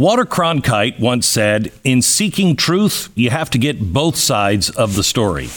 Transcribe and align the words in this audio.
Walter 0.00 0.24
Cronkite 0.24 0.98
once 0.98 1.26
said, 1.26 1.70
In 1.84 2.00
seeking 2.00 2.56
truth, 2.56 3.10
you 3.14 3.28
have 3.28 3.50
to 3.50 3.58
get 3.58 3.92
both 3.92 4.16
sides 4.16 4.70
of 4.70 4.94
the 4.94 5.04
story. 5.04 5.50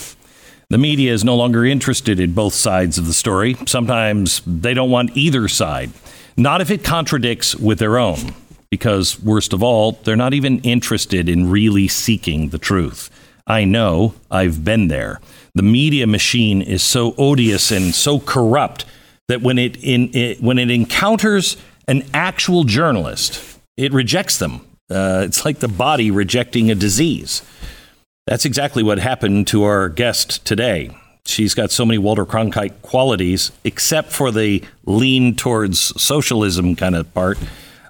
The 0.69 0.77
media 0.77 1.13
is 1.13 1.23
no 1.23 1.38
longer 1.38 1.63
interested 1.63 2.19
in 2.19 2.33
both 2.33 2.53
sides 2.53 2.98
of 2.98 3.08
the 3.08 3.14
story. 3.14 3.56
Sometimes 3.66 4.42
they 4.45 4.74
don't 4.74 4.90
want 4.92 5.16
either 5.16 5.48
side, 5.48 5.92
not 6.35 6.59
if 6.59 6.69
it 6.69 6.83
contradicts 6.83 7.56
with 7.56 7.79
their 7.79 7.98
own, 7.98 8.36
because, 8.70 9.18
worst 9.18 9.54
of 9.54 9.64
all, 9.64 9.93
they're 10.04 10.18
not 10.18 10.34
even 10.34 10.60
interested 10.60 11.30
in 11.30 11.50
really 11.50 11.88
seeking 11.88 12.50
the 12.50 12.57
truth. 12.57 13.10
I 13.48 13.64
know, 13.64 14.14
I've 14.30 14.66
been 14.66 14.89
there. 14.89 15.21
The 15.55 15.64
media 15.64 16.05
machine 16.05 16.62
is 16.62 16.84
so 16.84 17.16
odious 17.18 17.71
and 17.71 17.96
so 17.96 18.20
corrupt 18.20 18.84
that 19.30 19.41
when 19.41 19.57
it, 19.57 19.82
in, 19.82 20.14
it 20.14 20.41
when 20.44 20.60
it 20.60 20.70
encounters 20.70 21.55
an 21.88 22.04
actual 22.14 22.66
journalist, 22.66 23.52
it 23.77 23.93
rejects 23.93 24.37
them. 24.37 24.61
Uh, 24.89 25.23
it's 25.25 25.45
like 25.45 25.59
the 25.59 25.67
body 25.67 26.11
rejecting 26.11 26.69
a 26.69 26.75
disease. 26.75 27.41
That's 28.27 28.45
exactly 28.45 28.83
what 28.83 29.00
happened 29.00 29.47
to 29.47 29.64
our 29.64 29.89
guest 29.89 30.45
today. 30.45 30.95
She's 31.25 31.54
got 31.54 31.71
so 31.71 31.86
many 31.86 31.97
Walter 31.97 32.26
Cronkite 32.26 32.81
qualities, 32.81 33.52
except 33.64 34.12
for 34.12 34.30
the 34.31 34.64
lean 34.86 35.36
towards 35.36 35.80
socialism 36.02 36.76
kind 36.76 36.95
of 36.95 37.12
part, 37.14 37.38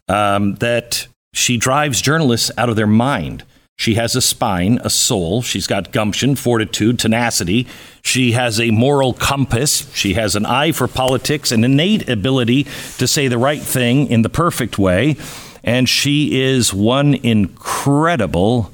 um, 0.07 0.55
that 0.55 1.07
she 1.33 1.57
drives 1.57 2.01
journalists 2.01 2.51
out 2.57 2.69
of 2.69 2.75
their 2.75 2.87
mind. 2.87 3.43
She 3.75 3.95
has 3.95 4.15
a 4.15 4.21
spine, 4.21 4.79
a 4.83 4.89
soul. 4.89 5.41
She's 5.41 5.65
got 5.65 5.91
gumption, 5.91 6.35
fortitude, 6.35 6.99
tenacity. 6.99 7.67
She 8.03 8.33
has 8.33 8.59
a 8.59 8.69
moral 8.69 9.13
compass. 9.13 9.91
She 9.95 10.13
has 10.13 10.35
an 10.35 10.45
eye 10.45 10.71
for 10.71 10.87
politics, 10.87 11.51
an 11.51 11.63
innate 11.63 12.07
ability 12.07 12.67
to 12.99 13.07
say 13.07 13.27
the 13.27 13.39
right 13.39 13.61
thing 13.61 14.07
in 14.07 14.21
the 14.21 14.29
perfect 14.29 14.77
way 14.77 15.17
and 15.63 15.87
she 15.87 16.41
is 16.41 16.73
one 16.73 17.13
incredible 17.13 18.71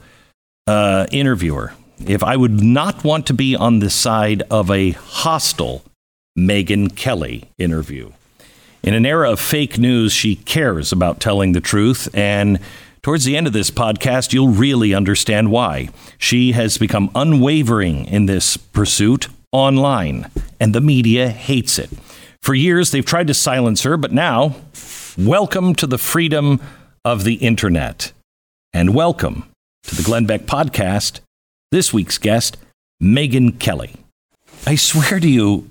uh, 0.67 1.05
interviewer. 1.11 1.73
If 2.05 2.23
I 2.23 2.37
would 2.37 2.63
not 2.63 3.03
want 3.03 3.27
to 3.27 3.33
be 3.33 3.55
on 3.55 3.79
the 3.79 3.89
side 3.89 4.43
of 4.49 4.71
a 4.71 4.91
hostile 4.91 5.83
Megyn 6.37 6.95
Kelly 6.95 7.49
interview. 7.57 8.11
In 8.81 8.93
an 8.93 9.05
era 9.05 9.31
of 9.31 9.39
fake 9.41 9.77
news, 9.77 10.13
she 10.13 10.37
cares 10.37 10.91
about 10.93 11.19
telling 11.19 11.51
the 11.51 11.59
truth, 11.59 12.07
and 12.13 12.59
towards 13.01 13.25
the 13.25 13.35
end 13.35 13.45
of 13.45 13.51
this 13.51 13.69
podcast, 13.69 14.31
you'll 14.31 14.47
really 14.47 14.93
understand 14.93 15.51
why. 15.51 15.89
She 16.17 16.53
has 16.53 16.77
become 16.77 17.11
unwavering 17.13 18.05
in 18.05 18.25
this 18.25 18.55
pursuit 18.55 19.27
online, 19.51 20.31
and 20.61 20.73
the 20.73 20.79
media 20.79 21.29
hates 21.29 21.77
it. 21.77 21.89
For 22.41 22.53
years, 22.53 22.91
they've 22.91 23.05
tried 23.05 23.27
to 23.27 23.33
silence 23.33 23.83
her, 23.83 23.97
but 23.97 24.13
now, 24.13 24.55
welcome 25.17 25.75
to 25.75 25.87
the 25.87 25.97
freedom 25.97 26.61
of 27.03 27.23
the 27.23 27.35
internet. 27.35 28.11
And 28.73 28.93
welcome 28.93 29.49
to 29.83 29.95
the 29.95 30.03
Glenn 30.03 30.25
Beck 30.25 30.41
podcast. 30.41 31.19
This 31.71 31.93
week's 31.93 32.17
guest, 32.17 32.57
Megyn 33.01 33.59
Kelly. 33.59 33.93
I 34.65 34.75
swear 34.75 35.19
to 35.19 35.29
you, 35.29 35.69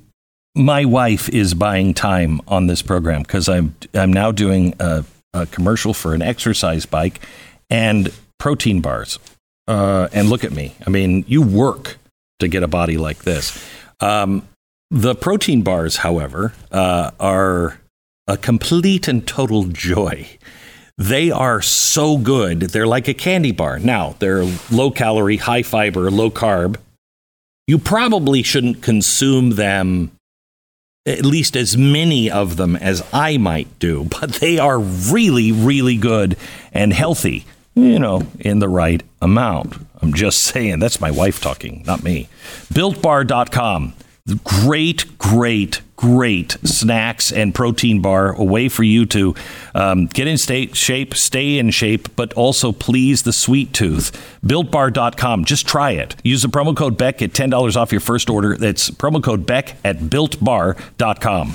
my 0.55 0.85
wife 0.85 1.29
is 1.29 1.55
buying 1.55 1.95
time 1.95 2.41
on 2.49 2.67
this 2.67 2.83
program 2.83 3.23
because 3.23 3.49
I'm 3.49 3.75
I'm 3.95 4.13
now 4.13 4.33
doing 4.33 4.75
a, 4.81 5.05
a, 5.33 5.47
commercial 5.47 5.95
for 5.95 6.15
an 6.15 6.23
exercise 6.23 6.87
bike 6.87 7.21
and 7.71 8.11
protein 8.39 8.81
bars. 8.81 9.19
Uh, 9.67 10.09
and 10.13 10.29
look 10.31 10.45
at 10.45 10.53
me. 10.53 10.75
I 10.87 10.91
mean, 10.91 11.25
you 11.29 11.43
work 11.43 11.99
to 12.41 12.49
get 12.49 12.63
a 12.63 12.69
body 12.69 12.97
like 12.97 13.25
this. 13.25 13.63
Um, 14.01 14.49
the 14.91 15.15
protein 15.15 15.63
bars, 15.63 15.99
however, 15.99 16.55
uh, 16.73 17.11
are 17.21 17.79
a 18.27 18.37
complete 18.37 19.09
and 19.09 19.27
total 19.27 19.65
joy. 19.65 20.27
They 20.99 21.31
are 21.31 21.63
so 21.63 22.19
good. 22.19 22.61
They're 22.61 22.87
like 22.87 23.07
a 23.07 23.15
candy 23.15 23.53
bar. 23.53 23.79
Now, 23.79 24.17
they're 24.19 24.45
low 24.71 24.91
calorie, 24.91 25.37
high 25.37 25.63
fiber, 25.63 26.11
low 26.11 26.29
carb. 26.29 26.77
You 27.69 27.79
probably 27.79 28.43
shouldn't 28.43 28.83
consume 28.83 29.51
them, 29.51 30.11
at 31.07 31.25
least 31.25 31.57
as 31.57 31.77
many 31.77 32.29
of 32.29 32.57
them 32.57 32.75
as 32.75 33.05
I 33.13 33.37
might 33.39 33.79
do, 33.79 34.05
but 34.21 34.35
they 34.35 34.59
are 34.59 34.81
really, 34.81 35.53
really 35.53 35.97
good 35.97 36.37
and 36.73 36.93
healthy, 36.93 37.45
you 37.77 38.01
know, 38.01 38.27
in 38.41 38.59
the 38.59 38.69
right 38.69 39.03
amount. 39.23 39.77
I'm 40.03 40.13
just 40.13 40.43
saying, 40.43 40.81
that's 40.81 41.01
my 41.01 41.13
wife 41.13 41.41
talking, 41.41 41.85
not 41.87 42.03
me. 42.03 42.29
BuiltBar.com. 42.75 43.95
Great, 44.45 45.19
great, 45.19 45.81
great 45.97 46.53
snacks 46.63 47.33
and 47.33 47.55
protein 47.55 48.01
bar, 48.01 48.33
a 48.33 48.45
way 48.45 48.69
for 48.69 48.83
you 48.83 49.07
to 49.07 49.35
um, 49.75 50.07
get 50.07 50.27
in 50.27 50.37
state 50.39 50.77
shape, 50.77 51.15
stay 51.15 51.59
in 51.59 51.71
shape, 51.71 52.15
but 52.15 52.33
also 52.35 52.73
please 52.73 53.23
the 53.23 53.33
sweet 53.33 53.73
tooth. 53.73 54.13
BuiltBar.com. 54.45 55.45
Just 55.45 55.67
try 55.67 55.93
it. 55.93 56.15
Use 56.23 56.43
the 56.43 56.49
promo 56.49 56.77
code 56.77 56.99
Beck, 56.99 57.23
at 57.23 57.31
$10 57.33 57.77
off 57.77 57.91
your 57.91 58.01
first 58.01 58.29
order. 58.31 58.57
That's 58.57 58.91
promo 58.91 59.23
code 59.23 59.47
Beck 59.47 59.77
at 59.85 59.99
BuiltBar.com. 59.99 61.55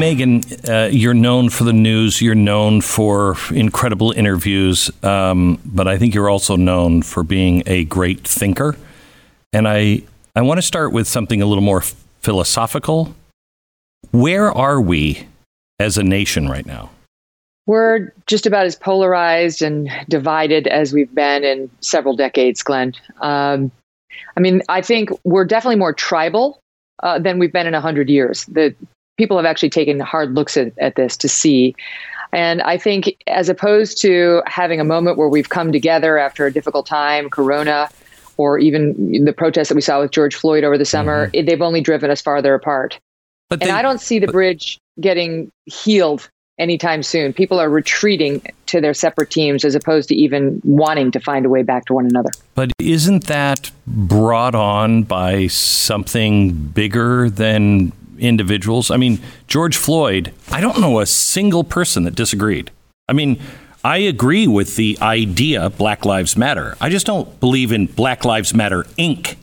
Megyn, 0.00 0.68
uh, 0.68 0.88
you're 0.88 1.12
known 1.12 1.50
for 1.50 1.64
the 1.64 1.74
news. 1.74 2.22
You're 2.22 2.34
known 2.34 2.80
for 2.80 3.36
incredible 3.50 4.12
interviews, 4.12 4.90
um, 5.04 5.60
but 5.62 5.86
I 5.86 5.98
think 5.98 6.14
you're 6.14 6.30
also 6.30 6.56
known 6.56 7.02
for 7.02 7.22
being 7.22 7.62
a 7.66 7.84
great 7.84 8.26
thinker. 8.26 8.76
And 9.52 9.68
I, 9.68 10.02
I 10.34 10.40
want 10.40 10.56
to 10.56 10.62
start 10.62 10.92
with 10.92 11.06
something 11.06 11.42
a 11.42 11.46
little 11.46 11.62
more 11.62 11.82
philosophical. 12.22 13.14
Where 14.10 14.50
are 14.50 14.80
we 14.80 15.26
as 15.78 15.98
a 15.98 16.02
nation 16.02 16.48
right 16.48 16.64
now? 16.64 16.88
We're 17.66 18.14
just 18.26 18.46
about 18.46 18.64
as 18.64 18.76
polarized 18.76 19.60
and 19.60 19.90
divided 20.08 20.66
as 20.66 20.94
we've 20.94 21.14
been 21.14 21.44
in 21.44 21.70
several 21.80 22.16
decades, 22.16 22.62
Glenn. 22.62 22.94
Um, 23.20 23.70
I 24.34 24.40
mean, 24.40 24.62
I 24.70 24.80
think 24.80 25.10
we're 25.24 25.44
definitely 25.44 25.76
more 25.76 25.92
tribal 25.92 26.58
uh, 27.02 27.18
than 27.18 27.38
we've 27.38 27.52
been 27.52 27.66
in 27.66 27.74
100 27.74 28.08
years. 28.08 28.46
The 28.46 28.74
people 29.20 29.36
have 29.36 29.44
actually 29.44 29.68
taken 29.68 30.00
hard 30.00 30.34
looks 30.34 30.56
at, 30.56 30.72
at 30.78 30.94
this 30.94 31.14
to 31.14 31.28
see. 31.28 31.74
And 32.32 32.62
I 32.62 32.78
think 32.78 33.14
as 33.26 33.50
opposed 33.50 34.00
to 34.00 34.42
having 34.46 34.80
a 34.80 34.84
moment 34.84 35.18
where 35.18 35.28
we've 35.28 35.50
come 35.50 35.72
together 35.72 36.16
after 36.16 36.46
a 36.46 36.52
difficult 36.52 36.86
time, 36.86 37.28
Corona, 37.28 37.90
or 38.38 38.58
even 38.58 39.24
the 39.26 39.34
protests 39.34 39.68
that 39.68 39.74
we 39.74 39.82
saw 39.82 40.00
with 40.00 40.10
George 40.10 40.34
Floyd 40.34 40.64
over 40.64 40.78
the 40.78 40.86
summer, 40.86 41.26
mm-hmm. 41.26 41.44
they've 41.44 41.60
only 41.60 41.82
driven 41.82 42.10
us 42.10 42.22
farther 42.22 42.54
apart. 42.54 42.98
But 43.50 43.60
and 43.60 43.72
I 43.72 43.82
don't 43.82 44.00
see 44.00 44.18
the 44.18 44.26
but, 44.26 44.32
bridge 44.32 44.78
getting 44.98 45.52
healed 45.66 46.30
anytime 46.58 47.02
soon. 47.02 47.34
People 47.34 47.60
are 47.60 47.68
retreating 47.68 48.40
to 48.66 48.80
their 48.80 48.94
separate 48.94 49.30
teams 49.30 49.66
as 49.66 49.74
opposed 49.74 50.08
to 50.08 50.14
even 50.14 50.62
wanting 50.64 51.10
to 51.10 51.20
find 51.20 51.44
a 51.44 51.50
way 51.50 51.62
back 51.62 51.84
to 51.86 51.92
one 51.92 52.06
another. 52.06 52.30
But 52.54 52.72
isn't 52.78 53.26
that 53.26 53.70
brought 53.86 54.54
on 54.54 55.02
by 55.02 55.48
something 55.48 56.52
bigger 56.54 57.28
than 57.28 57.92
individuals. 58.20 58.90
I 58.90 58.96
mean, 58.96 59.20
George 59.48 59.76
Floyd, 59.76 60.32
I 60.50 60.60
don't 60.60 60.80
know 60.80 61.00
a 61.00 61.06
single 61.06 61.64
person 61.64 62.04
that 62.04 62.14
disagreed. 62.14 62.70
I 63.08 63.12
mean, 63.12 63.40
I 63.82 63.98
agree 63.98 64.46
with 64.46 64.76
the 64.76 64.98
idea 65.00 65.70
Black 65.70 66.04
Lives 66.04 66.36
Matter. 66.36 66.76
I 66.80 66.90
just 66.90 67.06
don't 67.06 67.40
believe 67.40 67.72
in 67.72 67.86
Black 67.86 68.24
Lives 68.24 68.54
Matter 68.54 68.84
Inc. 68.98 69.36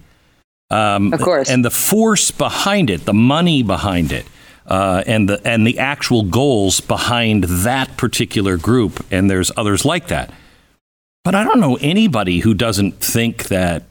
Um, 0.70 1.14
of 1.14 1.22
course. 1.22 1.50
And 1.50 1.64
the 1.66 1.72
force 1.72 2.32
behind 2.32 2.90
it, 2.90 3.06
the 3.06 3.14
money 3.14 3.64
behind 3.64 4.12
it, 4.12 4.26
uh, 4.66 5.04
and 5.08 5.30
the 5.30 5.42
and 5.48 5.66
the 5.66 5.80
actual 5.80 6.24
goals 6.24 6.82
behind 6.82 7.46
that 7.46 7.96
particular 7.98 8.58
group, 8.58 9.06
and 9.10 9.30
there's 9.30 9.52
others 9.56 9.86
like 9.86 10.08
that. 10.08 10.32
But 11.24 11.36
I 11.36 11.44
don't 11.44 11.60
know 11.60 11.78
anybody 11.82 12.40
who 12.40 12.54
doesn't 12.54 13.00
think 13.00 13.46
that 13.46 13.84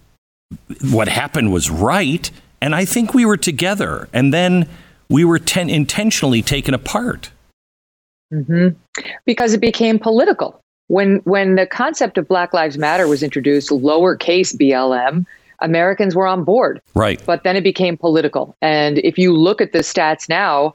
what 0.91 1.09
happened 1.09 1.53
was 1.53 1.71
right. 1.71 2.31
And 2.61 2.75
I 2.75 2.85
think 2.85 3.15
we 3.15 3.25
were 3.25 3.37
together, 3.37 4.09
and 4.13 4.33
then 4.33 4.69
we 5.09 5.25
were 5.25 5.39
ten- 5.39 5.71
intentionally 5.71 6.43
taken 6.43 6.75
apart. 6.75 7.31
Mm-hmm. 8.33 8.77
Because 9.25 9.53
it 9.53 9.61
became 9.61 9.99
political. 9.99 10.61
When 10.89 11.17
when 11.25 11.57
the 11.57 11.67
concept 11.67 12.19
of 12.19 12.29
Black 12.29 12.55
Lives 12.55 12.79
Matter 12.79 13.07
was 13.09 13.23
introduced, 13.23 13.71
lowercase 13.71 14.57
BLM, 14.57 15.27
Americans 15.61 16.15
were 16.15 16.27
on 16.27 16.45
board. 16.45 16.81
Right. 16.95 17.23
But 17.25 17.43
then 17.45 17.57
it 17.57 17.65
became 17.65 17.97
political. 17.97 18.57
And 18.63 18.99
if 18.99 19.19
you 19.19 19.33
look 19.37 19.61
at 19.61 19.73
the 19.73 19.81
stats 19.81 20.29
now, 20.29 20.75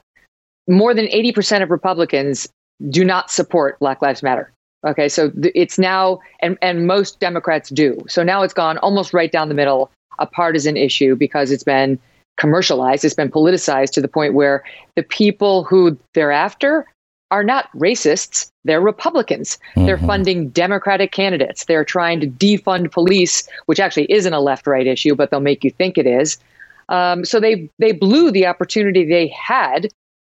more 0.68 0.94
than 0.94 1.06
80% 1.08 1.64
of 1.64 1.70
Republicans 1.70 2.48
do 2.90 3.06
not 3.06 3.30
support 3.30 3.80
Black 3.80 4.02
Lives 4.02 4.24
Matter. 4.24 4.52
Okay, 4.86 5.10
so 5.10 5.32
it's 5.54 5.78
now, 5.78 6.20
and, 6.40 6.58
and 6.62 6.88
most 6.88 7.20
Democrats 7.20 7.70
do. 7.70 8.04
So 8.08 8.24
now 8.24 8.42
it's 8.42 8.54
gone 8.54 8.80
almost 8.80 9.14
right 9.14 9.32
down 9.32 9.48
the 9.48 9.54
middle 9.54 9.92
a 10.22 10.26
partisan 10.26 10.78
issue 10.78 11.16
because 11.16 11.52
it's 11.52 11.64
been 11.64 12.00
commercialized, 12.38 13.04
it's 13.04 13.14
been 13.14 13.32
politicized 13.32 13.92
to 13.92 14.02
the 14.02 14.08
point 14.08 14.34
where 14.34 14.64
the 14.96 15.04
people 15.04 15.64
who 15.64 15.98
they're 16.14 16.32
after 16.32 16.86
are 17.32 17.44
not 17.44 17.72
racists. 17.74 18.52
They're 18.66 18.82
Republicans. 18.82 19.58
Mm-hmm. 19.76 19.86
They're 19.86 19.98
funding 19.98 20.50
Democratic 20.50 21.12
candidates. 21.12 21.66
They're 21.66 21.86
trying 21.86 22.20
to 22.20 22.28
defund 22.28 22.92
police, 22.92 23.48
which 23.66 23.80
actually 23.80 24.12
isn't 24.12 24.34
a 24.34 24.40
left 24.40 24.68
right 24.68 24.86
issue, 24.86 25.16
but 25.16 25.32
they'll 25.32 25.40
make 25.40 25.64
you 25.64 25.72
think 25.72 25.98
it 25.98 26.06
is. 26.06 26.38
Um, 26.90 27.24
so 27.24 27.40
they 27.40 27.70
they 27.80 27.94
blew 27.94 28.32
the 28.32 28.46
opportunity 28.46 29.06
they 29.06 29.30
had 29.30 29.88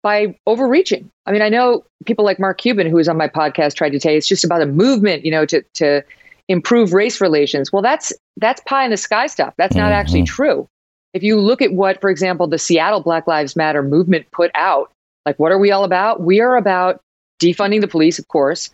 by 0.03 0.35
overreaching. 0.47 1.11
I 1.27 1.33
mean, 1.33 1.43
I 1.43 1.49
know 1.51 1.85
people 2.07 2.25
like 2.25 2.39
Mark 2.39 2.59
Cuban, 2.59 2.87
who 2.87 2.97
was 2.97 3.09
on 3.09 3.17
my 3.17 3.29
podcast, 3.29 3.75
tried 3.75 3.91
to 3.91 4.01
say 4.01 4.17
it's 4.17 4.29
just 4.29 4.45
about 4.45 4.63
a 4.63 4.67
movement, 4.67 5.25
you 5.25 5.31
know, 5.31 5.45
to 5.47 5.63
to 5.75 6.03
improve 6.49 6.93
race 6.93 7.21
relations. 7.21 7.73
Well, 7.73 7.83
that's 7.83 8.13
that's 8.37 8.61
pie 8.63 8.85
in 8.85 8.91
the 8.91 8.97
sky 8.97 9.27
stuff. 9.27 9.55
That's 9.57 9.75
not 9.75 9.87
mm-hmm. 9.87 9.93
actually 9.93 10.23
true. 10.25 10.69
If 11.15 11.23
you 11.23 11.41
look 11.41 11.63
at 11.63 11.73
what, 11.73 12.01
for 12.01 12.11
example, 12.11 12.47
the 12.47 12.59
Seattle 12.59 13.01
Black 13.01 13.27
Lives 13.27 13.57
Matter 13.57 13.83
movement 13.83 14.31
put 14.33 14.51
out, 14.55 14.91
like 15.25 15.39
what 15.39 15.51
are 15.51 15.59
we 15.59 15.71
all 15.71 15.85
about? 15.85 16.23
We 16.23 16.41
are 16.41 16.57
about 16.57 17.01
defunding 17.41 17.81
the 17.81 17.89
police, 17.89 18.19
of 18.19 18.29
course, 18.29 18.71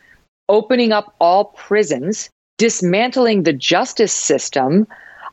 opening 0.49 0.93
up 0.93 1.15
all 1.21 1.47
prisons, 1.47 2.31
dismantling 2.59 3.45
the 3.45 3.53
justice 3.53 4.13
system, 4.13 4.87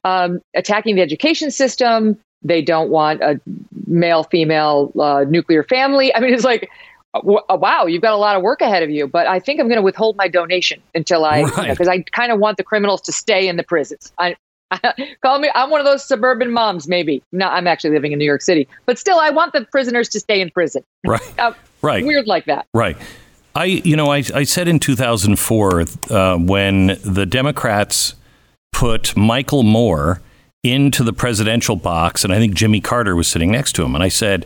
um, 0.03 0.39
attacking 0.55 0.95
the 0.95 1.01
education 1.01 1.51
system. 1.51 2.17
They 2.41 2.61
don't 2.61 2.89
want 2.89 3.21
a 3.21 3.39
male 3.87 4.23
female 4.23 4.91
uh, 4.99 5.25
nuclear 5.27 5.63
family. 5.63 6.15
I 6.15 6.19
mean, 6.19 6.33
it's 6.33 6.45
like 6.45 6.69
wow, 7.13 7.85
you've 7.85 8.01
got 8.01 8.13
a 8.13 8.17
lot 8.17 8.35
of 8.35 8.43
work 8.43 8.61
ahead 8.61 8.83
of 8.83 8.89
you, 8.89 9.07
but 9.07 9.27
I 9.27 9.39
think 9.39 9.59
I'm 9.59 9.67
going 9.67 9.77
to 9.77 9.83
withhold 9.83 10.15
my 10.15 10.27
donation 10.27 10.81
until 10.93 11.25
I, 11.25 11.43
because 11.43 11.57
right. 11.57 11.79
you 11.79 11.85
know, 11.85 11.91
I 11.91 12.03
kind 12.11 12.31
of 12.31 12.39
want 12.39 12.57
the 12.57 12.63
criminals 12.63 13.01
to 13.01 13.11
stay 13.11 13.47
in 13.47 13.57
the 13.57 13.63
prisons. 13.63 14.13
I, 14.17 14.35
I, 14.71 15.15
call 15.21 15.39
me, 15.39 15.49
I'm 15.55 15.69
one 15.69 15.79
of 15.79 15.85
those 15.85 16.07
suburban 16.07 16.51
moms, 16.51 16.87
maybe. 16.87 17.23
No, 17.31 17.47
I'm 17.47 17.67
actually 17.67 17.91
living 17.91 18.11
in 18.11 18.19
New 18.19 18.25
York 18.25 18.41
City, 18.41 18.67
but 18.85 18.99
still, 18.99 19.19
I 19.19 19.31
want 19.31 19.53
the 19.53 19.65
prisoners 19.65 20.09
to 20.09 20.19
stay 20.19 20.39
in 20.41 20.49
prison. 20.51 20.83
Right. 21.05 21.21
uh, 21.39 21.53
right. 21.81 22.05
Weird 22.05 22.27
like 22.27 22.45
that. 22.45 22.67
Right. 22.73 22.97
I, 23.55 23.65
you 23.65 23.95
know, 23.95 24.11
I, 24.11 24.23
I 24.33 24.43
said 24.43 24.67
in 24.67 24.79
2004 24.79 25.81
uh, 26.09 26.37
when 26.37 26.97
the 27.03 27.25
Democrats 27.25 28.13
put 28.71 29.17
Michael 29.17 29.63
Moore 29.63 30.21
into 30.61 31.03
the 31.03 31.13
presidential 31.13 31.75
box, 31.75 32.23
and 32.23 32.31
I 32.31 32.37
think 32.37 32.53
Jimmy 32.53 32.81
Carter 32.81 33.15
was 33.15 33.27
sitting 33.27 33.51
next 33.51 33.73
to 33.73 33.83
him, 33.83 33.95
and 33.95 34.03
I 34.03 34.09
said, 34.09 34.45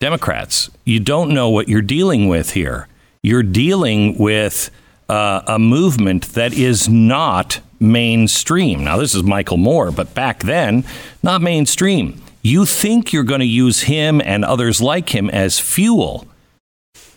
Democrats, 0.00 0.70
you 0.84 1.00
don't 1.00 1.34
know 1.34 1.50
what 1.50 1.68
you're 1.68 1.82
dealing 1.82 2.28
with 2.28 2.52
here. 2.52 2.86
You're 3.20 3.42
dealing 3.42 4.16
with 4.16 4.70
uh, 5.08 5.42
a 5.48 5.58
movement 5.58 6.34
that 6.34 6.52
is 6.52 6.88
not 6.88 7.60
mainstream. 7.80 8.84
Now, 8.84 8.96
this 8.96 9.14
is 9.14 9.24
Michael 9.24 9.56
Moore, 9.56 9.90
but 9.90 10.14
back 10.14 10.44
then, 10.44 10.84
not 11.22 11.42
mainstream. 11.42 12.22
You 12.42 12.64
think 12.64 13.12
you're 13.12 13.24
going 13.24 13.40
to 13.40 13.46
use 13.46 13.82
him 13.82 14.20
and 14.24 14.44
others 14.44 14.80
like 14.80 15.10
him 15.10 15.28
as 15.30 15.58
fuel, 15.58 16.28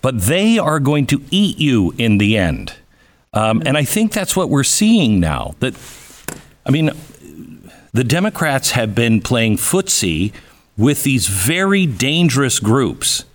but 0.01 0.19
they 0.22 0.57
are 0.57 0.80
going 0.80 1.06
to 1.07 1.24
eat 1.30 1.60
you 1.60 1.94
in 2.00 2.18
the 2.18 2.36
end. 2.36 2.74
Um, 3.34 3.62
and 3.63 3.77
I 3.77 3.84
think 3.84 4.12
that's 4.12 4.36
what 4.36 4.50
we're 4.50 4.63
seeing 4.63 5.19
now. 5.19 5.54
That, 5.60 5.75
I 6.66 6.72
mean, 6.72 6.89
the 7.94 8.04
Democrats 8.04 8.72
have 8.72 8.95
been 8.95 9.22
playing 9.22 9.57
footsie 9.57 10.34
with 10.77 11.03
these 11.03 11.27
very 11.27 11.85
dangerous 11.85 12.59
groups. 12.59 13.25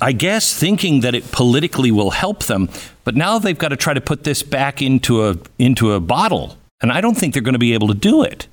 I 0.00 0.12
guess 0.12 0.56
thinking 0.56 1.00
that 1.00 1.14
it 1.14 1.32
politically 1.32 1.90
will 1.90 2.10
help 2.10 2.44
them, 2.44 2.68
but 3.04 3.16
now 3.16 3.38
they've 3.38 3.58
got 3.58 3.68
to 3.68 3.76
try 3.76 3.94
to 3.94 4.00
put 4.00 4.24
this 4.24 4.42
back 4.42 4.80
into 4.80 5.26
a 5.28 5.36
into 5.58 5.92
a 5.92 6.00
bottle, 6.00 6.56
and 6.80 6.92
I 6.92 7.00
don't 7.00 7.16
think 7.16 7.34
they're 7.34 7.42
going 7.42 7.54
to 7.54 7.58
be 7.58 7.74
able 7.74 7.88
to 7.88 7.94
do 7.94 8.22
it. 8.22 8.46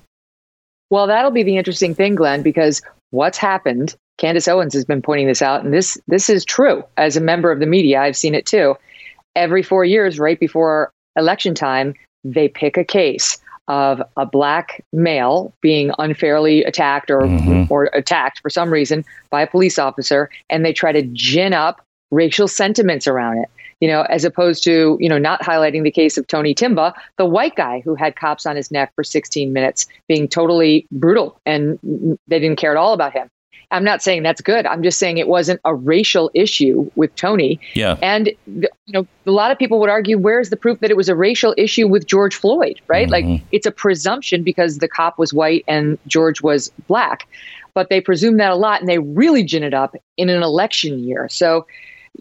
Well, 0.89 1.05
that'll 1.07 1.31
be 1.31 1.43
the 1.43 1.57
interesting 1.57 1.93
thing, 1.93 2.15
Glenn, 2.15 2.41
because 2.41 2.81
what's 3.11 3.37
happened? 3.37 3.95
Candace 4.17 4.47
Owens 4.47 4.73
has 4.73 4.85
been 4.85 5.01
pointing 5.01 5.27
this 5.27 5.41
out, 5.41 5.63
and 5.63 5.73
this 5.73 5.97
this 6.07 6.29
is 6.29 6.43
true. 6.43 6.83
As 6.97 7.15
a 7.15 7.21
member 7.21 7.51
of 7.51 7.59
the 7.59 7.67
media, 7.67 8.01
I've 8.01 8.17
seen 8.17 8.33
it 8.33 8.45
too. 8.45 8.75
Every 9.35 9.61
four 9.61 9.85
years, 9.85 10.17
right 10.17 10.39
before 10.39 10.91
election 11.15 11.53
time, 11.53 11.93
they 12.23 12.47
pick 12.47 12.75
a 12.75 12.83
case 12.83 13.37
of 13.69 14.01
a 14.17 14.25
black 14.25 14.83
male 14.91 15.53
being 15.61 15.91
unfairly 15.99 16.63
attacked 16.63 17.09
or 17.09 17.21
mm-hmm. 17.21 17.71
or 17.71 17.85
attacked 17.93 18.41
for 18.41 18.49
some 18.49 18.71
reason 18.71 19.05
by 19.29 19.43
a 19.43 19.47
police 19.47 19.79
officer 19.79 20.29
and 20.49 20.65
they 20.65 20.73
try 20.73 20.91
to 20.91 21.03
gin 21.13 21.53
up 21.53 21.85
racial 22.11 22.47
sentiments 22.47 23.07
around 23.07 23.37
it 23.37 23.47
you 23.79 23.87
know 23.87 24.01
as 24.09 24.25
opposed 24.25 24.63
to 24.63 24.97
you 24.99 25.07
know 25.07 25.19
not 25.19 25.39
highlighting 25.41 25.83
the 25.83 25.91
case 25.91 26.17
of 26.17 26.25
Tony 26.25 26.55
Timpa 26.55 26.93
the 27.17 27.25
white 27.25 27.55
guy 27.55 27.81
who 27.85 27.93
had 27.93 28.15
cops 28.15 28.47
on 28.47 28.55
his 28.55 28.71
neck 28.71 28.91
for 28.95 29.03
16 29.03 29.53
minutes 29.53 29.85
being 30.07 30.27
totally 30.27 30.87
brutal 30.91 31.39
and 31.45 31.77
they 32.27 32.39
didn't 32.39 32.57
care 32.57 32.71
at 32.71 32.77
all 32.77 32.93
about 32.93 33.13
him 33.13 33.29
I'm 33.71 33.83
not 33.83 34.01
saying 34.01 34.23
that's 34.23 34.41
good. 34.41 34.65
I'm 34.65 34.81
just 34.81 34.97
saying 34.97 35.17
it 35.17 35.27
wasn't 35.27 35.61
a 35.63 35.75
racial 35.75 36.31
issue 36.33 36.89
with 36.95 37.15
Tony. 37.15 37.59
Yeah. 37.75 37.97
And 38.01 38.31
you 38.47 38.67
know, 38.87 39.07
a 39.25 39.31
lot 39.31 39.51
of 39.51 39.59
people 39.59 39.79
would 39.79 39.89
argue, 39.89 40.17
where's 40.17 40.49
the 40.49 40.57
proof 40.57 40.79
that 40.79 40.89
it 40.89 40.97
was 40.97 41.09
a 41.09 41.15
racial 41.15 41.53
issue 41.57 41.87
with 41.87 42.07
George 42.07 42.35
Floyd? 42.35 42.81
Right? 42.87 43.07
Mm-hmm. 43.07 43.31
Like 43.31 43.41
it's 43.51 43.65
a 43.65 43.71
presumption 43.71 44.43
because 44.43 44.79
the 44.79 44.87
cop 44.87 45.19
was 45.19 45.33
white 45.33 45.63
and 45.67 45.97
George 46.07 46.41
was 46.41 46.71
black, 46.87 47.27
but 47.73 47.89
they 47.89 48.01
presume 48.01 48.37
that 48.37 48.51
a 48.51 48.55
lot, 48.55 48.79
and 48.79 48.89
they 48.89 48.99
really 48.99 49.43
gin 49.43 49.63
it 49.63 49.73
up 49.73 49.95
in 50.17 50.29
an 50.29 50.41
election 50.41 50.99
year. 50.99 51.29
So 51.29 51.67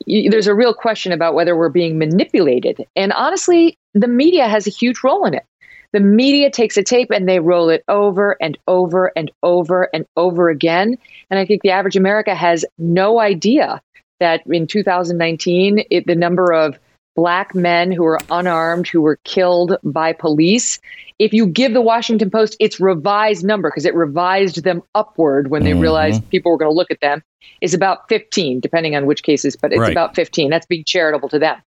there's 0.06 0.46
a 0.46 0.54
real 0.54 0.74
question 0.74 1.12
about 1.12 1.34
whether 1.34 1.56
we're 1.56 1.70
being 1.70 1.98
manipulated. 1.98 2.86
And 2.94 3.12
honestly, 3.14 3.76
the 3.94 4.06
media 4.06 4.46
has 4.46 4.66
a 4.66 4.70
huge 4.70 5.02
role 5.02 5.24
in 5.24 5.34
it. 5.34 5.44
The 5.92 6.00
media 6.00 6.50
takes 6.50 6.76
a 6.76 6.82
tape 6.82 7.10
and 7.10 7.28
they 7.28 7.40
roll 7.40 7.70
it 7.70 7.82
over 7.88 8.36
and 8.40 8.58
over 8.66 9.10
and 9.16 9.30
over 9.42 9.88
and 9.94 10.06
over 10.16 10.50
again. 10.50 10.96
And 11.30 11.40
I 11.40 11.46
think 11.46 11.62
the 11.62 11.70
average 11.70 11.96
America 11.96 12.34
has 12.34 12.64
no 12.76 13.20
idea 13.20 13.80
that 14.20 14.42
in 14.46 14.66
2019, 14.66 15.84
it, 15.90 16.06
the 16.06 16.14
number 16.14 16.52
of 16.52 16.78
black 17.18 17.52
men 17.52 17.90
who 17.90 18.04
were 18.04 18.20
unarmed 18.30 18.86
who 18.86 19.00
were 19.00 19.18
killed 19.24 19.76
by 19.82 20.12
police 20.12 20.78
if 21.18 21.32
you 21.32 21.46
give 21.46 21.72
the 21.72 21.80
washington 21.80 22.30
post 22.30 22.56
its 22.60 22.78
revised 22.78 23.44
number 23.44 23.68
because 23.68 23.84
it 23.84 23.92
revised 23.96 24.62
them 24.62 24.80
upward 24.94 25.50
when 25.50 25.64
they 25.64 25.72
mm-hmm. 25.72 25.80
realized 25.80 26.30
people 26.30 26.52
were 26.52 26.56
going 26.56 26.70
to 26.70 26.76
look 26.76 26.92
at 26.92 27.00
them 27.00 27.20
is 27.60 27.74
about 27.74 28.08
15 28.08 28.60
depending 28.60 28.94
on 28.94 29.04
which 29.04 29.24
cases 29.24 29.56
but 29.56 29.72
it's 29.72 29.80
right. 29.80 29.90
about 29.90 30.14
15 30.14 30.48
that's 30.48 30.66
being 30.66 30.84
charitable 30.84 31.28
to 31.28 31.40
them 31.40 31.60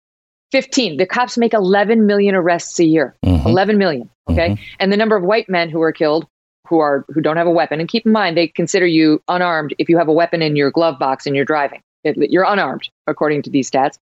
15. 0.53 0.97
The 0.97 1.07
cops 1.07 1.37
make 1.37 1.53
11 1.55 2.07
million 2.07 2.35
arrests 2.35 2.79
a 2.79 2.85
year. 2.85 3.15
Mm-hmm. 3.25 3.47
11 3.47 3.79
million. 3.79 4.11
Okay. 4.31 4.51
Mm-hmm. 4.51 4.63
And 4.81 4.93
the 4.93 4.97
number 4.97 5.17
of 5.17 5.25
white 5.25 5.49
men 5.49 5.71
who 5.71 5.83
are 5.83 5.93
killed 5.93 6.27
who 6.69 6.79
are 6.79 7.05
who 7.09 7.21
don't 7.21 7.37
have 7.37 7.47
a 7.47 7.51
weapon 7.51 7.81
and 7.81 7.89
keep 7.89 8.05
in 8.07 8.13
mind 8.13 8.37
they 8.37 8.47
consider 8.47 8.87
you 8.87 9.23
unarmed 9.29 9.75
if 9.79 9.89
you 9.89 9.97
have 9.97 10.09
a 10.09 10.13
weapon 10.13 10.43
in 10.43 10.55
your 10.55 10.71
glove 10.71 10.99
box 10.99 11.27
and 11.27 11.35
you're 11.35 11.45
driving 11.45 11.81
it, 12.05 12.31
you're 12.31 12.45
unarmed 12.45 12.89
according 13.07 13.43
to 13.43 13.51
these 13.51 13.71
stats 13.71 13.99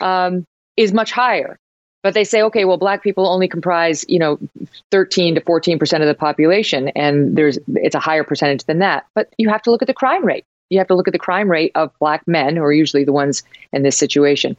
um, 0.00 0.44
is 0.76 0.92
much 0.92 1.10
higher 1.10 1.58
but 2.02 2.14
they 2.14 2.24
say 2.24 2.42
okay 2.42 2.64
well 2.64 2.76
black 2.76 3.02
people 3.02 3.28
only 3.28 3.48
comprise 3.48 4.04
you 4.08 4.18
know 4.18 4.38
13 4.90 5.34
to 5.34 5.40
14 5.40 5.78
percent 5.78 6.02
of 6.02 6.06
the 6.06 6.14
population 6.14 6.88
and 6.88 7.36
there's 7.36 7.58
it's 7.76 7.94
a 7.94 8.00
higher 8.00 8.24
percentage 8.24 8.64
than 8.64 8.78
that 8.78 9.06
but 9.14 9.32
you 9.38 9.48
have 9.48 9.62
to 9.62 9.70
look 9.70 9.82
at 9.82 9.88
the 9.88 9.94
crime 9.94 10.24
rate 10.24 10.44
you 10.70 10.78
have 10.78 10.88
to 10.88 10.94
look 10.94 11.08
at 11.08 11.12
the 11.12 11.18
crime 11.18 11.50
rate 11.50 11.72
of 11.74 11.90
black 11.98 12.26
men 12.26 12.56
who 12.56 12.62
are 12.62 12.72
usually 12.72 13.04
the 13.04 13.12
ones 13.12 13.42
in 13.72 13.82
this 13.82 13.96
situation 13.96 14.56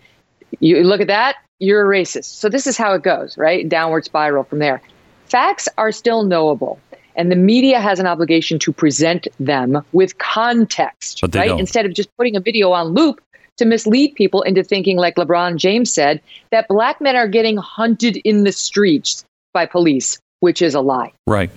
you 0.59 0.83
look 0.83 1.01
at 1.01 1.07
that, 1.07 1.37
you're 1.59 1.91
a 1.91 2.01
racist. 2.01 2.25
So 2.25 2.49
this 2.49 2.67
is 2.67 2.77
how 2.77 2.93
it 2.93 3.03
goes, 3.03 3.37
right? 3.37 3.67
Downward 3.67 4.05
spiral 4.05 4.43
from 4.43 4.59
there. 4.59 4.81
Facts 5.25 5.67
are 5.77 5.91
still 5.91 6.23
knowable. 6.23 6.79
And 7.15 7.31
the 7.31 7.35
media 7.35 7.79
has 7.79 7.99
an 7.99 8.07
obligation 8.07 8.57
to 8.59 8.73
present 8.73 9.27
them 9.39 9.83
with 9.91 10.17
context, 10.17 11.21
right? 11.21 11.47
Don't. 11.47 11.59
Instead 11.59 11.85
of 11.85 11.93
just 11.93 12.09
putting 12.17 12.35
a 12.35 12.39
video 12.39 12.71
on 12.71 12.87
loop 12.87 13.21
to 13.57 13.65
mislead 13.65 14.15
people 14.15 14.41
into 14.41 14.63
thinking, 14.63 14.97
like 14.97 15.15
LeBron 15.15 15.57
James 15.57 15.93
said, 15.93 16.21
that 16.51 16.67
black 16.67 16.99
men 16.99 17.15
are 17.15 17.27
getting 17.27 17.57
hunted 17.57 18.17
in 18.17 18.43
the 18.43 18.51
streets 18.51 19.23
by 19.53 19.65
police, 19.67 20.17
which 20.39 20.61
is 20.61 20.73
a 20.73 20.81
lie. 20.81 21.13
Right. 21.27 21.51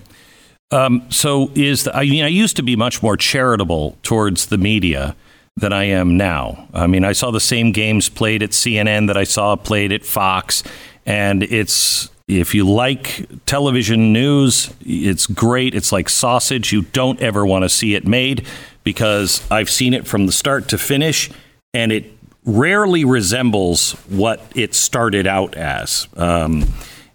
Um, 0.69 1.05
so 1.09 1.49
is 1.55 1.85
the, 1.85 1.95
I 1.95 2.03
mean 2.03 2.23
I 2.23 2.27
used 2.27 2.57
to 2.57 2.63
be 2.63 2.75
much 2.75 3.01
more 3.01 3.17
charitable 3.17 3.97
towards 4.03 4.47
the 4.47 4.57
media 4.57 5.15
than 5.57 5.73
I 5.73 5.85
am 5.85 6.15
now. 6.15 6.69
I 6.73 6.87
mean, 6.87 7.03
I 7.03 7.11
saw 7.11 7.31
the 7.31 7.41
same 7.41 7.71
games 7.71 8.07
played 8.07 8.43
at 8.43 8.51
CNN 8.51 9.07
that 9.07 9.17
I 9.17 9.23
saw 9.23 9.55
played 9.55 9.91
at 9.91 10.05
Fox, 10.05 10.63
and 11.05 11.43
it's 11.43 12.09
if 12.27 12.53
you 12.53 12.69
like 12.69 13.25
television 13.45 14.13
news, 14.13 14.73
it's 14.85 15.25
great. 15.25 15.73
It's 15.73 15.91
like 15.91 16.09
sausage. 16.09 16.71
You 16.71 16.83
don't 16.83 17.19
ever 17.21 17.45
want 17.45 17.63
to 17.63 17.69
see 17.69 17.95
it 17.95 18.05
made 18.05 18.45
because 18.83 19.45
I've 19.49 19.69
seen 19.69 19.93
it 19.93 20.05
from 20.05 20.27
the 20.27 20.31
start 20.31 20.69
to 20.69 20.77
finish, 20.77 21.31
and 21.73 21.91
it 21.91 22.13
rarely 22.45 23.03
resembles 23.03 23.93
what 24.09 24.41
it 24.55 24.73
started 24.73 25.25
out 25.25 25.55
as. 25.55 26.07
Um, 26.15 26.65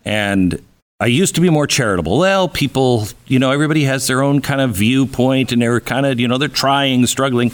and 0.05 0.61
I 0.99 1.07
used 1.07 1.35
to 1.37 1.41
be 1.41 1.51
more 1.51 1.67
charitable. 1.67 2.19
Well, 2.19 2.49
people, 2.49 3.07
you 3.27 3.39
know, 3.39 3.51
everybody 3.51 3.85
has 3.85 4.07
their 4.07 4.23
own 4.23 4.41
kind 4.41 4.61
of 4.61 4.71
viewpoint, 4.71 5.53
and 5.53 5.61
they're 5.61 5.81
kind 5.81 6.07
of, 6.07 6.21
you 6.21 6.29
know, 6.29 6.39
they're 6.39 6.49
trying, 6.49 7.07
struggling. 7.07 7.53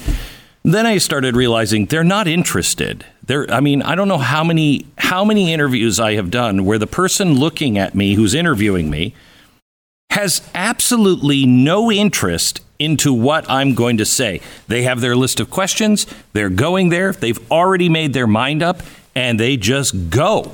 Then 0.69 0.85
I 0.85 0.99
started 0.99 1.35
realizing 1.35 1.87
they're 1.87 2.05
not 2.05 2.29
interested. 2.29 3.07
They're, 3.25 3.51
I 3.51 3.61
mean, 3.61 3.81
I 3.81 3.95
don't 3.95 4.07
know 4.07 4.19
how 4.19 4.45
many 4.45 4.87
how 4.99 5.25
many 5.25 5.51
interviews 5.51 5.99
I 5.99 6.13
have 6.17 6.31
done 6.31 6.67
where 6.67 6.77
the 6.77 6.87
person 6.87 7.37
looking 7.37 7.79
at 7.79 7.95
me 7.95 8.15
who's 8.15 8.35
interviewing 8.35 8.91
me 8.91 9.15
has 10.11 10.47
absolutely 10.55 11.47
no 11.47 11.91
interest 11.91 12.61
into 12.79 13.15
what 13.15 13.49
I'm 13.49 13.75
going 13.75 13.97
to 13.97 14.05
say. 14.05 14.43
They 14.67 14.83
have 14.83 15.01
their 15.01 15.17
list 15.17 15.41
of 15.41 15.49
questions, 15.49 16.07
they're 16.35 16.51
going 16.51 16.91
there, 16.91 17.13
they've 17.13 17.51
already 17.51 17.89
made 17.89 18.13
their 18.13 18.27
mind 18.27 18.63
up, 18.63 18.83
and 19.15 19.41
they 19.41 19.57
just 19.57 20.11
go. 20.11 20.53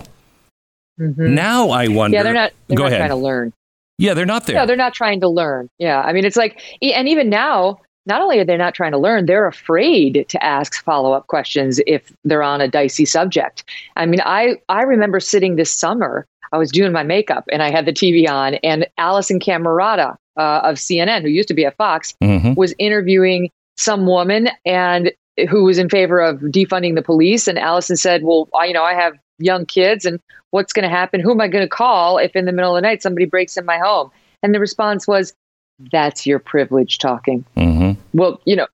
Mm-hmm. 1.01 1.35
Now 1.35 1.71
I 1.71 1.89
wonder. 1.89 2.19
Yeah, 2.19 2.23
they're 2.23 2.35
not. 2.35 2.53
They're 2.69 2.77
go 2.77 2.85
not 2.85 2.93
ahead. 2.93 3.01
trying 3.01 3.11
to 3.11 3.17
learn. 3.17 3.53
Yeah, 3.99 4.15
they're 4.15 4.27
not 4.27 4.47
there. 4.47 4.55
Yeah, 4.55 4.67
they're 4.67 4.77
not 4.77 4.95
trying 4.95 5.21
to 5.23 5.29
learn. 5.29 5.71
Yeah, 5.79 6.01
I 6.01 6.13
mean, 6.13 6.25
it's 6.25 6.37
like, 6.37 6.61
and 6.81 7.09
even 7.09 7.29
now, 7.29 7.81
not 8.07 8.21
only 8.21 8.39
are 8.39 8.45
they 8.45 8.57
not 8.57 8.75
trying 8.75 8.93
to 8.93 8.99
learn, 8.99 9.27
they're 9.27 9.47
afraid 9.47 10.27
to 10.29 10.45
ask 10.45 10.83
follow 10.85 11.13
up 11.13 11.27
questions 11.27 11.81
if 11.87 12.13
they're 12.25 12.43
on 12.43 12.61
a 12.61 12.69
dicey 12.69 13.05
subject. 13.05 13.65
I 13.97 14.07
mean, 14.07 14.21
I 14.25 14.57
I 14.69 14.83
remember 14.83 15.21
sitting 15.21 15.57
this 15.57 15.73
summer. 15.73 16.27
I 16.53 16.59
was 16.59 16.71
doing 16.71 16.93
my 16.93 17.03
makeup 17.03 17.45
and 17.51 17.63
I 17.63 17.71
had 17.71 17.87
the 17.87 17.93
TV 17.93 18.29
on, 18.29 18.55
and 18.57 18.87
Alisyn 18.99 19.43
Camerota 19.43 20.17
uh, 20.37 20.61
of 20.63 20.77
CNN, 20.77 21.23
who 21.23 21.29
used 21.29 21.49
to 21.49 21.55
be 21.55 21.65
at 21.65 21.77
Fox, 21.77 22.15
mm-hmm. 22.23 22.55
was 22.55 22.75
interviewing 22.79 23.51
some 23.77 24.07
woman 24.07 24.49
and 24.65 25.11
who 25.51 25.65
was 25.65 25.79
in 25.79 25.89
favor 25.89 26.21
of 26.21 26.39
defunding 26.41 26.95
the 26.95 27.03
police. 27.03 27.49
And 27.49 27.59
Alisyn 27.59 27.99
said, 27.99 28.23
"Well, 28.23 28.49
I, 28.55 28.67
you 28.67 28.73
know, 28.73 28.85
I 28.85 28.95
have 28.95 29.15
young 29.39 29.67
kids, 29.67 30.05
and 30.05 30.21
what's 30.51 30.73
going 30.73 30.85
to 30.85 30.95
happen? 30.95 31.21
Who 31.21 31.33
am 31.33 31.41
I 31.41 31.49
going 31.49 31.65
to 31.65 31.69
call 31.69 32.19
if 32.19 32.37
in 32.37 32.45
the 32.45 32.53
middle 32.53 32.77
of 32.77 32.81
the 32.81 32.87
night 32.87 33.03
somebody 33.03 33.27
breaks 33.27 33.57
in 33.57 33.65
my 33.65 33.79
home?" 33.79 34.11
And 34.43 34.55
the 34.55 34.61
response 34.61 35.09
was, 35.09 35.33
"That's 35.79 36.27
your 36.27 36.39
privilege 36.39 36.99
talking." 36.99 37.45
Mm-hmm. 37.57 38.01
Well, 38.13 38.41
you 38.45 38.57
know, 38.57 38.67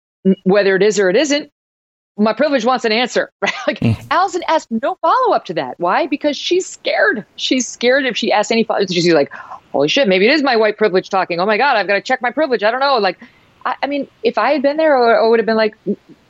whether 0.45 0.76
it 0.76 0.83
is 0.83 0.99
or 0.99 1.11
it 1.11 1.16
isn't, 1.16 1.50
my 2.16 2.33
privilege 2.33 2.64
wants 2.64 2.85
an 2.85 2.92
answer, 2.92 3.33
right? 3.42 3.52
Like 3.66 3.80
mm. 3.80 3.97
Alisyn 4.09 4.42
asked 4.49 4.71
no 4.71 4.97
follow 5.00 5.35
up 5.35 5.45
to 5.47 5.54
that. 5.54 5.78
Why? 5.78 6.07
Because 6.07 6.37
she's 6.37 6.66
scared. 6.66 7.25
She's 7.37 7.66
scared 7.66 8.04
if 8.07 8.16
she 8.16 8.30
asks 8.30 8.50
any 8.50 8.64
follow 8.64 8.85
she's 8.87 9.12
like, 9.12 9.33
holy 9.73 9.88
shit, 9.88 10.09
maybe 10.09 10.26
it 10.26 10.33
is 10.33 10.42
my 10.42 10.57
white 10.57 10.76
privilege 10.76 11.09
talking. 11.09 11.40
Oh 11.40 11.47
my 11.47 11.57
God, 11.57 11.76
I've 11.76 11.87
got 11.87 11.95
to 11.95 12.00
check 12.00 12.21
my 12.23 12.30
privilege. 12.30 12.62
I 12.62 12.71
don't 12.71 12.80
know. 12.80 12.99
Like, 12.99 13.19
I, 13.64 13.76
I 13.83 13.87
mean, 13.87 14.09
if 14.23 14.38
I 14.38 14.52
had 14.52 14.62
been 14.62 14.76
there, 14.76 14.97
I 14.97 15.26
would 15.26 15.38
have 15.38 15.47
been 15.47 15.57
like, 15.57 15.76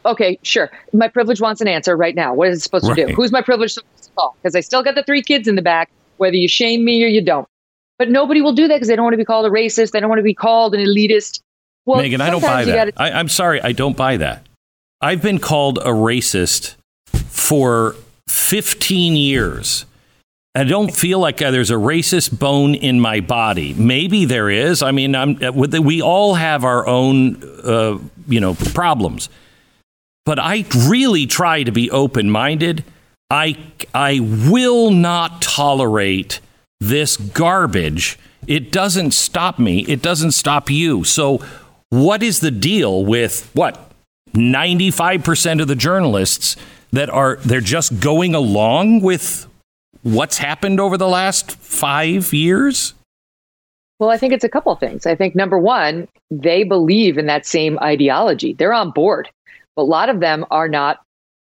okay, 0.04 0.38
sure. 0.42 0.70
My 0.92 1.08
privilege 1.08 1.40
wants 1.40 1.60
an 1.60 1.68
answer 1.68 1.96
right 1.96 2.14
now. 2.14 2.34
What 2.34 2.48
is 2.48 2.58
it 2.58 2.62
supposed 2.62 2.88
right. 2.88 2.96
to 2.96 3.06
do? 3.06 3.14
Who's 3.14 3.32
my 3.32 3.42
privilege 3.42 3.72
supposed 3.72 4.04
to 4.04 4.10
call? 4.12 4.36
Because 4.40 4.54
I 4.54 4.60
still 4.60 4.82
got 4.82 4.94
the 4.94 5.02
three 5.02 5.22
kids 5.22 5.48
in 5.48 5.56
the 5.56 5.62
back, 5.62 5.90
whether 6.18 6.36
you 6.36 6.48
shame 6.48 6.84
me 6.84 7.02
or 7.04 7.08
you 7.08 7.22
don't. 7.22 7.48
But 8.00 8.09
nobody 8.09 8.40
will 8.40 8.54
do 8.54 8.66
that 8.66 8.76
because 8.76 8.88
they 8.88 8.97
don't 8.97 9.04
want 9.04 9.12
to 9.12 9.19
be 9.19 9.26
called 9.26 9.45
a 9.45 9.50
racist. 9.50 9.90
They 9.90 10.00
don't 10.00 10.09
want 10.09 10.21
to 10.21 10.25
be 10.25 10.33
called 10.33 10.75
an 10.75 10.80
elitist. 10.80 11.42
Well, 11.85 12.00
Megyn, 12.00 12.23
I 12.23 12.30
don't 12.30 12.40
buy 12.40 12.64
that. 12.64 12.95
Gotta- 12.97 13.02
I, 13.14 13.19
I'm 13.19 13.28
sorry, 13.28 13.61
I 13.61 13.73
don't 13.73 13.95
buy 13.95 14.16
that. 14.16 14.47
I've 15.02 15.21
been 15.21 15.38
called 15.38 15.76
a 15.76 15.90
racist 15.90 16.76
for 17.26 17.97
15 18.26 19.16
years. 19.16 19.85
I 20.54 20.64
don't 20.64 20.95
feel 20.95 21.19
like 21.19 21.42
uh, 21.42 21.50
there's 21.50 21.71
a 21.71 21.75
racist 21.75 22.38
bone 22.38 22.75
in 22.75 23.00
my 23.00 23.21
body. 23.21 23.75
Maybe 23.75 24.25
there 24.25 24.49
is. 24.49 24.83
I 24.83 24.92
mean, 24.92 25.14
I'm, 25.14 25.38
uh, 25.45 25.52
we 25.52 26.00
all 26.00 26.37
have 26.37 26.64
our 26.64 26.87
own, 26.87 27.37
uh, 27.62 27.99
you 28.28 28.40
know, 28.40 28.54
problems. 28.54 29.28
But 30.25 30.38
I 30.38 30.64
really 30.88 31.26
try 31.26 31.64
to 31.64 31.71
be 31.71 31.90
open 31.90 32.30
minded. 32.30 32.83
I, 33.28 33.59
I 33.92 34.21
will 34.21 34.90
not 34.90 35.42
tolerate 35.42 36.40
this 36.80 37.16
garbage. 37.16 38.18
It 38.46 38.72
doesn't 38.72 39.12
stop 39.12 39.58
me. 39.58 39.80
It 39.80 40.02
doesn't 40.02 40.32
stop 40.32 40.70
you. 40.70 41.04
So, 41.04 41.44
what 41.90 42.22
is 42.22 42.40
the 42.40 42.50
deal 42.50 43.04
with 43.04 43.50
what 43.52 43.90
95% 44.32 45.60
of 45.60 45.68
the 45.68 45.75
journalists 45.75 46.56
that 46.92 47.10
are 47.10 47.37
they're 47.37 47.60
just 47.60 48.00
going 48.00 48.34
along 48.34 49.00
with 49.00 49.46
what's 50.02 50.38
happened 50.38 50.80
over 50.80 50.96
the 50.96 51.08
last 51.08 51.52
5 51.52 52.32
years? 52.32 52.94
Well, 53.99 54.10
I 54.10 54.16
think 54.16 54.32
it's 54.32 54.44
a 54.44 54.49
couple 54.49 54.75
things. 54.76 55.04
I 55.04 55.14
think 55.14 55.34
number 55.34 55.58
1, 55.58 56.08
they 56.30 56.64
believe 56.64 57.18
in 57.18 57.26
that 57.26 57.44
same 57.44 57.78
ideology. 57.80 58.54
They're 58.54 58.72
on 58.72 58.92
board. 58.92 59.28
But 59.76 59.82
a 59.82 59.84
lot 59.84 60.08
of 60.08 60.20
them 60.20 60.46
are 60.50 60.68
not 60.68 61.00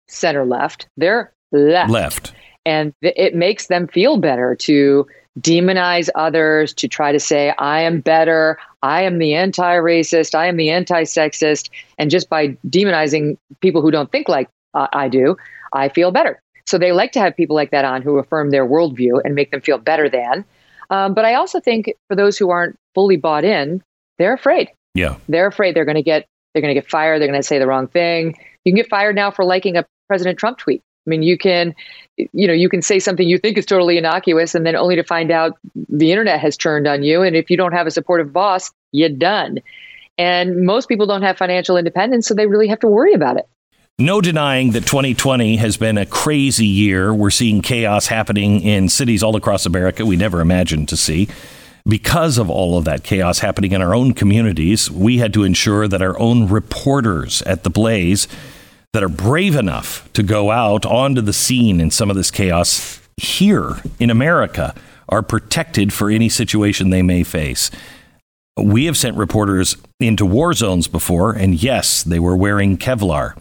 center 0.09 0.47
left. 0.47 0.89
They're 0.97 1.33
left. 1.53 1.91
Left. 1.91 2.33
And 2.67 2.93
it 3.03 3.35
makes 3.35 3.69
them 3.69 3.89
feel 3.89 4.19
better 4.19 4.55
to 4.57 5.07
demonize 5.39 6.09
others, 6.15 6.75
to 6.75 6.89
try 6.89 7.13
to 7.13 7.21
say, 7.21 7.55
I 7.59 7.81
am 7.83 8.01
better, 8.01 8.59
I 8.83 9.03
am 9.03 9.19
the 9.19 9.35
anti 9.35 9.77
racist, 9.77 10.35
I 10.35 10.47
am 10.47 10.57
the 10.57 10.71
anti 10.71 11.03
sexist. 11.03 11.71
And 11.99 12.11
just 12.11 12.29
by 12.29 12.57
demonizing 12.69 13.39
people 13.61 13.83
who 13.83 13.91
don't 13.91 14.11
think 14.11 14.29
like 14.29 14.49
uh, 14.75 14.89
I 14.93 15.09
do, 15.09 15.37
I 15.73 15.89
feel 15.89 16.11
better. 16.11 16.43
So 16.67 16.79
they 16.79 16.93
like 16.93 17.13
to 17.13 17.21
have 17.21 17.37
people 17.37 17.57
like 17.57 17.71
that 17.71 17.85
on 17.85 18.03
who 18.03 18.19
affirm 18.19 18.51
their 18.51 18.67
worldview 18.67 19.21
and 19.25 19.35
make 19.35 19.51
them 19.51 19.61
feel 19.61 19.79
better 19.79 20.09
than. 20.09 20.45
Um, 20.91 21.15
but 21.15 21.25
I 21.25 21.35
also 21.35 21.61
think 21.61 21.93
for 22.09 22.17
those 22.17 22.37
who 22.37 22.51
aren't 22.51 22.77
fully 22.95 23.17
bought 23.17 23.45
in, 23.45 23.83
they're 24.19 24.35
afraid. 24.35 24.71
Yeah. 24.95 25.17
They're 25.29 25.47
afraid 25.47 25.75
they're 25.75 25.85
going 25.85 25.97
to 25.97 26.03
get 26.03 26.27
they're 26.53 26.63
going 26.63 26.75
to 26.75 26.81
get 26.81 26.91
fired. 26.91 27.21
They're 27.21 27.29
going 27.29 27.41
to 27.41 27.47
say 27.47 27.59
the 27.59 27.67
wrong 27.67 27.87
thing. 27.87 28.35
You 28.65 28.73
can 28.73 28.77
get 28.77 28.89
fired 28.89 29.15
now 29.15 29.31
for 29.31 29.45
liking 29.45 29.77
a 29.77 29.87
President 30.09 30.39
Trump 30.39 30.59
tweet. 30.59 30.83
I 31.11 31.19
mean, 31.19 31.23
you 31.25 31.37
can, 31.37 31.75
you 32.17 32.47
know, 32.47 32.53
you 32.53 32.69
can 32.69 32.83
say 32.83 33.01
something 33.01 33.29
you 33.29 33.37
think 33.37 33.59
is 33.59 33.67
totally 33.67 33.99
innocuous, 33.99 34.55
and 34.55 34.65
then 34.65 34.77
only 34.77 34.95
to 34.95 35.03
find 35.03 35.33
out 35.33 35.59
the 35.89 36.13
internet 36.13 36.39
has 36.39 36.57
turned 36.57 36.87
on 36.87 37.03
you. 37.03 37.23
And 37.23 37.35
if 37.35 37.51
you 37.51 37.57
don't 37.57 37.73
have 37.73 37.89
a 37.89 37.91
supportive 37.91 38.33
boss, 38.33 38.71
you're 38.93 39.09
done. 39.09 39.59
And 40.19 40.65
most 40.65 40.87
people 40.87 41.07
don't 41.07 41.23
have 41.23 41.37
financial 41.37 41.77
independence, 41.77 42.29
so 42.29 42.35
they 42.35 42.47
really 42.47 42.69
have 42.69 42.79
to 42.81 42.87
worry 42.87 43.13
about 43.13 43.39
it. 43.39 43.49
No 43.99 44.21
denying 44.21 44.71
that 44.71 44.87
2020 44.87 45.57
has 45.57 45.77
been 45.77 45.99
a 45.99 46.07
crazy 46.07 46.67
year. 46.67 47.13
We're 47.13 47.31
seeing 47.31 47.61
chaos 47.61 48.07
happening 48.07 48.61
in 48.61 48.89
cities 48.89 49.23
all 49.23 49.35
across 49.35 49.67
America 49.67 50.07
we 50.07 50.17
never 50.17 50.41
imagined 50.41 50.89
to 50.91 50.97
see. 50.97 51.29
Because 51.89 52.39
of 52.39 52.49
all 52.49 52.79
of 52.79 52.85
that 52.85 53.03
chaos 53.03 53.41
happening 53.41 53.73
in 53.73 53.83
our 53.83 53.95
own 53.95 54.13
communities, 54.13 54.91
we 54.91 55.19
had 55.19 55.33
to 55.33 55.43
ensure 55.43 55.89
that 55.89 56.03
our 56.03 56.19
own 56.21 56.49
reporters 56.49 57.43
at 57.43 57.65
the 57.65 57.71
Blaze 57.71 58.29
that 58.93 59.03
are 59.03 59.09
brave 59.09 59.55
enough 59.55 60.11
to 60.13 60.23
go 60.23 60.51
out 60.51 60.85
onto 60.85 61.21
the 61.21 61.33
scene 61.33 61.81
in 61.81 61.91
some 61.91 62.11
of 62.11 62.17
this 62.17 62.31
chaos 62.31 63.01
here 63.17 63.77
in 63.99 64.11
America 64.11 64.75
are 65.09 65.23
protected 65.23 65.93
for 65.93 66.11
any 66.11 66.29
situation 66.29 66.91
they 66.91 67.03
may 67.03 67.23
face. 67.23 67.71
We 68.57 68.87
have 68.87 68.97
sent 68.97 69.17
reporters 69.17 69.77
into 70.01 70.27
war 70.27 70.53
zones 70.55 70.89
before, 70.89 71.33
and 71.33 71.63
yes, 71.63 72.03
they 72.03 72.19
were 72.19 72.37
wearing 72.37 72.77
Kevlar. 72.79 73.37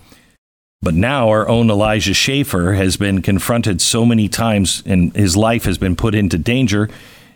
But 0.81 0.93
now 0.93 1.29
our 1.29 1.47
own 1.49 1.69
Elijah 1.69 2.13
Schaffer 2.13 2.73
has 2.73 2.95
been 2.95 3.21
confronted 3.21 3.81
so 3.81 4.05
many 4.05 4.29
times 4.29 4.81
and 4.85 5.13
his 5.13 5.35
life 5.35 5.65
has 5.65 5.77
been 5.77 5.95
put 5.95 6.15
into 6.15 6.37
danger. 6.37 6.89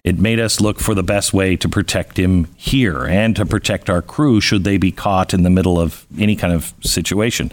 It 0.05 0.17
made 0.17 0.39
us 0.39 0.61
look 0.61 0.79
for 0.79 0.95
the 0.95 1.03
best 1.03 1.33
way 1.33 1.57
to 1.57 1.67
protect 1.67 2.17
him 2.17 2.47
here 2.55 3.03
and 3.03 3.35
to 3.35 3.45
protect 3.45 3.89
our 3.89 4.01
crew 4.01 4.39
should 4.39 4.63
they 4.63 4.77
be 4.77 4.93
caught 4.93 5.33
in 5.33 5.43
the 5.43 5.49
middle 5.49 5.77
of 5.77 6.05
any 6.17 6.37
kind 6.37 6.53
of 6.53 6.73
situation. 6.81 7.51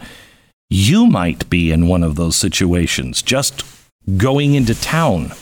You 0.73 1.05
might 1.05 1.49
be 1.49 1.69
in 1.69 1.87
one 1.87 2.01
of 2.01 2.15
those 2.15 2.37
situations, 2.37 3.21
just 3.21 3.65
going 4.15 4.55
into 4.55 4.73
town. 4.73 5.33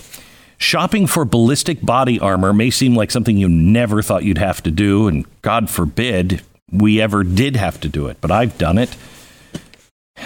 Shopping 0.58 1.06
for 1.06 1.24
ballistic 1.24 1.86
body 1.86 2.20
armor 2.20 2.52
may 2.52 2.72
seem 2.72 2.96
like 2.96 3.12
something 3.12 3.38
you 3.38 3.48
never 3.48 4.02
thought 4.02 4.24
you'd 4.24 4.40
have 4.40 4.64
to 4.64 4.72
do, 4.72 5.08
and 5.08 5.28
God 5.44 5.70
forbid 5.70 6.42
we 6.72 7.00
ever 7.00 7.24
did 7.24 7.56
have 7.58 7.80
to 7.82 7.88
do 7.88 8.08
it, 8.08 8.18
but 8.22 8.32
I've 8.32 8.58
done 8.58 8.80
it. 8.80 8.98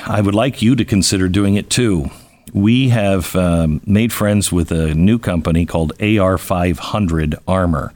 I 0.05 0.21
would 0.21 0.35
like 0.35 0.61
you 0.61 0.73
to 0.77 0.85
consider 0.85 1.27
doing 1.27 1.55
it 1.55 1.69
too. 1.69 2.09
We 2.53 2.87
have 2.87 3.35
um, 3.35 3.81
made 3.85 4.13
friends 4.13 4.53
with 4.53 4.71
a 4.71 4.93
new 4.93 5.19
company 5.19 5.65
called 5.65 5.91
AR500 5.97 7.39
Armor. 7.45 7.91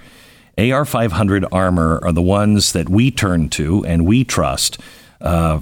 AR500 0.58 1.48
Armor 1.54 2.02
are 2.04 2.12
the 2.12 2.22
ones 2.22 2.74
that 2.74 2.90
we 2.90 3.12
turn 3.12 3.48
to 3.52 3.86
and 3.86 4.06
we 4.06 4.26
trust. 4.26 4.78
Uh, 5.20 5.62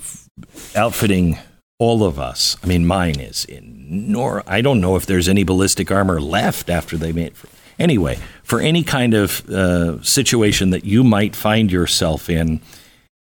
outfitting 0.75 1.37
all 1.79 2.03
of 2.03 2.19
us. 2.19 2.57
I 2.63 2.67
mean, 2.67 2.85
mine 2.85 3.19
is 3.19 3.45
in 3.45 3.75
nor 3.87 4.43
I 4.47 4.61
don't 4.61 4.81
know 4.81 4.95
if 4.95 5.05
there's 5.05 5.27
any 5.27 5.43
ballistic 5.43 5.91
armor 5.91 6.19
left 6.19 6.69
after 6.69 6.97
they 6.97 7.11
made. 7.11 7.35
For, 7.35 7.47
anyway, 7.77 8.19
for 8.43 8.59
any 8.59 8.83
kind 8.83 9.13
of 9.13 9.47
uh, 9.49 10.01
situation 10.01 10.71
that 10.71 10.85
you 10.85 11.03
might 11.03 11.35
find 11.35 11.71
yourself 11.71 12.29
in, 12.29 12.61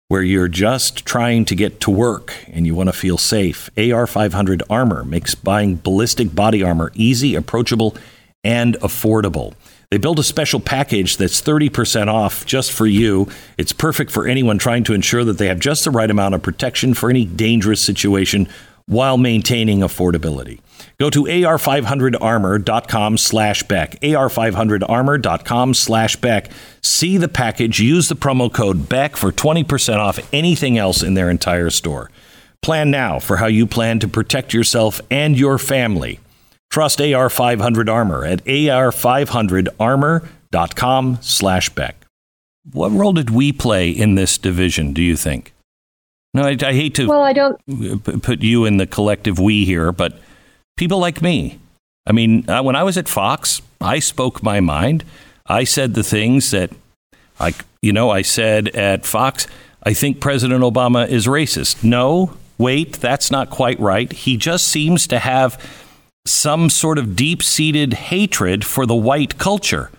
where 0.09 0.23
you're 0.23 0.49
just 0.49 1.07
trying 1.07 1.45
to 1.47 1.55
get 1.55 1.81
to 1.81 1.91
work 1.91 2.35
and 2.49 2.67
you 2.67 2.75
want 2.75 2.89
to 2.89 2.93
feel 2.93 3.19
safe, 3.19 3.71
AR 3.77 4.07
500 4.07 4.63
armor 4.69 5.05
makes 5.05 5.35
buying 5.35 5.77
ballistic 5.77 6.35
body 6.35 6.63
armor 6.63 6.93
easy, 6.95 7.35
approachable, 7.35 7.97
and 8.43 8.77
affordable. 8.81 9.55
They 9.95 9.99
built 9.99 10.19
a 10.19 10.25
special 10.25 10.59
package 10.59 11.19
that's 11.19 11.41
30% 11.41 12.09
off 12.09 12.45
just 12.45 12.73
for 12.73 12.85
you. 12.85 13.29
It's 13.57 13.73
perfect 13.73 14.11
for 14.11 14.27
anyone 14.27 14.59
trying 14.59 14.83
to 14.83 14.93
ensure 14.93 15.23
that 15.23 15.39
they 15.39 15.47
have 15.47 15.61
just 15.61 15.85
the 15.85 15.93
right 15.93 16.11
amount 16.11 16.35
of 16.35 16.43
protection 16.43 16.95
for 16.95 17.11
any 17.11 17.25
dangerous 17.25 17.81
situation 17.81 18.49
while 18.87 19.17
maintaining 19.17 19.83
affordability. 19.83 20.59
Go 20.99 21.11
to 21.11 21.23
ar500armor.com 21.27 23.19
slash 23.19 23.63
Beck, 23.63 24.01
ar500armor.com 24.01 25.75
slash 25.75 26.17
Beck. 26.17 26.51
See 26.83 27.17
the 27.17 27.29
package, 27.29 27.79
use 27.79 28.09
the 28.09 28.17
promo 28.17 28.53
code 28.53 28.89
Beck 28.89 29.15
for 29.15 29.31
20% 29.31 29.99
off 29.99 30.19
anything 30.33 30.77
else 30.77 31.05
in 31.05 31.15
their 31.15 31.31
entire 31.31 31.71
store. 31.71 32.11
Plan 32.63 32.91
now 32.91 33.21
for 33.21 33.37
how 33.37 33.47
you 33.47 33.65
plan 33.65 34.01
to 34.01 34.09
protect 34.09 34.53
yourself 34.53 35.01
and 35.09 35.39
your 35.39 35.57
family. 35.57 36.19
Trust 36.75 36.99
AR500 36.99 37.89
Armor 37.89 38.25
at 38.25 38.45
ar500armor.com 38.47 41.19
slash 41.21 41.71
Beck. 41.71 42.05
what 42.73 42.91
role 42.91 43.13
did 43.13 43.31
we 43.31 43.53
play 43.53 43.91
in 43.91 44.17
this 44.17 44.37
division? 44.39 44.93
Do 44.93 45.01
you 45.01 45.17
think? 45.17 45.55
No, 46.35 46.43
I, 46.43 46.57
I 46.61 46.73
hate 46.73 46.97
to 46.97 47.07
well, 47.07 47.23
I 47.23 47.33
don't 47.33 47.61
put 48.25 48.43
you 48.43 48.65
in 48.65 48.79
the 48.79 48.89
collective 48.89 49.39
we 49.39 49.65
here, 49.65 49.93
but 49.93 50.19
people 50.77 50.99
like 50.99 51.23
me. 51.23 51.61
I 52.09 52.13
mean, 52.13 52.51
uh, 52.51 52.65
when 52.65 52.75
I 52.75 52.83
was 52.83 52.99
at 52.99 53.09
Fox, 53.09 53.63
I 53.81 54.01
spoke 54.01 54.43
my 54.43 54.59
mind. 54.59 55.05
I 55.47 55.63
said 55.63 55.95
the 55.95 56.03
things 56.03 56.51
that 56.51 56.73
I, 57.39 57.55
you 57.83 57.93
know, 57.93 58.11
I 58.11 58.23
said 58.23 58.71
at 58.71 59.07
Fox. 59.07 59.47
I 59.85 59.95
think 59.95 60.19
President 60.19 60.65
Obama 60.65 61.07
is 61.07 61.29
racist. 61.29 61.85
No, 61.85 62.37
wait, 62.59 62.95
that's 62.95 63.31
not 63.31 63.49
quite 63.49 63.79
right. 63.79 64.13
He 64.13 64.37
just 64.37 64.67
seems 64.67 65.07
to 65.07 65.21
have 65.21 65.57
some 66.27 66.71
sort 66.71 66.99
of 66.99 67.17
deep 67.17 67.43
seated 67.43 67.95
hatred 67.95 68.65
for 68.65 68.87
the 68.87 68.95
white 68.95 69.39
culture. 69.39 69.91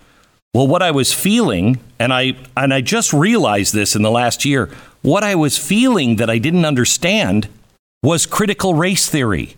Well, 0.53 0.67
what 0.67 0.81
I 0.81 0.91
was 0.91 1.13
feeling, 1.13 1.79
and 1.99 2.13
I 2.13 2.35
and 2.55 2.73
I 2.73 2.81
just 2.81 3.13
realized 3.13 3.73
this 3.73 3.95
in 3.95 4.01
the 4.01 4.11
last 4.11 4.45
year, 4.45 4.69
what 5.01 5.23
I 5.23 5.35
was 5.35 5.57
feeling 5.57 6.15
that 6.15 6.29
I 6.29 6.37
didn't 6.37 6.65
understand 6.65 7.47
was 8.01 8.25
critical 8.25 8.73
race 8.73 9.09
theory. 9.09 9.57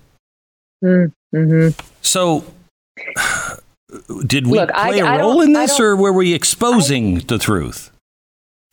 Mm-hmm. 0.83 1.69
So, 2.01 2.45
did 4.25 4.47
we 4.47 4.57
Look, 4.59 4.71
play 4.71 5.01
I- 5.01 5.05
a 5.05 5.05
I 5.05 5.19
role 5.19 5.41
in 5.41 5.53
this, 5.53 5.79
or 5.79 5.95
were 5.95 6.13
we 6.13 6.33
exposing 6.33 7.19
the 7.19 7.37
truth? 7.37 7.91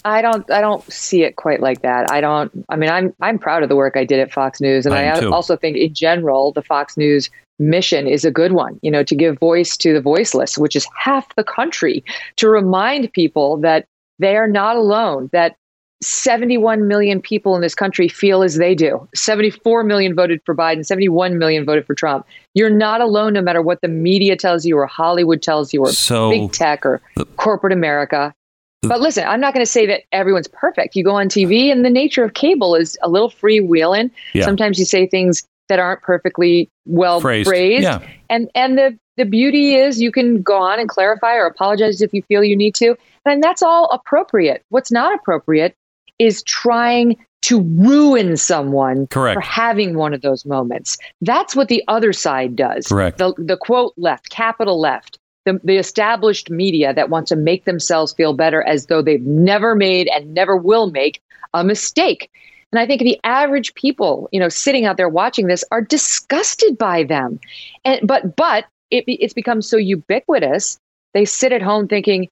I 0.06 0.20
don't 0.20 0.50
I 0.50 0.60
don't 0.60 0.82
see 0.92 1.22
it 1.22 1.36
quite 1.36 1.60
like 1.60 1.82
that. 1.82 2.10
I 2.10 2.20
don't 2.20 2.52
I 2.68 2.76
mean 2.76 2.90
I'm 2.90 3.14
I'm 3.20 3.38
proud 3.38 3.62
of 3.62 3.68
the 3.68 3.76
work 3.76 3.96
I 3.96 4.04
did 4.04 4.20
at 4.20 4.30
Fox 4.30 4.60
News 4.60 4.84
and 4.84 4.94
I 4.94 5.06
I, 5.06 5.24
also 5.26 5.56
think 5.56 5.78
in 5.78 5.94
general 5.94 6.52
the 6.52 6.60
Fox 6.62 6.98
News 6.98 7.30
mission 7.58 8.06
is 8.06 8.24
a 8.24 8.30
good 8.30 8.52
one, 8.52 8.78
you 8.82 8.90
know, 8.90 9.02
to 9.04 9.14
give 9.14 9.38
voice 9.38 9.76
to 9.78 9.92
the 9.92 10.00
voiceless, 10.00 10.58
which 10.58 10.74
is 10.76 10.86
half 10.98 11.34
the 11.36 11.44
country, 11.44 12.04
to 12.36 12.48
remind 12.48 13.12
people 13.12 13.56
that 13.58 13.86
they 14.18 14.36
are 14.36 14.48
not 14.48 14.76
alone, 14.76 15.28
that 15.32 15.56
71 16.02 16.86
million 16.86 17.20
people 17.20 17.54
in 17.54 17.62
this 17.62 17.74
country 17.74 18.08
feel 18.08 18.42
as 18.42 18.56
they 18.56 18.74
do. 18.74 19.08
74 19.14 19.84
million 19.84 20.14
voted 20.14 20.40
for 20.44 20.54
Biden, 20.54 20.84
71 20.84 21.38
million 21.38 21.64
voted 21.64 21.86
for 21.86 21.94
Trump. 21.94 22.26
You're 22.54 22.70
not 22.70 23.00
alone 23.00 23.32
no 23.32 23.40
matter 23.42 23.62
what 23.62 23.80
the 23.80 23.88
media 23.88 24.36
tells 24.36 24.66
you 24.66 24.76
or 24.76 24.86
Hollywood 24.86 25.42
tells 25.42 25.72
you 25.72 25.80
or 25.80 25.92
So 25.92 26.30
big 26.30 26.52
tech 26.52 26.84
or 26.84 27.00
the- 27.16 27.24
corporate 27.36 27.72
America. 27.72 28.34
the- 28.82 28.88
But 28.88 29.00
listen, 29.00 29.24
I'm 29.26 29.40
not 29.40 29.54
going 29.54 29.64
to 29.64 29.70
say 29.70 29.86
that 29.86 30.02
everyone's 30.12 30.48
perfect. 30.48 30.94
You 30.94 31.04
go 31.04 31.14
on 31.14 31.28
TV, 31.28 31.72
and 31.72 31.84
the 31.84 31.90
nature 31.90 32.22
of 32.22 32.34
cable 32.34 32.74
is 32.74 32.98
a 33.02 33.08
little 33.08 33.30
freewheeling. 33.30 34.10
Yeah. 34.34 34.44
Sometimes 34.44 34.78
you 34.78 34.84
say 34.84 35.06
things 35.06 35.42
that 35.68 35.78
aren't 35.78 36.02
perfectly 36.02 36.70
well 36.86 37.20
phrased, 37.20 37.48
phrased, 37.48 37.82
yeah, 37.82 38.00
and 38.28 38.50
and 38.54 38.78
the 38.78 38.98
the 39.16 39.24
beauty 39.24 39.74
is 39.74 40.00
you 40.00 40.10
can 40.10 40.42
go 40.42 40.60
on 40.60 40.80
and 40.80 40.88
clarify 40.88 41.34
or 41.34 41.46
apologize 41.46 42.02
if 42.02 42.12
you 42.12 42.22
feel 42.22 42.42
you 42.42 42.56
need 42.56 42.74
to, 42.76 42.96
and 43.24 43.42
that's 43.42 43.62
all 43.62 43.88
appropriate. 43.92 44.64
What's 44.70 44.90
not 44.90 45.14
appropriate 45.14 45.76
is 46.18 46.42
trying 46.42 47.16
to 47.42 47.60
ruin 47.60 48.36
someone 48.36 49.06
correct, 49.08 49.34
for 49.36 49.40
having 49.40 49.96
one 49.96 50.14
of 50.14 50.22
those 50.22 50.46
moments. 50.46 50.96
That's 51.20 51.54
what 51.54 51.68
the 51.68 51.84
other 51.88 52.12
side 52.12 52.56
does. 52.56 52.88
correct. 52.88 53.18
The, 53.18 53.34
the 53.36 53.58
quote 53.58 53.92
left, 53.98 54.30
capital 54.30 54.80
left, 54.80 55.18
the, 55.44 55.60
the 55.62 55.76
established 55.76 56.50
media 56.50 56.94
that 56.94 57.10
want 57.10 57.26
to 57.28 57.36
make 57.36 57.66
themselves 57.66 58.14
feel 58.14 58.32
better 58.32 58.62
as 58.62 58.86
though 58.86 59.02
they've 59.02 59.20
never 59.20 59.74
made 59.74 60.08
and 60.08 60.32
never 60.32 60.56
will 60.56 60.90
make 60.90 61.20
a 61.52 61.62
mistake. 61.62 62.30
And 62.74 62.80
I 62.80 62.86
think 62.88 63.02
the 63.02 63.20
average 63.22 63.72
people, 63.74 64.28
you 64.32 64.40
know, 64.40 64.48
sitting 64.48 64.84
out 64.84 64.96
there 64.96 65.08
watching 65.08 65.46
this 65.46 65.62
are 65.70 65.80
disgusted 65.80 66.76
by 66.76 67.04
them. 67.04 67.38
And 67.84 68.04
but 68.04 68.34
but 68.34 68.64
it, 68.90 69.04
it's 69.06 69.32
become 69.32 69.62
so 69.62 69.76
ubiquitous. 69.76 70.76
They 71.12 71.24
sit 71.24 71.52
at 71.52 71.62
home 71.62 71.86
thinking, 71.86 72.26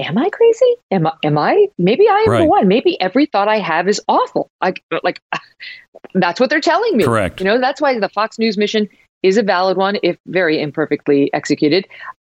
"Am 0.00 0.18
I 0.18 0.28
crazy? 0.30 0.74
Am 0.90 1.06
I? 1.06 1.12
Am 1.22 1.38
I? 1.38 1.68
Maybe 1.78 2.08
I 2.08 2.24
am 2.26 2.32
Right. 2.32 2.40
the 2.40 2.46
one. 2.46 2.66
Maybe 2.66 3.00
every 3.00 3.26
thought 3.26 3.46
I 3.46 3.60
have 3.60 3.86
is 3.86 4.00
awful. 4.08 4.50
Like 4.60 4.82
uh, 4.92 4.98
like 5.04 5.20
that's 6.14 6.40
what 6.40 6.50
they're 6.50 6.60
telling 6.60 6.96
me. 6.96 7.04
Correct. 7.04 7.40
You 7.40 7.46
know, 7.46 7.60
that's 7.60 7.80
why 7.80 7.96
the 7.96 8.08
Fox 8.08 8.40
News 8.40 8.58
mission 8.58 8.88
is 9.22 9.36
a 9.36 9.42
valid 9.44 9.76
one, 9.76 9.98
if 10.02 10.16
very 10.26 10.60
imperfectly 10.60 11.32
executed. 11.32 11.86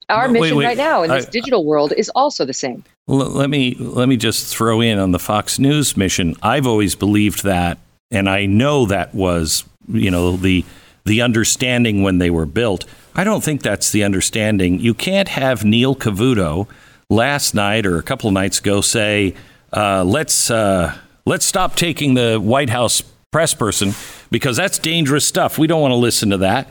Our 0.09 0.31
wait, 0.31 0.41
mission 0.41 0.57
wait. 0.57 0.65
right 0.65 0.77
now 0.77 1.03
in 1.03 1.11
this 1.11 1.27
I- 1.27 1.31
digital 1.31 1.65
world 1.65 1.93
is 1.97 2.11
also 2.15 2.45
the 2.45 2.55
same. 2.55 2.85
Let 3.09 3.51
me 3.51 3.75
let 3.79 4.09
me 4.09 4.17
just 4.17 4.55
throw 4.55 4.81
in 4.81 4.99
on 4.99 5.13
the 5.13 5.19
Fox 5.19 5.59
News 5.59 5.97
mission. 5.97 6.37
I've 6.43 6.67
always 6.67 6.95
believed 6.95 7.45
that, 7.45 7.79
and 8.11 8.29
I 8.29 8.47
know 8.47 8.87
that 8.87 9.15
was 9.15 9.65
you 9.89 10.11
know 10.11 10.37
the 10.37 10.65
the 11.05 11.23
understanding 11.23 12.03
when 12.03 12.19
they 12.19 12.31
were 12.31 12.47
built. 12.47 12.85
I 13.15 13.25
don't 13.25 13.43
think 13.43 13.63
that's 13.63 13.91
the 13.91 14.05
understanding. 14.05 14.81
You 14.81 14.93
can't 14.93 15.29
have 15.29 15.65
Neil 15.65 15.95
Cavuto 15.95 16.69
last 17.09 17.55
night 17.55 17.87
or 17.87 17.99
a 17.99 18.03
couple 18.03 18.29
of 18.29 18.35
nights 18.35 18.59
ago 18.59 18.81
say, 18.81 19.35
uh, 19.73 20.05
"Let's 20.05 20.51
uh, 20.51 20.97
let's 21.25 21.47
stop 21.47 21.77
taking 21.77 22.15
the 22.15 22.39
White 22.39 22.71
House 22.71 23.03
press 23.33 23.55
person 23.55 23.93
because 24.31 24.57
that's 24.57 24.79
dangerous 24.79 25.27
stuff. 25.27 25.59
We 25.59 25.67
don't 25.67 25.81
want 25.81 25.93
to 25.93 25.97
listen 25.97 26.31
to 26.31 26.39
that." 26.39 26.69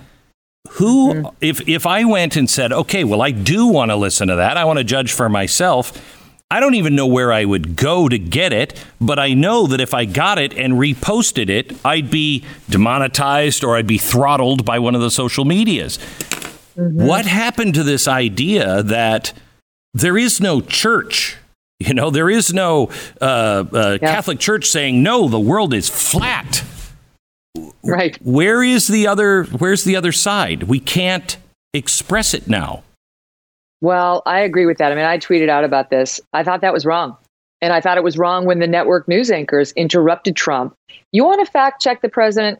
Who, 0.71 1.31
if 1.41 1.67
if 1.67 1.85
I 1.85 2.03
went 2.03 2.35
and 2.35 2.49
said, 2.49 2.73
"Okay, 2.73 3.03
well, 3.03 3.21
I 3.21 3.31
do 3.31 3.67
want 3.67 3.91
to 3.91 3.95
listen 3.95 4.27
to 4.27 4.35
that. 4.35 4.57
I 4.57 4.65
want 4.65 4.79
to 4.79 4.83
judge 4.83 5.11
for 5.13 5.29
myself." 5.29 6.21
I 6.51 6.59
don't 6.59 6.75
even 6.75 6.95
know 6.95 7.07
where 7.07 7.33
I 7.33 7.43
would 7.43 7.75
go 7.75 8.07
to 8.07 8.19
get 8.19 8.53
it, 8.53 8.79
but 9.01 9.17
I 9.17 9.33
know 9.33 9.65
that 9.65 9.81
if 9.81 9.95
I 9.95 10.05
got 10.05 10.37
it 10.37 10.53
and 10.53 10.73
reposted 10.75 11.49
it, 11.49 11.75
I'd 11.83 12.11
be 12.11 12.43
demonetized 12.69 13.63
or 13.63 13.75
I'd 13.75 13.87
be 13.87 13.97
throttled 13.97 14.63
by 14.63 14.77
one 14.77 14.93
of 14.93 15.01
the 15.01 15.09
social 15.09 15.43
medias. 15.43 15.97
What 16.75 17.25
happened 17.25 17.73
to 17.73 17.83
this 17.83 18.07
idea 18.07 18.83
that 18.83 19.33
there 19.93 20.17
is 20.19 20.39
no 20.39 20.61
church? 20.61 21.37
You 21.79 21.93
know, 21.95 22.09
there 22.11 22.29
is 22.29 22.53
no 22.53 22.89
uh, 23.19 23.65
uh, 23.73 23.97
Yeah. 24.01 24.15
Catholic 24.15 24.39
Church 24.39 24.67
saying, 24.67 25.01
no, 25.01 25.27
the 25.27 25.39
world 25.39 25.73
is 25.73 25.89
flat. 25.89 26.63
Right. 27.83 28.17
Where 28.23 28.63
is 28.63 28.87
the 28.87 29.07
other? 29.07 29.43
Where's 29.45 29.83
the 29.83 29.95
other 29.95 30.11
side? 30.11 30.63
We 30.63 30.79
can't 30.79 31.37
express 31.73 32.33
it 32.33 32.47
now. 32.47 32.83
Well, 33.81 34.23
I 34.25 34.39
agree 34.39 34.65
with 34.65 34.77
that. 34.79 34.91
I 34.91 34.95
mean, 34.95 35.05
I 35.05 35.17
tweeted 35.17 35.49
out 35.49 35.63
about 35.63 35.89
this. 35.89 36.19
I 36.33 36.43
thought 36.43 36.61
that 36.61 36.73
was 36.73 36.85
wrong. 36.85 37.17
And 37.61 37.71
I 37.73 37.81
thought 37.81 37.97
it 37.97 38.03
was 38.03 38.17
wrong 38.17 38.45
when 38.45 38.59
the 38.59 38.67
network 38.67 39.07
news 39.07 39.31
anchors 39.31 39.71
interrupted 39.73 40.35
Trump. 40.35 40.73
You 41.11 41.23
want 41.23 41.45
to 41.45 41.51
fact 41.51 41.81
check 41.81 42.01
the 42.01 42.09
president? 42.09 42.59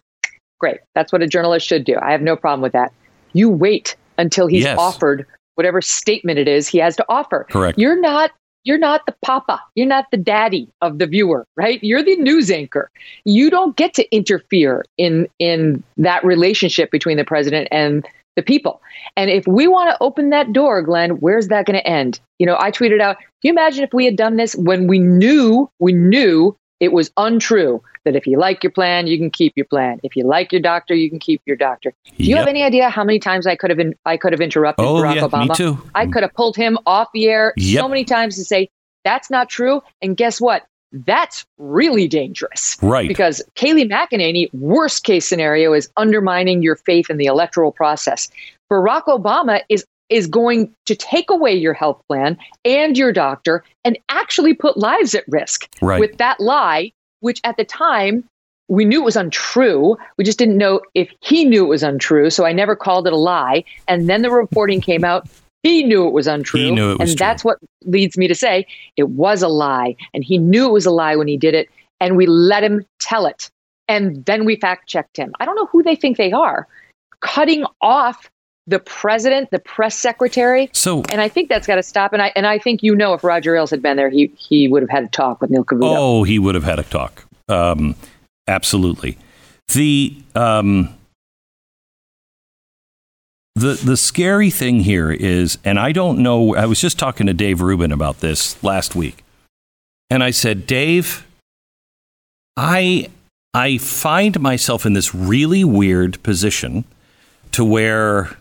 Great. 0.60 0.80
That's 0.94 1.12
what 1.12 1.22
a 1.22 1.28
journalist 1.28 1.68
should 1.68 1.84
do. 1.84 1.98
I 2.02 2.12
have 2.12 2.22
no 2.22 2.36
problem 2.36 2.62
with 2.62 2.74
that. 2.74 2.92
You 3.34 3.50
wait 3.50 3.96
until 4.18 4.48
he's 4.48 4.64
Yes. 4.64 4.78
offered 4.80 5.26
whatever 5.56 5.82
statement 5.82 6.40
it 6.40 6.48
is 6.48 6.68
he 6.68 6.78
has 6.80 6.96
to 6.96 7.06
offer. 7.10 7.46
Correct. 7.50 7.78
You're 7.78 8.00
not 8.00 8.32
you're 8.66 8.78
not 8.78 9.06
the 9.06 9.16
papa. 9.24 9.62
You're 9.76 9.88
not 9.88 10.12
the 10.12 10.18
daddy 10.18 10.68
of 10.82 11.00
the 11.00 11.08
viewer, 11.08 11.46
right? 11.56 11.82
You're 11.82 12.04
the 12.04 12.18
news 12.18 12.52
anchor. 12.52 12.90
You 13.24 13.50
don't 13.50 13.76
get 13.78 13.94
to 13.94 14.16
interfere 14.16 14.84
in 14.98 15.28
in 15.40 15.84
that 15.98 16.26
relationship 16.26 16.92
between 16.92 17.18
the 17.18 17.24
president 17.24 17.70
and 17.72 18.06
the 18.36 18.44
people. 18.44 18.82
And 19.16 19.30
if 19.30 19.48
we 19.48 19.68
want 19.68 19.92
to 19.92 20.04
open 20.04 20.30
that 20.32 20.52
door, 20.52 20.82
Glenn, 20.82 21.12
where's 21.12 21.48
that 21.48 21.66
going 21.66 21.80
to 21.80 21.88
end? 21.88 22.20
You 22.38 22.46
know, 22.46 22.58
I 22.60 22.70
tweeted 22.70 23.00
out, 23.00 23.18
can 23.18 23.26
you 23.44 23.52
imagine 23.52 23.84
if 23.84 23.94
we 23.94 24.04
had 24.04 24.18
done 24.18 24.36
this 24.36 24.56
when 24.56 24.88
we 24.88 25.00
knew, 25.00 25.70
we 25.80 25.94
knew 25.94 26.56
it 26.80 26.92
was 26.92 27.12
untrue 27.18 27.82
that 28.04 28.16
if 28.16 28.28
you 28.28 28.38
like 28.38 28.64
your 28.64 28.72
plan, 28.72 29.08
you 29.08 29.18
can 29.18 29.32
keep 29.32 29.54
your 29.56 29.66
plan. 29.66 30.00
If 30.04 30.16
you 30.16 30.26
like 30.26 30.52
your 30.52 30.62
doctor, 30.62 30.94
you 30.94 31.10
can 31.10 31.20
keep 31.20 31.42
your 31.46 31.56
doctor. 31.56 31.94
Do 32.18 32.24
you 32.24 32.36
have 32.36 32.48
any 32.48 32.64
idea 32.64 32.90
how 32.90 33.04
many 33.04 33.20
times 33.20 33.48
I 33.48 33.56
could 33.56 33.70
have 33.70 33.80
in, 33.80 33.96
I 34.06 34.18
could 34.18 34.34
have 34.34 34.42
interrupted 34.42 34.86
Oh, 34.86 34.96
Barack 34.96 35.16
yeah, 35.16 35.22
Obama? 35.22 35.50
me 35.50 35.56
too. 35.56 35.78
I 35.96 36.06
could 36.06 36.24
have 36.24 36.34
pulled 36.34 36.56
him 36.56 36.78
off 36.86 37.08
the 37.14 37.28
air 37.28 37.54
Yep. 37.58 37.82
so 37.82 37.88
many 37.88 38.04
times 38.04 38.36
to 38.36 38.44
say 38.44 38.70
that's 39.04 39.30
not 39.30 39.50
true. 39.50 39.82
And 40.02 40.18
guess 40.18 40.42
what? 40.42 40.64
That's 40.92 41.46
really 41.58 42.08
dangerous 42.08 42.78
Right. 42.82 43.08
because 43.08 43.42
Kayleigh 43.56 43.90
McEnany, 43.90 44.54
worst 44.54 45.04
case 45.04 45.28
scenario, 45.28 45.74
is 45.74 45.90
undermining 45.98 46.62
your 46.62 46.76
faith 46.76 47.10
in 47.10 47.18
the 47.18 47.26
electoral 47.26 47.72
process. 47.72 48.30
Barack 48.72 49.04
Obama 49.06 49.62
is 49.70 49.86
is 50.10 50.28
going 50.28 50.74
to 50.86 50.96
take 50.96 51.30
away 51.30 51.54
your 51.54 51.74
health 51.74 52.02
plan 52.08 52.38
and 52.64 52.98
your 52.98 53.12
doctor 53.12 53.64
and 53.84 53.98
actually 54.10 54.54
put 54.54 54.78
lives 54.78 55.16
at 55.16 55.24
risk 55.28 55.68
right. 55.82 56.00
with 56.00 56.18
that 56.18 56.40
lie, 56.40 56.92
which 57.22 57.42
at 57.44 57.58
the 57.58 57.66
time 57.66 58.24
we 58.68 58.86
knew 58.86 59.02
it 59.02 59.06
was 59.06 59.16
untrue. 59.16 59.98
We 60.18 60.24
just 60.24 60.40
didn't 60.40 60.58
know 60.58 60.82
if 60.94 61.10
he 61.22 61.46
knew 61.46 61.66
it 61.66 61.70
was 61.70 61.84
untrue. 61.84 62.30
So 62.30 62.46
I 62.46 62.52
never 62.52 62.76
called 62.76 63.08
it 63.08 63.14
a 63.14 63.18
lie. 63.18 63.64
And 63.88 64.10
then 64.10 64.22
the 64.22 64.32
reporting 64.32 64.82
came 64.82 65.04
out. 65.04 65.28
He 65.64 65.84
knew 65.84 66.08
it 66.08 66.14
was 66.14 66.28
untrue. 66.28 66.60
He 66.60 66.72
knew 66.72 66.92
it 66.92 67.00
was 67.00 67.10
and 67.10 67.18
true. 67.18 67.26
that's 67.26 67.44
what 67.44 67.58
leads 67.86 68.18
me 68.18 68.28
to 68.28 68.36
say 68.36 68.68
it 68.98 69.10
was 69.10 69.42
a 69.42 69.48
lie. 69.48 69.96
And 70.14 70.24
he 70.24 70.38
knew 70.38 70.68
it 70.68 70.72
was 70.72 70.86
a 70.86 70.92
lie 70.92 71.16
when 71.16 71.28
he 71.28 71.38
did 71.38 71.54
it. 71.54 71.70
And 72.00 72.18
we 72.18 72.26
let 72.26 72.64
him 72.64 72.86
tell 73.00 73.26
it. 73.26 73.50
And 73.88 74.26
then 74.26 74.46
we 74.46 74.56
fact 74.56 74.88
checked 74.88 75.18
him. 75.18 75.34
I 75.40 75.46
don't 75.46 75.56
know 75.56 75.68
who 75.68 75.84
they 75.84 75.96
think 75.96 76.18
they 76.18 76.32
are. 76.32 76.68
Cutting 77.22 77.66
off 77.82 78.30
the 78.68 78.80
president, 78.80 79.52
the 79.52 79.60
press 79.60 79.98
secretary, 79.98 80.70
so 80.74 81.04
and 81.10 81.22
I 81.22 81.28
think 81.28 81.50
that's 81.50 81.68
got 81.68 81.76
to 81.76 81.84
stop. 81.84 82.14
And 82.14 82.22
I 82.22 82.32
and 82.36 82.48
I 82.48 82.58
think 82.58 82.82
you 82.84 82.96
know, 82.96 83.14
if 83.14 83.24
Roger 83.24 83.56
Ailes 83.56 83.70
had 83.70 83.82
been 83.82 83.98
there, 83.98 84.10
he 84.10 84.28
he 84.38 84.68
would 84.68 84.82
have 84.82 84.90
had 84.90 85.04
a 85.04 85.08
talk 85.10 85.42
with 85.42 85.50
Neil 85.50 85.64
Cavuto. 85.64 85.96
Oh, 85.96 86.24
he 86.24 86.40
would 86.40 86.56
have 86.56 86.64
had 86.64 86.80
a 86.80 86.84
talk. 86.84 87.26
Um, 87.48 87.96
absolutely. 88.48 89.18
The 89.74 90.16
um, 90.34 90.96
the 93.56 93.74
the 93.74 93.98
scary 93.98 94.50
thing 94.50 94.82
here 94.82 95.12
is, 95.12 95.58
and 95.64 95.80
I 95.80 95.92
don't 95.92 96.20
know. 96.20 96.56
I 96.56 96.66
was 96.66 96.80
just 96.82 97.00
talking 97.00 97.28
to 97.28 97.34
Dave 97.34 97.62
Rubin 97.62 97.92
about 97.92 98.20
this 98.20 98.62
last 98.64 98.96
week. 98.96 99.24
And 100.10 100.24
I 100.24 100.32
said, 100.32 100.68
Dave, 100.68 101.26
I 102.58 103.10
I 103.54 103.78
find 103.78 104.40
myself 104.40 104.86
in 104.86 104.94
this 104.94 105.16
really 105.16 105.64
weird 105.64 106.22
position 106.24 106.84
to 107.54 107.64
where 107.64 108.38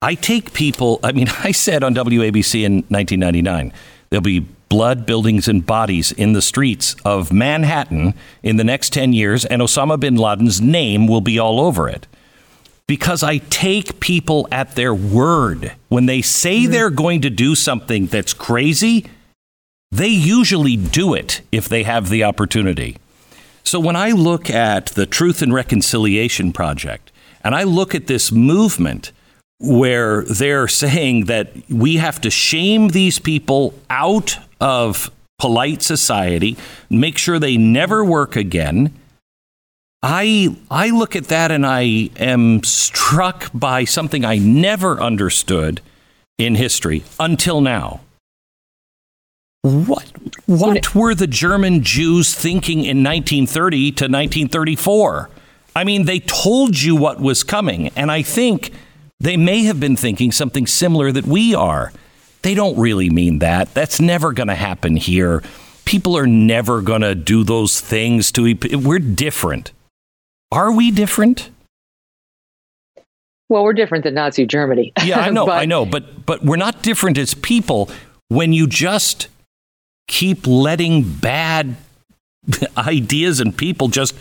I 0.00 0.14
take 0.14 0.52
people. 0.52 1.00
I 1.02 1.12
mean, 1.12 1.28
I 1.44 1.52
said 1.52 1.82
on 1.82 1.94
WABC 1.94 2.64
in 2.64 2.72
1999, 2.88 3.72
there'll 4.10 4.22
be 4.22 4.46
blood, 4.68 5.06
buildings, 5.06 5.48
and 5.48 5.64
bodies 5.64 6.12
in 6.12 6.34
the 6.34 6.42
streets 6.42 6.94
of 7.04 7.32
Manhattan 7.32 8.14
in 8.42 8.56
the 8.56 8.64
next 8.64 8.92
10 8.92 9.12
years, 9.12 9.44
and 9.44 9.62
Osama 9.62 9.98
bin 9.98 10.16
Laden's 10.16 10.60
name 10.60 11.06
will 11.06 11.22
be 11.22 11.38
all 11.38 11.60
over 11.60 11.88
it. 11.88 12.06
Because 12.86 13.22
I 13.22 13.38
take 13.38 14.00
people 14.00 14.48
at 14.50 14.74
their 14.74 14.94
word. 14.94 15.72
When 15.88 16.06
they 16.06 16.22
say 16.22 16.60
mm-hmm. 16.60 16.72
they're 16.72 16.90
going 16.90 17.22
to 17.22 17.30
do 17.30 17.54
something 17.54 18.06
that's 18.06 18.32
crazy, 18.32 19.06
they 19.90 20.08
usually 20.08 20.76
do 20.76 21.14
it 21.14 21.42
if 21.50 21.68
they 21.68 21.82
have 21.82 22.08
the 22.08 22.24
opportunity. 22.24 22.96
So 23.64 23.78
when 23.78 23.96
I 23.96 24.12
look 24.12 24.48
at 24.48 24.86
the 24.86 25.06
Truth 25.06 25.42
and 25.42 25.52
Reconciliation 25.52 26.52
Project, 26.52 27.12
and 27.42 27.54
I 27.54 27.64
look 27.64 27.94
at 27.94 28.06
this 28.06 28.32
movement 28.32 29.12
where 29.58 30.22
they're 30.22 30.68
saying 30.68 31.24
that 31.26 31.52
we 31.68 31.96
have 31.96 32.20
to 32.20 32.30
shame 32.30 32.88
these 32.88 33.18
people 33.18 33.74
out 33.90 34.38
of 34.60 35.10
polite 35.38 35.82
society, 35.82 36.56
make 36.90 37.18
sure 37.18 37.38
they 37.38 37.56
never 37.56 38.04
work 38.04 38.36
again. 38.36 38.92
I 40.02 40.56
I 40.70 40.90
look 40.90 41.16
at 41.16 41.24
that 41.24 41.50
and 41.50 41.66
I 41.66 42.10
am 42.16 42.62
struck 42.62 43.50
by 43.52 43.84
something 43.84 44.24
I 44.24 44.38
never 44.38 45.00
understood 45.00 45.80
in 46.38 46.54
history 46.54 47.02
until 47.18 47.60
now. 47.60 48.00
What 49.62 50.12
what 50.46 50.94
were 50.94 51.16
the 51.16 51.26
German 51.26 51.82
Jews 51.82 52.32
thinking 52.32 52.78
in 52.78 53.02
1930 53.02 53.78
to 53.92 54.04
1934? 54.04 55.30
I 55.74 55.84
mean, 55.84 56.06
they 56.06 56.20
told 56.20 56.80
you 56.80 56.94
what 56.94 57.20
was 57.20 57.42
coming, 57.42 57.88
and 57.88 58.10
I 58.10 58.22
think 58.22 58.72
they 59.20 59.36
may 59.36 59.64
have 59.64 59.80
been 59.80 59.96
thinking 59.96 60.32
something 60.32 60.66
similar 60.66 61.10
that 61.12 61.26
we 61.26 61.54
are. 61.54 61.92
They 62.42 62.54
don't 62.54 62.78
really 62.78 63.10
mean 63.10 63.40
that. 63.40 63.74
That's 63.74 64.00
never 64.00 64.32
going 64.32 64.48
to 64.48 64.54
happen 64.54 64.96
here. 64.96 65.42
People 65.84 66.16
are 66.16 66.26
never 66.26 66.82
going 66.82 67.00
to 67.00 67.14
do 67.14 67.44
those 67.44 67.80
things 67.80 68.30
to 68.32 68.54
we're 68.72 68.98
different. 68.98 69.72
Are 70.52 70.72
we 70.72 70.90
different? 70.90 71.50
Well, 73.48 73.64
we're 73.64 73.72
different 73.72 74.04
than 74.04 74.14
Nazi 74.14 74.46
Germany. 74.46 74.92
yeah, 75.02 75.20
I 75.20 75.30
know, 75.30 75.46
but, 75.46 75.58
I 75.58 75.64
know, 75.64 75.86
but 75.86 76.26
but 76.26 76.44
we're 76.44 76.56
not 76.56 76.82
different 76.82 77.18
as 77.18 77.34
people 77.34 77.90
when 78.28 78.52
you 78.52 78.66
just 78.66 79.28
keep 80.06 80.46
letting 80.46 81.02
bad 81.02 81.76
ideas 82.76 83.40
and 83.40 83.56
people 83.56 83.88
just 83.88 84.14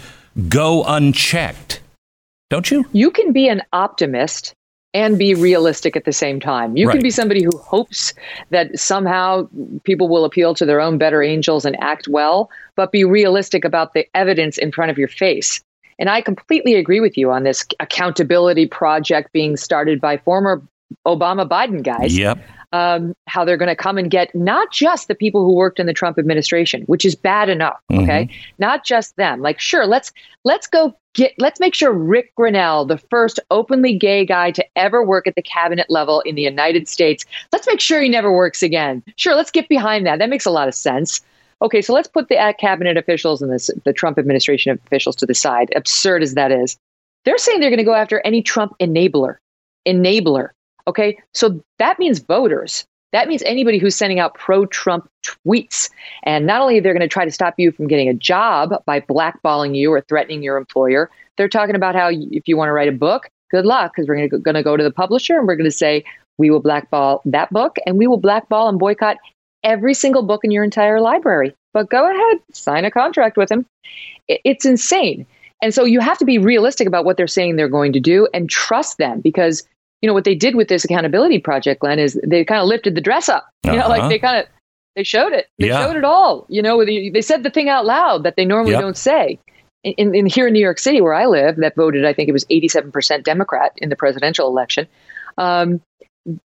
go 0.48 0.84
unchecked. 0.86 1.82
Don't 2.50 2.72
you? 2.72 2.86
You 2.94 3.12
can 3.12 3.34
be 3.34 3.50
an 3.50 3.62
optimist 3.74 4.54
and 4.98 5.20
be 5.20 5.36
realistic 5.36 5.96
at 5.96 6.06
the 6.06 6.12
same 6.12 6.40
time. 6.40 6.76
You 6.76 6.88
right. 6.88 6.94
can 6.94 7.04
be 7.04 7.12
somebody 7.12 7.44
who 7.44 7.56
hopes 7.60 8.16
that 8.50 8.78
somehow 8.78 9.48
people 9.84 10.10
will 10.10 10.26
appeal 10.26 10.56
to 10.56 10.66
their 10.66 10.82
own 10.82 10.98
better 10.98 11.22
angels 11.22 11.66
and 11.66 11.80
act 11.80 12.08
well, 12.08 12.50
but 12.76 12.92
be 12.92 13.04
realistic 13.04 13.64
about 13.64 13.94
the 13.94 14.08
evidence 14.16 14.58
in 14.58 14.72
front 14.72 14.90
of 14.90 14.98
your 14.98 15.08
face. 15.08 15.62
And 16.00 16.10
I 16.10 16.22
completely 16.22 16.74
agree 16.74 17.00
with 17.00 17.16
you 17.16 17.32
on 17.32 17.44
this 17.44 17.64
accountability 17.80 18.66
project 18.66 19.32
being 19.34 19.56
started 19.56 20.02
by 20.02 20.18
former 20.18 20.64
Obama 21.06 21.48
Biden 21.48 21.84
guys. 21.84 22.18
Yep 22.18 22.40
um, 22.74 23.16
how 23.28 23.46
they're 23.46 23.58
going 23.58 23.70
to 23.70 23.76
come 23.76 23.98
and 23.98 24.12
get 24.12 24.34
not 24.36 24.72
just 24.72 25.08
the 25.08 25.16
people 25.16 25.44
who 25.44 25.54
worked 25.54 25.80
in 25.80 25.86
the 25.86 25.94
Trump 25.94 26.18
administration, 26.20 26.84
which 26.84 27.06
is 27.06 27.16
bad 27.16 27.50
enough. 27.50 27.80
Mm-hmm. 27.92 28.04
Okay, 28.04 28.30
not 28.60 28.86
just 28.86 29.16
them. 29.16 29.42
Like, 29.42 29.60
sure, 29.60 29.86
let's 29.86 30.12
let's 30.44 30.68
go 30.68 30.96
get 31.14 31.34
let's 31.38 31.60
make 31.60 31.74
sure 31.74 31.92
Rick 31.92 32.34
Grinnell, 32.36 32.86
the 32.86 32.98
first 32.98 33.40
openly 33.52 33.98
gay 33.98 34.26
guy 34.26 34.52
to 34.52 34.66
ever 34.76 35.04
work 35.04 35.28
at 35.28 35.36
the 35.36 35.42
cabinet 35.42 35.88
level 35.90 36.22
in 36.22 36.36
the 36.36 36.42
United 36.42 36.88
States, 36.88 37.26
let's 37.52 37.68
make 37.68 37.80
sure 37.80 38.02
he 38.02 38.10
never 38.10 38.34
works 38.34 38.62
again. 38.62 39.04
Sure, 39.16 39.36
let's 39.36 39.52
get 39.52 39.70
behind 39.70 40.06
that. 40.06 40.20
That 40.20 40.30
makes 40.30 40.46
a 40.46 40.52
lot 40.52 40.68
of 40.68 40.76
sense. 40.76 41.22
Okay, 41.62 41.82
so 41.82 41.92
let's 41.92 42.08
put 42.08 42.30
the 42.30 42.38
uh, 42.38 42.54
cabinet 42.54 42.98
officials 42.98 43.42
and 43.42 43.52
this, 43.52 43.72
the 43.84 43.94
Trump 43.94 44.20
administration 44.20 44.72
officials 44.72 45.16
to 45.16 45.26
the 45.26 45.34
side. 45.34 45.74
Absurd 45.76 46.22
as 46.22 46.36
that 46.36 46.52
is, 46.52 46.78
they're 47.26 47.38
saying 47.40 47.60
they're 47.60 47.72
going 47.72 47.78
to 47.80 47.84
go 47.84 47.96
after 47.96 48.22
any 48.24 48.44
Trump 48.44 48.76
enabler. 48.80 49.38
Enabler. 49.88 50.50
Okay, 50.88 51.18
so 51.34 51.62
that 51.80 52.00
means 52.00 52.20
voters. 52.20 52.86
That 53.14 53.28
means 53.28 53.44
anybody 53.44 53.78
who's 53.78 53.96
sending 53.96 54.20
out 54.20 54.36
pro 54.36 54.66
Trump 54.66 55.10
tweets. 55.26 55.90
And 56.24 56.46
not 56.46 56.62
only 56.62 56.78
are 56.78 56.82
they 56.82 56.90
going 56.90 57.00
to 57.00 57.08
try 57.08 57.26
to 57.26 57.32
stop 57.32 57.56
you 57.58 57.72
from 57.72 57.88
getting 57.88 58.10
a 58.10 58.14
job 58.14 58.74
by 58.86 59.00
blackballing 59.02 59.76
you 59.76 59.92
or 59.92 60.02
threatening 60.02 60.44
your 60.44 60.58
employer, 60.58 61.10
they're 61.38 61.48
talking 61.50 61.76
about 61.76 61.96
how 61.96 62.10
if 62.12 62.48
you 62.48 62.58
want 62.58 62.70
to 62.70 62.74
write 62.74 62.90
a 62.90 62.94
book, 62.94 63.30
good 63.50 63.66
luck, 63.66 63.94
because 63.94 64.08
we're 64.08 64.28
going 64.28 64.56
to 64.56 64.64
go 64.64 64.76
to 64.78 64.84
the 64.84 64.92
publisher 64.92 65.38
and 65.38 65.48
we're 65.48 65.56
going 65.56 65.70
to 65.70 65.76
say, 65.76 66.04
we 66.38 66.50
will 66.50 66.60
blackball 66.60 67.22
that 67.26 67.52
book 67.52 67.78
and 67.86 67.98
we 67.98 68.08
will 68.08 68.18
blackball 68.18 68.70
and 68.70 68.78
boycott 68.78 69.18
every 69.64 69.94
single 69.94 70.22
book 70.22 70.42
in 70.44 70.52
your 70.52 70.64
entire 70.64 71.02
library. 71.02 71.56
But 71.74 71.90
go 71.90 72.10
ahead, 72.10 72.42
sign 72.52 72.86
a 72.86 72.92
contract 72.92 73.38
with 73.38 73.50
them. 73.50 73.66
It's 74.28 74.66
insane. 74.66 75.26
And 75.62 75.74
so 75.74 75.86
you 75.86 76.00
have 76.00 76.20
to 76.20 76.26
be 76.26 76.38
realistic 76.38 76.88
about 76.88 77.06
what 77.06 77.18
they're 77.18 77.26
saying 77.26 77.56
they're 77.56 77.68
going 77.68 77.94
to 77.94 78.00
do 78.00 78.28
and 78.34 78.50
trust 78.50 78.98
them 78.98 79.22
because 79.22 79.64
you 80.02 80.08
know 80.08 80.14
what 80.14 80.24
they 80.24 80.36
did 80.36 80.56
with 80.56 80.68
this 80.68 80.84
accountability 80.84 81.40
project 81.40 81.82
glenn 81.82 82.00
is 82.00 82.20
they 82.26 82.44
kind 82.44 82.62
of 82.62 82.68
lifted 82.68 82.96
the 82.96 83.02
dress 83.02 83.30
up 83.30 83.50
you 83.64 83.72
uh-huh. 83.72 83.82
know 83.82 83.88
like 83.88 84.00
uh-huh. 84.00 84.10
they 84.10 84.20
kind 84.20 84.38
of 84.38 84.46
they 84.96 85.04
showed 85.04 85.34
it 85.34 85.48
they 85.60 85.68
yeah. 85.68 85.86
showed 85.86 85.96
it 85.96 86.04
all 86.04 86.46
you 86.50 86.62
know 86.62 86.84
they, 86.84 87.10
they 87.10 87.22
said 87.22 87.44
the 87.44 87.50
thing 87.50 87.70
out 87.70 87.86
loud 87.86 88.24
that 88.24 88.36
they 88.36 88.46
normally 88.46 88.72
yep. 88.72 88.82
don't 88.82 88.98
say 88.98 89.40
in, 89.84 90.14
in, 90.14 90.26
here 90.26 90.48
in 90.48 90.54
new 90.54 90.60
york 90.60 90.80
city 90.80 91.02
where 91.02 91.14
i 91.14 91.26
live 91.26 91.56
that 91.58 91.76
voted 91.76 92.06
i 92.06 92.14
think 92.14 92.30
it 92.30 92.34
was 92.34 92.46
87% 92.46 93.24
democrat 93.24 93.74
in 93.78 93.90
the 93.90 93.96
presidential 93.96 94.48
election 94.48 94.88
um, 95.38 95.82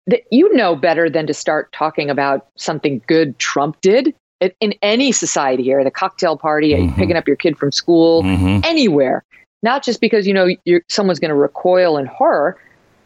that 0.07 0.23
you 0.31 0.53
know 0.55 0.77
better 0.77 1.11
than 1.11 1.27
to 1.27 1.35
start 1.35 1.71
talking 1.73 2.09
about 2.09 2.47
something 2.57 3.03
good 3.07 3.39
trump 3.39 3.81
did 3.81 4.15
in 4.61 4.75
any 4.83 5.13
society 5.13 5.63
here 5.63 5.83
the 5.83 5.91
cocktail 5.91 6.37
party 6.37 6.73
mm-hmm. 6.73 6.95
picking 6.97 7.17
up 7.17 7.27
your 7.27 7.37
kid 7.37 7.59
from 7.59 7.73
school 7.73 8.23
mm-hmm. 8.23 8.61
anywhere 8.65 9.25
not 9.63 9.83
just 9.83 10.01
because 10.01 10.27
you 10.27 10.35
know 10.35 10.49
someone's 10.89 11.19
going 11.19 11.31
to 11.31 11.35
recoil 11.35 11.97
in 11.99 12.07
horror 12.07 12.57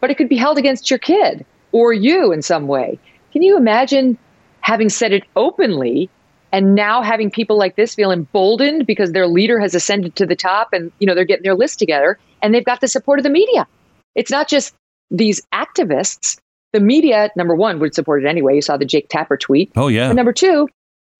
but 0.00 0.10
it 0.10 0.16
could 0.16 0.28
be 0.28 0.36
held 0.36 0.58
against 0.58 0.90
your 0.90 0.98
kid 0.98 1.44
or 1.72 1.92
you 1.92 2.32
in 2.32 2.42
some 2.42 2.66
way. 2.66 2.98
Can 3.32 3.42
you 3.42 3.56
imagine 3.56 4.18
having 4.60 4.88
said 4.88 5.12
it 5.12 5.24
openly 5.36 6.10
and 6.52 6.74
now 6.74 7.02
having 7.02 7.30
people 7.30 7.56
like 7.56 7.76
this 7.76 7.94
feel 7.94 8.10
emboldened 8.10 8.86
because 8.86 9.12
their 9.12 9.26
leader 9.26 9.60
has 9.60 9.74
ascended 9.74 10.16
to 10.16 10.26
the 10.26 10.36
top 10.36 10.72
and 10.72 10.90
you 10.98 11.06
know 11.06 11.14
they're 11.14 11.24
getting 11.24 11.44
their 11.44 11.54
list 11.54 11.78
together 11.78 12.18
and 12.42 12.54
they've 12.54 12.64
got 12.64 12.80
the 12.80 12.88
support 12.88 13.18
of 13.18 13.22
the 13.22 13.30
media. 13.30 13.66
It's 14.14 14.30
not 14.30 14.48
just 14.48 14.74
these 15.10 15.40
activists. 15.54 16.38
The 16.72 16.80
media, 16.80 17.30
number 17.36 17.54
one, 17.54 17.80
would 17.80 17.94
support 17.94 18.24
it 18.24 18.28
anyway. 18.28 18.54
You 18.54 18.62
saw 18.62 18.76
the 18.76 18.84
Jake 18.84 19.08
Tapper 19.08 19.36
tweet. 19.36 19.72
Oh 19.76 19.88
yeah. 19.88 20.06
And 20.06 20.16
number 20.16 20.32
two, 20.32 20.68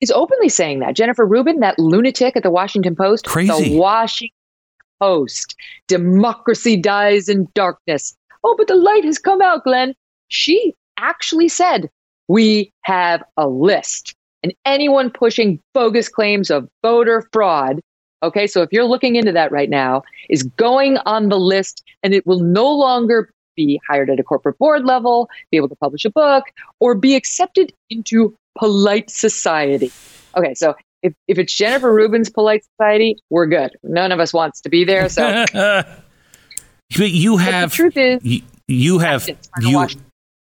is 0.00 0.10
openly 0.10 0.48
saying 0.48 0.80
that. 0.80 0.96
Jennifer 0.96 1.26
Rubin, 1.26 1.60
that 1.60 1.78
lunatic 1.78 2.36
at 2.36 2.42
the 2.42 2.50
Washington 2.50 2.96
Post, 2.96 3.26
Crazy. 3.26 3.70
the 3.70 3.78
Washington 3.78 4.34
Post, 5.00 5.54
democracy 5.88 6.76
dies 6.76 7.28
in 7.28 7.48
darkness. 7.54 8.16
Oh, 8.44 8.55
but 8.57 8.68
the 8.68 8.74
light 8.74 9.05
has 9.05 9.18
come 9.18 9.42
out, 9.42 9.64
Glenn. 9.64 9.94
She 10.29 10.74
actually 10.98 11.48
said, 11.48 11.90
We 12.29 12.72
have 12.83 13.22
a 13.37 13.46
list. 13.46 14.14
And 14.42 14.55
anyone 14.64 15.11
pushing 15.11 15.61
bogus 15.74 16.09
claims 16.09 16.50
of 16.50 16.68
voter 16.83 17.29
fraud, 17.33 17.81
okay, 18.22 18.46
so 18.46 18.62
if 18.62 18.70
you're 18.72 18.85
looking 18.85 19.16
into 19.16 19.33
that 19.33 19.53
right 19.53 19.68
now, 19.68 20.03
is 20.31 20.42
going 20.42 20.96
on 20.98 21.29
the 21.29 21.38
list 21.38 21.83
and 22.03 22.14
it 22.14 22.26
will 22.26 22.40
no 22.40 22.70
longer 22.70 23.31
be 23.57 23.81
hired 23.87 24.09
at 24.09 24.18
a 24.18 24.22
corporate 24.22 24.59
board 24.59 24.85
level, 24.85 25.29
be 25.50 25.57
able 25.57 25.68
to 25.68 25.76
publish 25.76 26.05
a 26.05 26.11
book, 26.11 26.44
or 26.79 26.94
be 26.94 27.14
accepted 27.14 27.72
into 27.90 28.35
polite 28.59 29.11
society. 29.11 29.92
Okay, 30.37 30.55
so 30.55 30.74
if, 31.03 31.12
if 31.29 31.38
it's 31.38 31.55
Jennifer 31.55 31.92
Rubin's 31.92 32.31
polite 32.31 32.64
society, 32.64 33.16
we're 33.31 33.46
good. 33.46 33.76
None 33.83 34.12
of 34.12 34.20
us 34.20 34.33
wants 34.33 34.61
to 34.62 34.68
be 34.68 34.85
there. 34.85 35.09
So 35.09 35.44
You 36.90 37.37
have 37.38 37.72
truth 37.72 37.96
is 37.96 38.24
you, 38.24 38.42
you 38.66 38.98
have 38.98 39.29
you, 39.61 39.87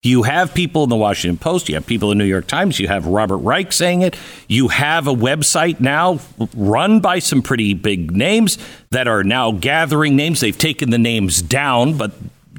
you 0.04 0.24
have 0.24 0.54
people 0.54 0.84
in 0.84 0.90
the 0.90 0.98
Washington 0.98 1.38
Post, 1.38 1.70
you 1.70 1.76
have 1.76 1.88
people 1.88 2.12
in 2.12 2.18
the 2.18 2.24
New 2.24 2.30
York 2.30 2.48
Times, 2.48 2.80
you 2.80 2.90
have 2.90 3.06
Robert 3.06 3.38
Reich 3.38 3.72
saying 3.72 4.02
it. 4.02 4.18
You 4.50 4.68
have 4.68 5.08
a 5.08 5.14
website 5.14 5.80
now 5.80 6.20
run 6.54 7.00
by 7.00 7.20
some 7.20 7.42
pretty 7.42 7.74
big 7.74 8.12
names 8.12 8.58
that 8.90 9.08
are 9.08 9.24
now 9.24 9.54
gathering 9.54 10.16
names. 10.16 10.42
They've 10.42 10.58
taken 10.58 10.90
the 10.90 10.98
names 10.98 11.42
down, 11.42 11.98
but 11.98 12.12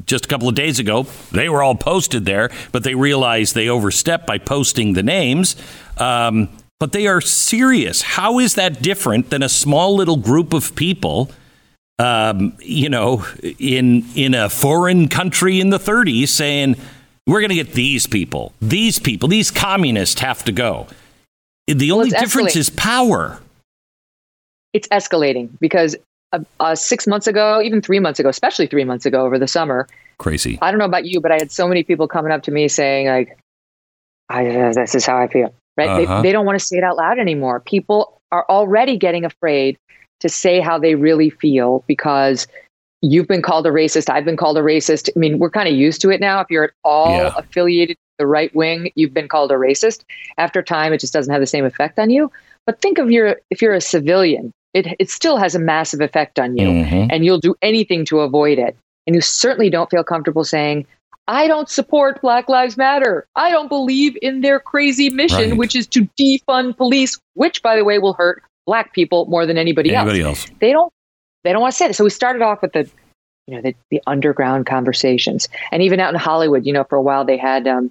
just 0.07 0.25
a 0.25 0.29
couple 0.29 0.49
of 0.49 0.55
days 0.55 0.79
ago, 0.79 1.03
they 1.33 1.49
were 1.51 1.62
all 1.62 1.75
posted 1.75 2.25
there, 2.25 2.51
but 2.73 2.83
they 2.83 2.94
realized 2.94 3.55
they 3.55 3.68
overstepped 3.68 4.27
by 4.27 4.38
posting 4.38 4.94
the 4.94 5.03
names. 5.03 5.57
Um, 5.99 6.49
but 6.81 6.92
they 6.92 7.07
are 7.07 7.20
serious. 7.20 8.03
How 8.03 8.38
is 8.38 8.55
that 8.55 8.83
different 8.83 9.31
than 9.31 9.42
a 9.42 9.49
small 9.49 9.94
little 9.94 10.16
group 10.16 10.53
of 10.53 10.75
people 10.75 11.31
um, 11.98 12.57
you 12.61 12.88
know, 12.88 13.24
in 13.59 14.04
in 14.14 14.35
a 14.35 14.48
foreign 14.48 15.09
country 15.09 15.61
in 15.61 15.70
the 15.70 15.78
30s 15.78 16.28
saying 16.28 16.76
we're 17.26 17.40
going 17.40 17.50
to 17.50 17.54
get 17.54 17.72
these 17.72 18.07
people, 18.07 18.52
these 18.61 18.98
people, 18.98 19.28
these 19.28 19.50
communists 19.50 20.20
have 20.20 20.44
to 20.44 20.52
go. 20.52 20.87
The 21.66 21.90
only 21.92 22.11
well, 22.11 22.20
difference 22.20 22.57
is 22.57 22.68
power. 22.70 23.40
It's 24.72 24.88
escalating 24.88 25.48
because 25.61 25.96
uh, 26.33 26.40
uh, 26.61 26.74
six 26.74 27.07
months 27.07 27.26
ago, 27.26 27.62
even 27.62 27.80
three 27.80 28.00
months 28.00 28.20
ago, 28.20 28.28
especially 28.28 28.66
three 28.66 28.85
months 28.85 29.07
ago 29.07 29.24
over 29.24 29.38
the 29.38 29.48
summer. 29.48 29.87
Crazy. 30.18 30.59
I 30.61 30.70
don't 30.70 30.78
know 30.78 30.85
about 30.85 31.07
you, 31.07 31.20
but 31.20 31.33
I 31.33 31.37
had 31.37 31.50
so 31.50 31.66
many 31.66 31.83
people 31.85 32.09
coming 32.09 32.33
up 32.33 32.42
to 32.42 32.50
me 32.50 32.68
saying, 32.68 33.07
like, 33.07 33.38
I, 34.28 34.46
uh, 34.46 34.72
this 34.72 34.94
is 34.94 35.07
how 35.07 35.16
I 35.16 35.28
feel. 35.28 35.54
Right? 35.76 35.88
Uh-huh. 35.88 36.20
They, 36.20 36.28
they 36.28 36.33
don't 36.33 36.44
want 36.44 36.59
to 36.59 36.64
say 36.64 36.76
it 36.76 36.85
out 36.85 36.96
loud 36.96 37.18
anymore. 37.18 37.61
People 37.61 38.20
are 38.30 38.44
already 38.48 38.96
getting 38.96 39.24
afraid 39.24 39.78
to 40.20 40.29
say 40.29 40.61
how 40.61 40.79
they 40.79 40.94
really 40.94 41.31
feel 41.31 41.85
because 41.87 42.46
you've 43.03 43.29
been 43.29 43.42
called 43.42 43.66
a 43.66 43.70
racist. 43.70 44.09
I've 44.09 44.24
been 44.24 44.37
called 44.37 44.57
a 44.57 44.62
racist. 44.62 45.11
I 45.14 45.18
mean, 45.18 45.38
we're 45.38 45.50
kind 45.50 45.68
of 45.68 45.74
used 45.74 46.00
to 46.03 46.11
it 46.11 46.20
now. 46.20 46.40
If 46.40 46.50
you're 46.50 46.64
at 46.64 46.72
all 46.85 47.16
yeah. 47.16 47.35
affiliated 47.37 47.96
with 47.96 48.18
the 48.18 48.27
right 48.27 48.55
wing, 48.55 48.90
you've 48.94 49.12
been 49.12 49.29
called 49.29 49.50
a 49.50 49.55
racist. 49.55 50.05
After 50.38 50.62
time, 50.62 50.92
it 50.92 51.00
just 51.00 51.12
doesn't 51.12 51.33
have 51.33 51.42
the 51.42 51.46
same 51.46 51.64
effect 51.64 51.98
on 51.98 52.11
you. 52.11 52.31
But 52.66 52.81
think 52.81 52.98
of 52.98 53.11
your 53.11 53.37
if 53.50 53.61
you're 53.61 53.74
a 53.74 53.81
civilian, 53.81 54.53
it 54.72 54.87
it 54.98 55.11
still 55.11 55.37
has 55.37 55.55
a 55.55 55.59
massive 55.59 56.00
effect 56.00 56.38
on 56.38 56.57
you, 56.57 56.66
mm-hmm. 56.66 57.11
and 57.11 57.24
you'll 57.24 57.40
do 57.40 57.55
anything 57.61 58.05
to 58.07 58.20
avoid 58.20 58.59
it. 58.59 58.77
And 59.07 59.14
you 59.14 59.20
certainly 59.20 59.68
don't 59.68 59.90
feel 59.90 60.03
comfortable 60.03 60.44
saying, 60.44 60.87
I 61.29 61.46
don't 61.46 61.68
support 61.68 62.22
Black 62.22 62.48
Lives 62.48 62.79
Matter. 62.79 63.27
I 63.37 63.50
don't 63.50 63.68
believe 63.68 64.16
in 64.22 64.40
their 64.40 64.61
crazy 64.61 65.11
mission, 65.11 65.50
right. 65.50 65.59
which 65.59 65.77
is 65.77 65.87
to 65.88 66.09
defund 66.18 66.79
police, 66.79 67.18
which, 67.35 67.62
by 67.62 67.77
the 67.77 67.85
way, 67.85 67.98
will 67.98 68.14
hurt 68.14 68.42
black 68.66 68.92
people 68.92 69.27
more 69.27 69.46
than 69.46 69.59
anybody, 69.59 69.94
anybody 69.94 70.22
else. 70.22 70.46
else. 70.46 70.57
They 70.61 70.72
don't. 70.72 70.92
They 71.44 71.53
don't 71.53 71.61
want 71.61 71.72
to 71.72 71.77
say 71.77 71.87
it. 71.87 71.94
So 71.94 72.05
we 72.05 72.11
started 72.11 72.40
off 72.40 72.62
with 72.62 72.72
the, 72.72 72.88
you 73.46 73.55
know, 73.55 73.61
the, 73.61 73.74
the 73.90 74.00
underground 74.07 74.64
conversations, 74.66 75.48
and 75.72 75.83
even 75.83 76.00
out 76.00 76.14
in 76.14 76.18
Hollywood, 76.18 76.64
you 76.64 76.72
know, 76.72 76.85
for 76.85 76.96
a 76.96 77.03
while 77.03 77.24
they 77.24 77.37
had 77.37 77.68
um, 77.68 77.90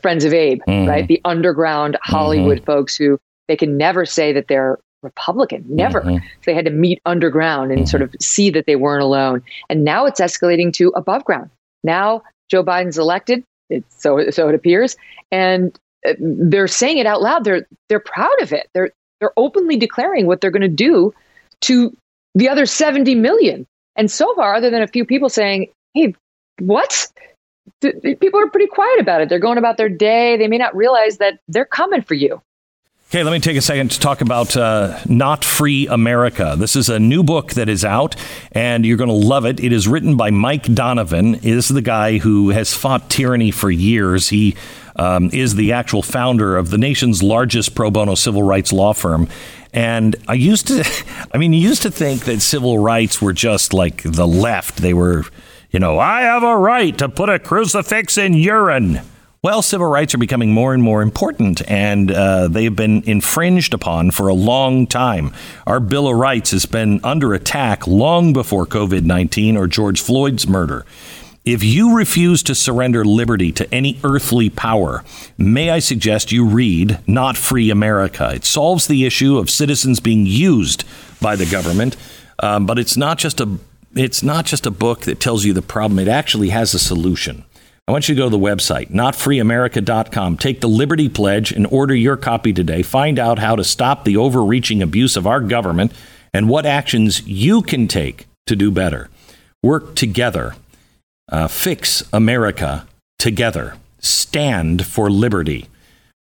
Friends 0.00 0.24
of 0.24 0.32
Abe, 0.32 0.62
mm-hmm. 0.66 0.88
right? 0.88 1.06
The 1.06 1.20
underground 1.24 1.98
Hollywood 2.02 2.58
mm-hmm. 2.58 2.64
folks 2.64 2.96
who 2.96 3.18
they 3.46 3.56
can 3.56 3.76
never 3.76 4.06
say 4.06 4.32
that 4.32 4.48
they're 4.48 4.78
Republican, 5.02 5.64
never. 5.68 6.00
Mm-hmm. 6.00 6.16
So 6.16 6.42
they 6.46 6.54
had 6.54 6.64
to 6.64 6.70
meet 6.70 7.00
underground 7.06 7.72
and 7.72 7.88
sort 7.88 8.02
mm-hmm. 8.02 8.14
of 8.14 8.22
see 8.22 8.50
that 8.50 8.66
they 8.66 8.76
weren't 8.76 9.02
alone. 9.02 9.42
And 9.68 9.84
now 9.84 10.06
it's 10.06 10.20
escalating 10.20 10.72
to 10.74 10.88
above 10.96 11.24
ground. 11.24 11.50
Now 11.84 12.22
Joe 12.50 12.64
Biden's 12.64 12.98
elected, 12.98 13.44
it's, 13.70 14.02
so 14.02 14.30
so 14.30 14.48
it 14.48 14.54
appears, 14.54 14.96
and 15.30 15.78
uh, 16.06 16.14
they're 16.18 16.68
saying 16.68 16.98
it 16.98 17.06
out 17.06 17.22
loud. 17.22 17.44
They're 17.44 17.66
they're 17.88 18.00
proud 18.00 18.40
of 18.42 18.52
it. 18.52 18.68
They're 18.74 18.90
they're 19.20 19.32
openly 19.36 19.76
declaring 19.76 20.26
what 20.26 20.40
they're 20.40 20.50
going 20.50 20.62
to 20.62 20.68
do 20.68 21.12
to 21.62 21.96
the 22.34 22.48
other 22.48 22.66
70 22.66 23.14
million. 23.14 23.66
And 23.96 24.10
so 24.10 24.34
far, 24.34 24.54
other 24.54 24.70
than 24.70 24.82
a 24.82 24.86
few 24.86 25.04
people 25.04 25.28
saying, 25.28 25.68
"Hey, 25.94 26.14
what?" 26.60 27.08
people 27.80 28.40
are 28.40 28.50
pretty 28.50 28.66
quiet 28.66 29.00
about 29.00 29.20
it. 29.20 29.28
They're 29.28 29.38
going 29.38 29.58
about 29.58 29.76
their 29.76 29.88
day. 29.88 30.36
They 30.36 30.48
may 30.48 30.58
not 30.58 30.74
realize 30.74 31.18
that 31.18 31.38
they're 31.48 31.64
coming 31.64 32.02
for 32.02 32.14
you. 32.14 32.40
Okay, 33.10 33.22
let 33.22 33.32
me 33.32 33.40
take 33.40 33.56
a 33.56 33.62
second 33.62 33.92
to 33.92 34.00
talk 34.00 34.20
about 34.20 34.54
uh, 34.54 34.98
Not 35.06 35.42
Free 35.42 35.86
America. 35.86 36.56
This 36.58 36.76
is 36.76 36.90
a 36.90 36.98
new 36.98 37.22
book 37.22 37.54
that 37.54 37.66
is 37.66 37.82
out, 37.82 38.16
and 38.52 38.84
you're 38.84 38.98
going 38.98 39.08
to 39.08 39.14
love 39.14 39.46
it. 39.46 39.60
It 39.60 39.72
is 39.72 39.88
written 39.88 40.18
by 40.18 40.30
Mike 40.30 40.64
Donovan. 40.74 41.36
Is 41.36 41.68
the 41.68 41.80
guy 41.80 42.18
who 42.18 42.50
has 42.50 42.74
fought 42.74 43.08
tyranny 43.08 43.50
for 43.50 43.70
years. 43.70 44.28
He 44.28 44.56
um, 44.98 45.30
is 45.32 45.54
the 45.54 45.72
actual 45.72 46.02
founder 46.02 46.56
of 46.56 46.70
the 46.70 46.78
nation's 46.78 47.22
largest 47.22 47.74
pro 47.74 47.90
bono 47.90 48.14
civil 48.14 48.42
rights 48.42 48.72
law 48.72 48.92
firm. 48.92 49.28
And 49.72 50.16
I 50.26 50.34
used 50.34 50.66
to, 50.68 50.84
I 51.34 51.38
mean, 51.38 51.52
used 51.52 51.82
to 51.82 51.90
think 51.90 52.24
that 52.24 52.40
civil 52.40 52.78
rights 52.78 53.22
were 53.22 53.32
just 53.32 53.72
like 53.72 54.02
the 54.02 54.26
left. 54.26 54.78
They 54.78 54.94
were, 54.94 55.24
you 55.70 55.80
know, 55.80 55.98
I 55.98 56.22
have 56.22 56.42
a 56.42 56.56
right 56.56 56.96
to 56.98 57.08
put 57.08 57.28
a 57.28 57.38
crucifix 57.38 58.18
in 58.18 58.34
urine. 58.34 59.00
Well, 59.40 59.62
civil 59.62 59.86
rights 59.86 60.14
are 60.14 60.18
becoming 60.18 60.50
more 60.50 60.74
and 60.74 60.82
more 60.82 61.00
important, 61.00 61.62
and 61.70 62.10
uh, 62.10 62.48
they 62.48 62.64
have 62.64 62.74
been 62.74 63.04
infringed 63.04 63.72
upon 63.72 64.10
for 64.10 64.26
a 64.26 64.34
long 64.34 64.84
time. 64.88 65.32
Our 65.64 65.78
Bill 65.78 66.08
of 66.08 66.16
Rights 66.16 66.50
has 66.50 66.66
been 66.66 66.98
under 67.04 67.32
attack 67.34 67.86
long 67.86 68.32
before 68.32 68.66
COVID 68.66 69.04
19 69.04 69.56
or 69.56 69.68
George 69.68 70.00
Floyd's 70.00 70.48
murder. 70.48 70.84
If 71.48 71.64
you 71.64 71.96
refuse 71.96 72.42
to 72.42 72.54
surrender 72.54 73.06
liberty 73.06 73.52
to 73.52 73.74
any 73.74 73.98
earthly 74.04 74.50
power, 74.50 75.02
may 75.38 75.70
I 75.70 75.78
suggest 75.78 76.30
you 76.30 76.44
read 76.44 76.98
Not 77.06 77.38
Free 77.38 77.70
America? 77.70 78.32
It 78.34 78.44
solves 78.44 78.86
the 78.86 79.06
issue 79.06 79.38
of 79.38 79.48
citizens 79.48 79.98
being 79.98 80.26
used 80.26 80.84
by 81.22 81.36
the 81.36 81.46
government, 81.46 81.96
um, 82.40 82.66
but 82.66 82.78
it's 82.78 82.98
not 82.98 83.16
just 83.16 83.40
a 83.40 83.56
it's 83.94 84.22
not 84.22 84.44
just 84.44 84.66
a 84.66 84.70
book 84.70 85.00
that 85.06 85.20
tells 85.20 85.46
you 85.46 85.54
the 85.54 85.62
problem. 85.62 85.98
It 85.98 86.06
actually 86.06 86.50
has 86.50 86.74
a 86.74 86.78
solution. 86.78 87.46
I 87.88 87.92
want 87.92 88.10
you 88.10 88.14
to 88.14 88.20
go 88.20 88.26
to 88.26 88.36
the 88.36 88.38
website, 88.38 88.90
notfreeamerica.com. 88.90 90.36
Take 90.36 90.60
the 90.60 90.68
Liberty 90.68 91.08
Pledge 91.08 91.50
and 91.50 91.66
order 91.68 91.94
your 91.94 92.18
copy 92.18 92.52
today. 92.52 92.82
Find 92.82 93.18
out 93.18 93.38
how 93.38 93.56
to 93.56 93.64
stop 93.64 94.04
the 94.04 94.18
overreaching 94.18 94.82
abuse 94.82 95.16
of 95.16 95.26
our 95.26 95.40
government 95.40 95.92
and 96.34 96.50
what 96.50 96.66
actions 96.66 97.26
you 97.26 97.62
can 97.62 97.88
take 97.88 98.26
to 98.48 98.54
do 98.54 98.70
better. 98.70 99.08
Work 99.62 99.94
together. 99.96 100.54
Uh, 101.28 101.48
fix 101.48 102.04
America 102.12 102.86
together. 103.18 103.76
Stand 103.98 104.86
for 104.86 105.10
liberty. 105.10 105.66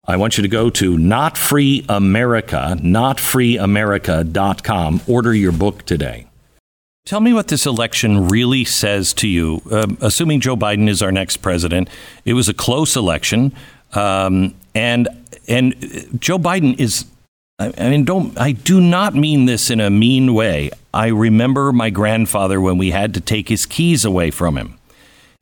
I 0.04 0.16
want 0.16 0.36
you 0.36 0.42
to 0.42 0.48
go 0.48 0.68
to 0.70 0.96
notfreeamerica, 0.96 2.80
notfreeamerica.com. 2.80 5.00
Order 5.06 5.34
your 5.34 5.52
book 5.52 5.84
today. 5.84 6.26
Tell 7.04 7.20
me 7.20 7.32
what 7.32 7.48
this 7.48 7.66
election 7.66 8.28
really 8.28 8.64
says 8.64 9.12
to 9.14 9.26
you. 9.28 9.60
Um, 9.70 9.98
assuming 10.00 10.40
Joe 10.40 10.56
Biden 10.56 10.88
is 10.88 11.02
our 11.02 11.10
next 11.10 11.38
president, 11.38 11.88
it 12.24 12.34
was 12.34 12.48
a 12.48 12.54
close 12.54 12.94
election, 12.96 13.52
um, 13.92 14.54
and 14.74 15.08
and 15.48 15.74
Joe 16.20 16.38
Biden 16.38 16.78
is. 16.78 17.06
I 17.58 17.90
mean, 17.90 18.04
don't 18.04 18.38
I 18.40 18.52
do 18.52 18.80
not 18.80 19.14
mean 19.14 19.46
this 19.46 19.70
in 19.70 19.78
a 19.78 19.90
mean 19.90 20.34
way. 20.34 20.70
I 20.92 21.08
remember 21.08 21.72
my 21.72 21.90
grandfather 21.90 22.60
when 22.60 22.76
we 22.76 22.90
had 22.90 23.14
to 23.14 23.20
take 23.20 23.48
his 23.48 23.66
keys 23.66 24.04
away 24.04 24.32
from 24.32 24.56
him. 24.56 24.78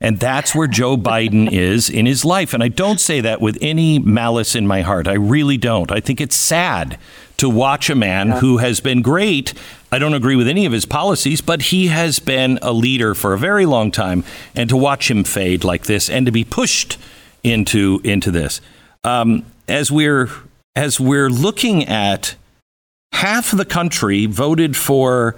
And 0.01 0.19
that's 0.19 0.55
where 0.55 0.67
Joe 0.67 0.97
Biden 0.97 1.51
is 1.51 1.89
in 1.89 2.07
his 2.07 2.25
life. 2.25 2.53
And 2.53 2.63
I 2.63 2.67
don't 2.67 2.99
say 2.99 3.21
that 3.21 3.39
with 3.39 3.57
any 3.61 3.99
malice 3.99 4.55
in 4.55 4.65
my 4.65 4.81
heart. 4.81 5.07
I 5.07 5.13
really 5.13 5.57
don't. 5.57 5.91
I 5.91 5.99
think 5.99 6.19
it's 6.19 6.35
sad 6.35 6.97
to 7.37 7.47
watch 7.47 7.89
a 7.89 7.95
man 7.95 8.29
yeah. 8.29 8.39
who 8.39 8.57
has 8.57 8.79
been 8.79 9.01
great. 9.01 9.53
I 9.91 9.99
don't 9.99 10.15
agree 10.15 10.35
with 10.35 10.47
any 10.47 10.65
of 10.65 10.73
his 10.73 10.85
policies, 10.85 11.39
but 11.39 11.61
he 11.63 11.87
has 11.87 12.19
been 12.19 12.57
a 12.61 12.73
leader 12.73 13.13
for 13.13 13.33
a 13.33 13.37
very 13.37 13.65
long 13.65 13.91
time. 13.91 14.23
And 14.55 14.69
to 14.69 14.77
watch 14.77 15.09
him 15.09 15.23
fade 15.23 15.63
like 15.63 15.85
this 15.85 16.09
and 16.09 16.25
to 16.25 16.31
be 16.31 16.43
pushed 16.43 16.97
into, 17.43 18.01
into 18.03 18.31
this. 18.31 18.59
Um, 19.03 19.45
as 19.67 19.91
we're 19.91 20.29
as 20.75 20.99
we're 20.99 21.29
looking 21.29 21.85
at 21.85 22.35
half 23.13 23.51
of 23.51 23.57
the 23.57 23.65
country 23.65 24.25
voted 24.25 24.77
for 24.77 25.35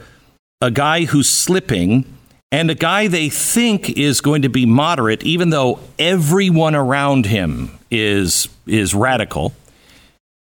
a 0.62 0.72
guy 0.72 1.06
who's 1.06 1.30
slipping 1.30 2.06
and 2.54 2.70
a 2.70 2.76
guy 2.76 3.08
they 3.08 3.30
think 3.30 3.98
is 3.98 4.22
going 4.22 4.44
to 4.44 4.50
be 4.50 4.68
moderate, 4.68 5.24
even 5.24 5.50
though 5.50 5.80
everyone 5.98 6.76
around 6.76 7.26
him 7.26 7.80
is 7.90 8.48
is 8.68 8.94
radical. 8.94 9.54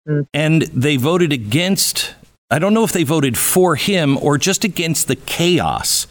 Mm. 0.07 0.27
And 0.31 0.61
they 0.61 0.97
voted 0.97 1.33
against, 1.33 2.13
I 2.51 2.59
don't 2.59 2.75
know 2.75 2.83
if 2.83 2.91
they 2.91 3.03
voted 3.03 3.37
for 3.37 3.75
him 3.75 4.17
or 4.19 4.37
just 4.37 4.63
against 4.63 5.07
the 5.07 5.15
chaos. 5.15 6.05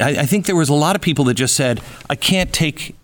I, 0.00 0.18
I 0.18 0.26
think 0.26 0.46
there 0.46 0.56
was 0.56 0.68
a 0.68 0.74
lot 0.74 0.96
of 0.96 1.02
people 1.02 1.24
that 1.26 1.34
just 1.34 1.54
said, 1.54 1.80
I 2.10 2.16
can't 2.16 2.52
take 2.52 2.96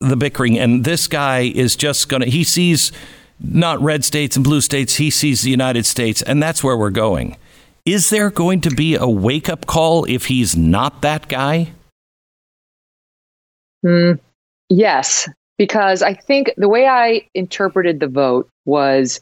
the 0.00 0.16
bickering. 0.16 0.58
And 0.58 0.84
this 0.84 1.08
guy 1.08 1.40
is 1.54 1.74
just 1.74 2.10
going 2.10 2.20
to, 2.20 2.28
he 2.28 2.44
sees 2.44 2.92
not 3.40 3.80
red 3.80 4.04
states 4.04 4.36
and 4.36 4.44
blue 4.44 4.60
states, 4.60 4.96
he 4.96 5.08
sees 5.08 5.40
the 5.40 5.50
United 5.50 5.86
States. 5.86 6.20
And 6.20 6.42
that's 6.42 6.62
where 6.62 6.76
we're 6.76 6.90
going. 6.90 7.38
Is 7.84 8.10
there 8.10 8.30
going 8.30 8.60
to 8.60 8.70
be 8.70 8.94
a 8.94 9.08
wake 9.08 9.48
up 9.48 9.66
call 9.66 10.04
if 10.04 10.26
he's 10.26 10.56
not 10.56 11.02
that 11.02 11.28
guy? 11.28 11.72
Mm, 13.84 14.20
yes, 14.68 15.28
because 15.58 16.02
I 16.02 16.14
think 16.14 16.52
the 16.56 16.68
way 16.68 16.86
I 16.86 17.26
interpreted 17.34 17.98
the 17.98 18.06
vote 18.06 18.48
was 18.64 19.20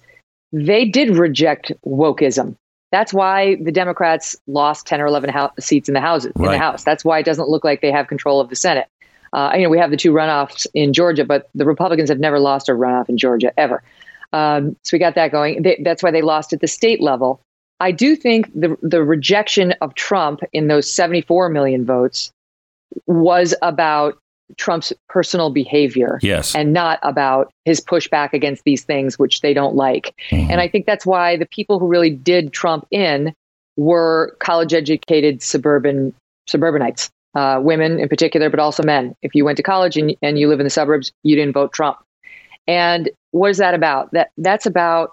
they 0.53 0.85
did 0.85 1.17
reject 1.17 1.73
wokeism. 1.87 2.55
That's 2.93 3.15
why 3.15 3.55
the 3.63 3.73
Democrats 3.73 4.37
lost 4.47 4.87
10 4.87 5.01
or 5.01 5.07
11 5.07 5.31
ho- 5.31 5.53
seats 5.59 5.89
in 5.89 5.95
the 5.95 6.01
House. 6.01 6.27
Right. 6.35 6.47
In 6.47 6.53
the 6.53 6.59
House. 6.59 6.85
That's 6.85 7.05
why 7.05 7.21
it 7.21 7.25
doesn't 7.25 7.49
look 7.49 7.65
like 7.65 7.81
they 7.81 7.93
have 7.93 8.09
control 8.09 8.41
of 8.41 8.51
the 8.51 8.57
Senate. 8.57 8.89
Uh, 9.33 9.53
you 9.55 9.63
know, 9.63 9.71
we 9.71 9.79
have 9.79 9.91
the 9.91 9.97
two 9.97 10.13
runoffs 10.13 10.67
in 10.75 10.93
Georgia, 10.93 11.25
but 11.25 11.49
the 11.55 11.65
Republicans 11.65 12.11
have 12.11 12.19
never 12.19 12.41
lost 12.41 12.69
a 12.69 12.73
runoff 12.73 13.09
in 13.09 13.17
Georgia 13.17 13.53
ever. 13.57 13.83
Um, 14.33 14.77
so 14.83 14.97
we 14.97 14.99
got 14.99 15.15
that 15.15 15.31
going. 15.31 15.63
They, 15.63 15.81
that's 15.85 16.03
why 16.03 16.11
they 16.11 16.21
lost 16.21 16.53
at 16.53 16.61
the 16.61 16.69
state 16.69 17.01
level. 17.01 17.41
I 17.81 17.93
do 17.93 18.15
think 18.15 18.53
the 18.55 18.77
the 18.83 19.03
rejection 19.03 19.73
of 19.81 19.95
Trump 19.95 20.41
in 20.53 20.69
those 20.69 20.91
74 20.91 21.49
million 21.49 21.85
votes 21.85 22.31
was 23.07 23.55
about 23.63 24.19
Trump's 24.57 24.93
personal 25.09 25.51
behavior. 25.51 26.19
Yes. 26.23 26.55
And 26.55 26.73
not 26.73 26.99
about 27.03 27.53
his 27.65 27.81
pushback 27.81 28.33
against 28.33 28.65
these 28.65 28.83
things, 28.83 29.19
which 29.19 29.41
they 29.41 29.55
don't 29.55 29.77
like. 29.77 30.15
Mm-hmm. 30.31 30.51
And 30.51 30.61
I 30.61 30.69
think 30.69 30.87
that's 30.87 31.07
why 31.07 31.37
the 31.37 31.47
people 31.47 31.79
who 31.79 31.87
really 31.87 32.11
did 32.11 32.53
Trump 32.53 32.87
in 32.91 33.33
were 33.77 34.37
college 34.41 34.75
educated 34.75 35.43
suburban 35.43 36.13
suburbanites, 36.49 37.11
uh, 37.35 37.61
women 37.63 38.01
in 38.01 38.09
particular, 38.09 38.51
but 38.51 38.59
also 38.59 38.83
men. 38.83 39.15
If 39.23 39.35
you 39.35 39.45
went 39.45 39.57
to 39.57 39.63
college 39.63 39.97
and, 39.97 40.17
and 40.21 40.39
you 40.39 40.49
live 40.49 40.61
in 40.61 40.65
the 40.65 40.71
suburbs, 40.71 41.13
you 41.23 41.37
didn't 41.37 41.55
vote 41.55 41.73
Trump. 41.73 41.99
And 42.67 43.09
what 43.31 43.51
is 43.51 43.59
that 43.59 43.75
about? 43.75 44.11
That 44.13 44.31
that's 44.37 44.67
about 44.67 45.13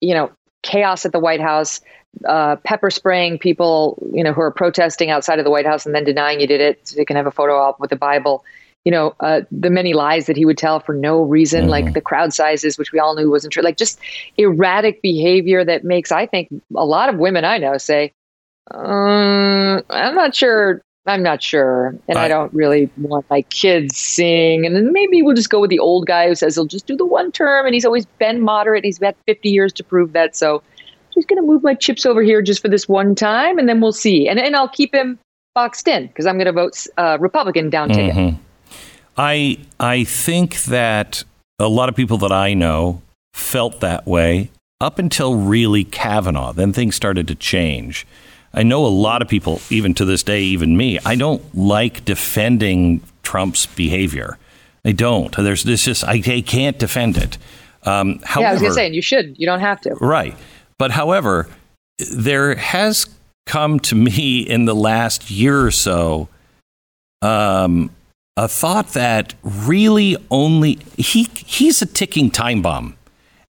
you 0.00 0.14
know, 0.14 0.30
chaos 0.62 1.04
at 1.04 1.12
the 1.12 1.20
White 1.20 1.40
House, 1.40 1.80
uh, 2.26 2.56
pepper 2.56 2.90
spraying 2.90 3.38
people, 3.38 3.98
you 4.12 4.24
know, 4.24 4.32
who 4.32 4.40
are 4.40 4.50
protesting 4.50 5.10
outside 5.10 5.38
of 5.38 5.44
the 5.44 5.50
White 5.50 5.66
House 5.66 5.86
and 5.86 5.94
then 5.94 6.04
denying 6.04 6.40
you 6.40 6.46
did 6.46 6.60
it 6.60 6.86
so 6.86 6.96
they 6.96 7.04
can 7.04 7.16
have 7.16 7.26
a 7.26 7.30
photo 7.30 7.56
op 7.56 7.80
with 7.80 7.90
the 7.90 7.96
Bible. 7.96 8.44
You 8.84 8.92
know, 8.92 9.14
uh, 9.20 9.42
the 9.50 9.68
many 9.70 9.92
lies 9.92 10.26
that 10.26 10.36
he 10.36 10.46
would 10.46 10.56
tell 10.58 10.80
for 10.80 10.94
no 10.94 11.22
reason, 11.22 11.62
Mm-hmm. 11.62 11.70
like 11.70 11.92
the 11.92 12.00
crowd 12.00 12.32
sizes, 12.32 12.78
which 12.78 12.92
we 12.92 12.98
all 12.98 13.14
knew 13.14 13.30
wasn't 13.30 13.52
true, 13.52 13.62
like 13.62 13.76
just 13.76 14.00
erratic 14.38 15.02
behavior 15.02 15.64
that 15.64 15.84
makes, 15.84 16.10
I 16.10 16.26
think, 16.26 16.48
a 16.74 16.84
lot 16.84 17.08
of 17.10 17.18
women 17.18 17.44
I 17.44 17.58
know 17.58 17.76
say, 17.76 18.12
um, 18.70 19.82
I'm 19.90 20.14
not 20.14 20.34
sure. 20.34 20.82
I'm 21.10 21.22
not 21.22 21.42
sure. 21.42 21.94
And 22.08 22.16
I, 22.18 22.24
I- 22.24 22.28
don't 22.28 22.52
really 22.54 22.88
want 22.98 23.26
my 23.30 23.42
kids 23.42 23.96
seeing. 23.96 24.64
And 24.64 24.74
then 24.74 24.92
maybe 24.92 25.22
we'll 25.22 25.34
just 25.36 25.50
go 25.50 25.60
with 25.60 25.70
the 25.70 25.78
old 25.78 26.06
guy 26.06 26.28
who 26.28 26.34
says 26.34 26.54
he'll 26.54 26.64
just 26.66 26.86
do 26.86 26.96
the 26.96 27.04
one 27.06 27.30
term 27.32 27.66
and 27.66 27.74
he's 27.74 27.84
always 27.84 28.06
been 28.18 28.40
moderate. 28.40 28.84
He's 28.84 28.98
had 28.98 29.14
50 29.26 29.50
years 29.50 29.72
to 29.74 29.84
prove 29.84 30.12
that. 30.12 30.34
So 30.36 30.62
just 31.14 31.28
going 31.28 31.40
to 31.40 31.46
move 31.46 31.62
my 31.62 31.74
chips 31.74 32.06
over 32.06 32.22
here 32.22 32.40
just 32.40 32.62
for 32.62 32.68
this 32.68 32.88
one 32.88 33.14
time 33.14 33.58
and 33.58 33.68
then 33.68 33.80
we'll 33.80 33.92
see. 33.92 34.28
And, 34.28 34.38
and 34.38 34.54
I'll 34.56 34.68
keep 34.68 34.94
him 34.94 35.18
boxed 35.54 35.88
in 35.88 36.06
because 36.06 36.26
I'm 36.26 36.36
going 36.36 36.46
to 36.46 36.52
vote 36.52 36.86
uh, 36.96 37.18
Republican 37.20 37.68
down 37.70 37.88
ticket. 37.88 38.14
Mhm. 38.14 38.38
I 39.18 39.58
I 39.78 40.04
think 40.04 40.62
that 40.64 41.24
a 41.58 41.68
lot 41.68 41.88
of 41.88 41.96
people 41.96 42.16
that 42.18 42.32
I 42.32 42.54
know 42.54 43.02
felt 43.34 43.80
that 43.80 44.06
way 44.06 44.50
up 44.80 44.98
until 44.98 45.34
really 45.34 45.84
Kavanaugh. 45.84 46.52
Then 46.52 46.72
things 46.72 46.94
started 46.94 47.26
to 47.28 47.34
change. 47.34 48.06
I 48.52 48.62
know 48.62 48.84
a 48.84 48.88
lot 48.88 49.22
of 49.22 49.28
people, 49.28 49.60
even 49.70 49.94
to 49.94 50.04
this 50.04 50.22
day, 50.22 50.42
even 50.42 50.76
me. 50.76 50.98
I 51.04 51.14
don't 51.14 51.42
like 51.56 52.04
defending 52.04 53.00
Trump's 53.22 53.66
behavior. 53.66 54.38
I 54.84 54.92
don't. 54.92 55.34
There's 55.36 55.62
this 55.62 55.84
just 55.84 56.04
I, 56.04 56.22
I 56.26 56.42
can't 56.44 56.78
defend 56.78 57.16
it. 57.16 57.38
Um, 57.84 58.20
however, 58.24 58.42
Yeah, 58.42 58.50
I 58.50 58.52
was 58.54 58.62
to 58.62 58.72
say, 58.72 58.86
and 58.86 58.94
you 58.94 59.02
should. 59.02 59.38
You 59.38 59.46
don't 59.46 59.60
have 59.60 59.80
to. 59.82 59.94
Right. 59.94 60.36
But 60.78 60.90
however, 60.90 61.48
there 62.12 62.54
has 62.56 63.08
come 63.46 63.80
to 63.80 63.94
me 63.94 64.40
in 64.40 64.64
the 64.64 64.74
last 64.74 65.30
year 65.30 65.64
or 65.64 65.70
so 65.70 66.28
um, 67.22 67.90
a 68.36 68.48
thought 68.48 68.92
that 68.94 69.34
really 69.42 70.16
only 70.30 70.78
he 70.96 71.28
he's 71.34 71.82
a 71.82 71.86
ticking 71.86 72.30
time 72.30 72.62
bomb 72.62 72.96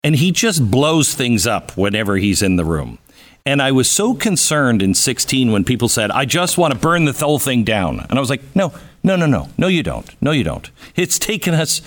and 0.02 0.16
he 0.16 0.32
just 0.32 0.70
blows 0.70 1.14
things 1.14 1.46
up 1.46 1.76
whenever 1.76 2.16
he's 2.16 2.42
in 2.42 2.56
the 2.56 2.64
room. 2.64 2.98
And 3.46 3.62
I 3.62 3.72
was 3.72 3.90
so 3.90 4.14
concerned 4.14 4.83
in 4.83 4.94
16 4.94 5.50
when 5.50 5.64
people 5.64 5.88
said, 5.88 6.11
I 6.11 6.24
just 6.24 6.59
want 6.59 6.74
to 6.74 6.79
burn 6.79 7.05
the 7.07 7.12
whole 7.12 7.38
thing 7.38 7.64
down. 7.64 8.00
And 8.00 8.18
I 8.18 8.20
was 8.20 8.31
like, 8.31 8.42
no, 8.55 8.72
no, 9.03 9.16
no, 9.16 9.26
no, 9.26 9.48
no, 9.57 9.66
you 9.66 9.83
don't. 9.83 10.07
No, 10.22 10.31
you 10.31 10.44
don't. 10.44 10.70
It's 10.94 11.18
taken 11.18 11.55
us 11.55 11.81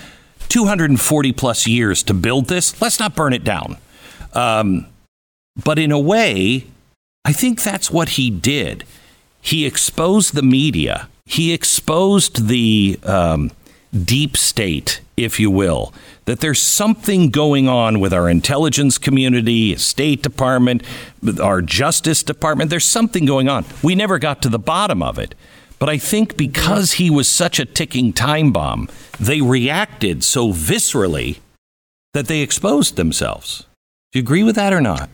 240 0.48 1.32
plus 1.32 1.66
years 1.66 2.02
to 2.04 2.14
build 2.14 2.46
this. 2.46 2.80
Let's 2.80 2.98
not 2.98 3.14
burn 3.14 3.32
it 3.32 3.44
down. 3.44 3.76
Um, 4.32 4.86
but 5.64 5.78
in 5.78 5.92
a 5.92 5.98
way, 5.98 6.66
I 7.24 7.32
think 7.32 7.62
that's 7.62 7.90
what 7.90 8.10
he 8.10 8.30
did. 8.30 8.84
He 9.40 9.64
exposed 9.64 10.34
the 10.34 10.42
media. 10.42 11.08
He 11.24 11.52
exposed 11.52 12.48
the 12.48 12.98
um, 13.04 13.50
deep 13.92 14.36
state, 14.36 15.00
if 15.16 15.38
you 15.38 15.50
will, 15.50 15.94
that 16.26 16.40
there's 16.40 16.62
something 16.62 17.30
going 17.30 17.68
on 17.68 18.00
with 18.00 18.12
our 18.12 18.28
intelligence 18.28 18.98
community, 18.98 19.76
State 19.76 20.22
Department, 20.22 20.82
our 21.40 21.60
Justice 21.60 22.22
Department. 22.22 22.70
There's 22.70 22.84
something 22.84 23.24
going 23.24 23.48
on. 23.48 23.64
We 23.82 23.94
never 23.94 24.18
got 24.18 24.42
to 24.42 24.48
the 24.48 24.58
bottom 24.58 25.02
of 25.02 25.18
it. 25.18 25.34
But 25.78 25.88
I 25.88 25.98
think 25.98 26.36
because 26.36 26.92
he 26.92 27.10
was 27.10 27.28
such 27.28 27.58
a 27.58 27.64
ticking 27.64 28.12
time 28.12 28.52
bomb, 28.52 28.88
they 29.20 29.40
reacted 29.40 30.24
so 30.24 30.48
viscerally 30.52 31.40
that 32.14 32.26
they 32.26 32.40
exposed 32.40 32.96
themselves. 32.96 33.66
Do 34.12 34.18
you 34.18 34.22
agree 34.22 34.44
with 34.44 34.56
that 34.56 34.72
or 34.72 34.80
not? 34.80 35.10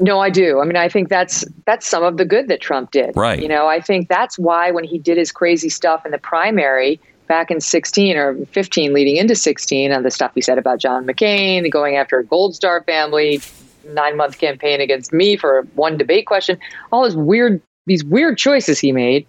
No, 0.00 0.20
I 0.20 0.30
do. 0.30 0.60
I 0.60 0.64
mean, 0.64 0.76
I 0.76 0.88
think 0.88 1.08
that's 1.08 1.44
that's 1.66 1.86
some 1.86 2.04
of 2.04 2.16
the 2.18 2.24
good 2.24 2.48
that 2.48 2.60
Trump 2.60 2.92
did. 2.92 3.16
Right. 3.16 3.42
You 3.42 3.48
know, 3.48 3.66
I 3.66 3.80
think 3.80 4.08
that's 4.08 4.38
why 4.38 4.70
when 4.70 4.84
he 4.84 4.96
did 4.96 5.18
his 5.18 5.32
crazy 5.32 5.68
stuff 5.68 6.06
in 6.06 6.12
the 6.12 6.18
primary 6.18 7.00
back 7.28 7.50
in 7.50 7.60
16 7.60 8.16
or 8.16 8.34
15 8.46 8.92
leading 8.92 9.16
into 9.16 9.34
16 9.34 9.92
on 9.92 10.02
the 10.02 10.10
stuff 10.10 10.32
he 10.34 10.40
said 10.40 10.58
about 10.58 10.78
John 10.78 11.06
McCain, 11.06 11.70
going 11.70 11.96
after 11.96 12.18
a 12.18 12.24
Gold 12.24 12.54
Star 12.54 12.82
family, 12.82 13.38
9-month 13.86 14.38
campaign 14.38 14.80
against 14.80 15.12
me 15.12 15.36
for 15.36 15.62
one 15.74 15.96
debate 15.96 16.26
question, 16.26 16.58
all 16.90 17.04
his 17.04 17.16
weird 17.16 17.60
these 17.86 18.04
weird 18.04 18.38
choices 18.38 18.78
he 18.78 18.92
made, 18.92 19.26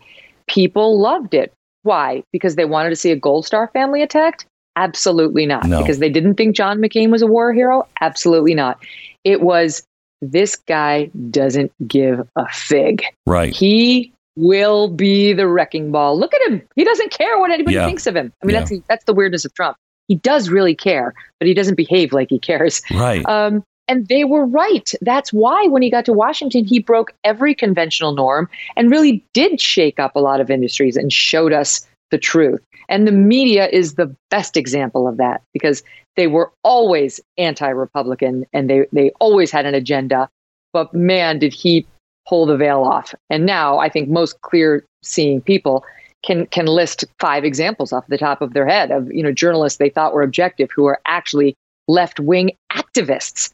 people 0.48 1.00
loved 1.00 1.34
it. 1.34 1.54
Why? 1.84 2.24
Because 2.32 2.56
they 2.56 2.66
wanted 2.66 2.90
to 2.90 2.96
see 2.96 3.12
a 3.12 3.16
Gold 3.16 3.46
Star 3.46 3.70
family 3.74 4.02
attacked? 4.02 4.46
Absolutely 4.76 5.46
not. 5.46 5.66
No. 5.66 5.82
Because 5.82 6.00
they 6.00 6.10
didn't 6.10 6.36
think 6.36 6.56
John 6.56 6.78
McCain 6.78 7.10
was 7.10 7.22
a 7.22 7.28
war 7.28 7.54
hero? 7.54 7.88
Absolutely 8.02 8.54
not. 8.54 8.78
It 9.24 9.42
was 9.42 9.84
this 10.22 10.56
guy 10.56 11.10
doesn't 11.32 11.72
give 11.88 12.28
a 12.36 12.46
fig. 12.52 13.04
Right. 13.26 13.56
He 13.56 14.14
will 14.40 14.88
be 14.88 15.34
the 15.34 15.48
wrecking 15.48 15.92
ball. 15.92 16.18
Look 16.18 16.34
at 16.34 16.42
him. 16.50 16.62
He 16.76 16.84
doesn't 16.84 17.12
care 17.12 17.38
what 17.40 17.52
anybody 17.52 17.76
Yeah. 17.76 17.86
thinks 17.86 18.08
of 18.08 18.16
him. 18.16 18.32
I 18.42 18.46
mean, 18.46 18.54
Yeah. 18.56 18.62
that's 18.62 18.74
that's 18.88 19.06
the 19.06 19.14
weirdness 19.14 19.46
of 19.46 19.54
Trump. 19.54 19.78
He 20.08 20.16
does 20.16 20.50
really 20.50 20.74
care, 20.76 21.14
but 21.40 21.48
he 21.48 21.54
doesn't 21.54 21.76
behave 21.76 22.14
like 22.14 22.30
he 22.30 22.40
cares. 22.40 22.82
Right. 22.94 23.24
Um, 23.28 23.64
and 23.88 24.08
they 24.08 24.24
were 24.24 24.46
right. 24.46 24.92
That's 25.02 25.34
why 25.34 25.66
when 25.68 25.82
he 25.82 25.90
got 25.90 26.06
to 26.06 26.14
Washington, 26.14 26.64
he 26.66 26.80
broke 26.80 27.12
every 27.24 27.54
conventional 27.56 28.14
norm 28.14 28.48
and 28.76 28.92
really 28.92 29.24
did 29.34 29.60
shake 29.60 30.00
up 30.00 30.16
a 30.16 30.20
lot 30.20 30.40
of 30.40 30.50
industries 30.50 30.96
and 30.96 31.12
showed 31.12 31.54
us 31.54 31.88
the 32.12 32.18
truth. 32.18 32.62
And 32.88 33.08
the 33.08 33.12
media 33.12 33.68
is 33.72 33.96
the 33.96 34.16
best 34.32 34.58
example 34.58 35.08
of 35.08 35.18
that 35.18 35.42
because 35.54 35.84
they 36.16 36.28
were 36.28 36.52
always 36.64 37.20
anti-Republican 37.38 38.46
and 38.54 38.70
they 38.70 38.86
they 38.92 39.12
always 39.20 39.52
had 39.52 39.66
an 39.66 39.76
agenda. 39.76 40.30
But 40.74 40.94
man, 40.94 41.40
did 41.40 41.54
he 41.54 41.86
pull 42.30 42.46
the 42.46 42.56
veil 42.56 42.84
off. 42.84 43.16
And 43.32 43.46
now 43.46 43.80
I 43.80 43.90
think 43.90 44.08
most 44.08 44.40
clear-seeing 44.42 45.42
people 45.42 45.84
can 46.24 46.46
can 46.48 46.68
list 46.68 47.06
five 47.20 47.44
examples 47.44 47.92
off 47.92 48.06
the 48.08 48.18
top 48.18 48.42
of 48.42 48.54
their 48.54 48.68
head 48.68 48.92
of 48.92 49.12
you 49.12 49.24
know 49.24 49.32
journalists 49.32 49.80
they 49.80 49.90
thought 49.90 50.14
were 50.14 50.22
objective 50.22 50.70
who 50.76 50.86
are 50.86 51.00
actually 51.06 51.56
left-wing 51.88 52.52
activists. 52.72 53.52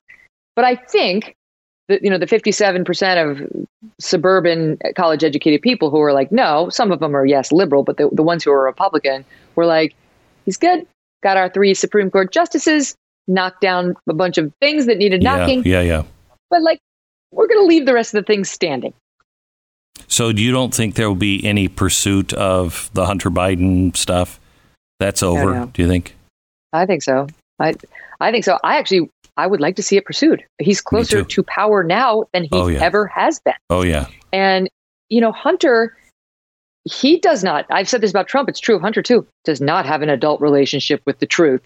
But 0.56 0.66
I 0.66 0.76
think 0.76 1.36
that 1.88 2.04
you 2.04 2.10
know 2.10 2.18
the 2.18 2.26
57% 2.26 3.32
of 3.32 3.68
suburban 4.00 4.78
college 4.96 5.24
educated 5.24 5.62
people 5.62 5.90
who 5.90 6.02
are 6.02 6.12
like 6.12 6.32
no, 6.32 6.70
some 6.70 6.92
of 6.92 7.00
them 7.00 7.16
are 7.16 7.26
yes 7.26 7.52
liberal, 7.52 7.84
but 7.84 7.98
the, 7.98 8.10
the 8.12 8.24
ones 8.24 8.44
who 8.44 8.52
are 8.52 8.64
Republican 8.64 9.24
were 9.56 9.66
like 9.66 9.96
he's 10.46 10.58
good. 10.58 10.86
Got 11.24 11.38
our 11.38 11.50
three 11.50 11.74
Supreme 11.74 12.12
Court 12.12 12.32
justices, 12.32 12.96
knocked 13.28 13.62
down 13.62 13.96
a 14.10 14.14
bunch 14.14 14.38
of 14.38 14.52
things 14.60 14.86
that 14.88 14.98
needed 14.98 15.24
yeah, 15.24 15.38
knocking, 15.38 15.64
yeah, 15.66 15.82
yeah. 15.82 16.04
but 16.50 16.62
like 16.62 16.80
we're 17.36 17.48
going 17.48 17.60
to 17.60 17.65
leave 17.65 17.86
the 17.86 17.93
rest 17.93 18.13
of 18.13 18.24
the 18.24 18.26
things 18.32 18.50
standing. 18.50 18.93
So 20.08 20.32
do 20.32 20.41
you 20.41 20.52
don't 20.52 20.74
think 20.74 20.95
there 20.95 21.08
will 21.08 21.15
be 21.15 21.43
any 21.45 21.67
pursuit 21.67 22.34
of 22.34 22.89
the 22.93 23.06
Hunter 23.06 23.30
Biden 23.30 23.95
stuff? 23.95 24.39
That's 25.00 25.21
over, 25.24 25.69
do 25.74 25.82
you 25.82 25.88
think? 25.88 26.15
I 26.74 26.86
think 26.86 27.04
so. 27.04 27.28
I 27.60 27.74
I 28.19 28.32
think 28.32 28.43
so. 28.45 28.58
I 28.63 28.78
actually 28.78 29.10
I 29.38 29.48
would 29.48 29.60
like 29.62 29.76
to 29.78 29.84
see 29.84 29.98
it 29.98 30.06
pursued. 30.06 30.43
He's 30.60 30.80
closer 30.82 31.24
to 31.24 31.43
power 31.43 31.84
now 31.84 32.24
than 32.34 32.43
he 32.43 32.50
Oh, 32.52 32.67
yeah. 32.67 32.82
ever 32.82 33.08
has 33.08 33.39
been. 33.39 33.54
Oh 33.69 33.84
yeah. 33.84 34.08
And 34.34 34.69
you 35.10 35.21
know, 35.21 35.32
Hunter 35.32 35.98
he 36.88 37.17
does 37.19 37.43
not. 37.43 37.65
I've 37.71 37.89
said 37.89 38.02
this 38.02 38.12
about 38.12 38.28
Trump. 38.28 38.48
It's 38.48 38.60
true 38.60 38.76
of 38.76 38.82
Hunter 38.82 39.02
too. 39.02 39.26
Does 39.43 39.60
not 39.60 39.86
have 39.86 40.02
an 40.02 40.10
adult 40.10 40.39
relationship 40.39 41.02
with 41.06 41.19
the 41.19 41.26
truth 41.26 41.62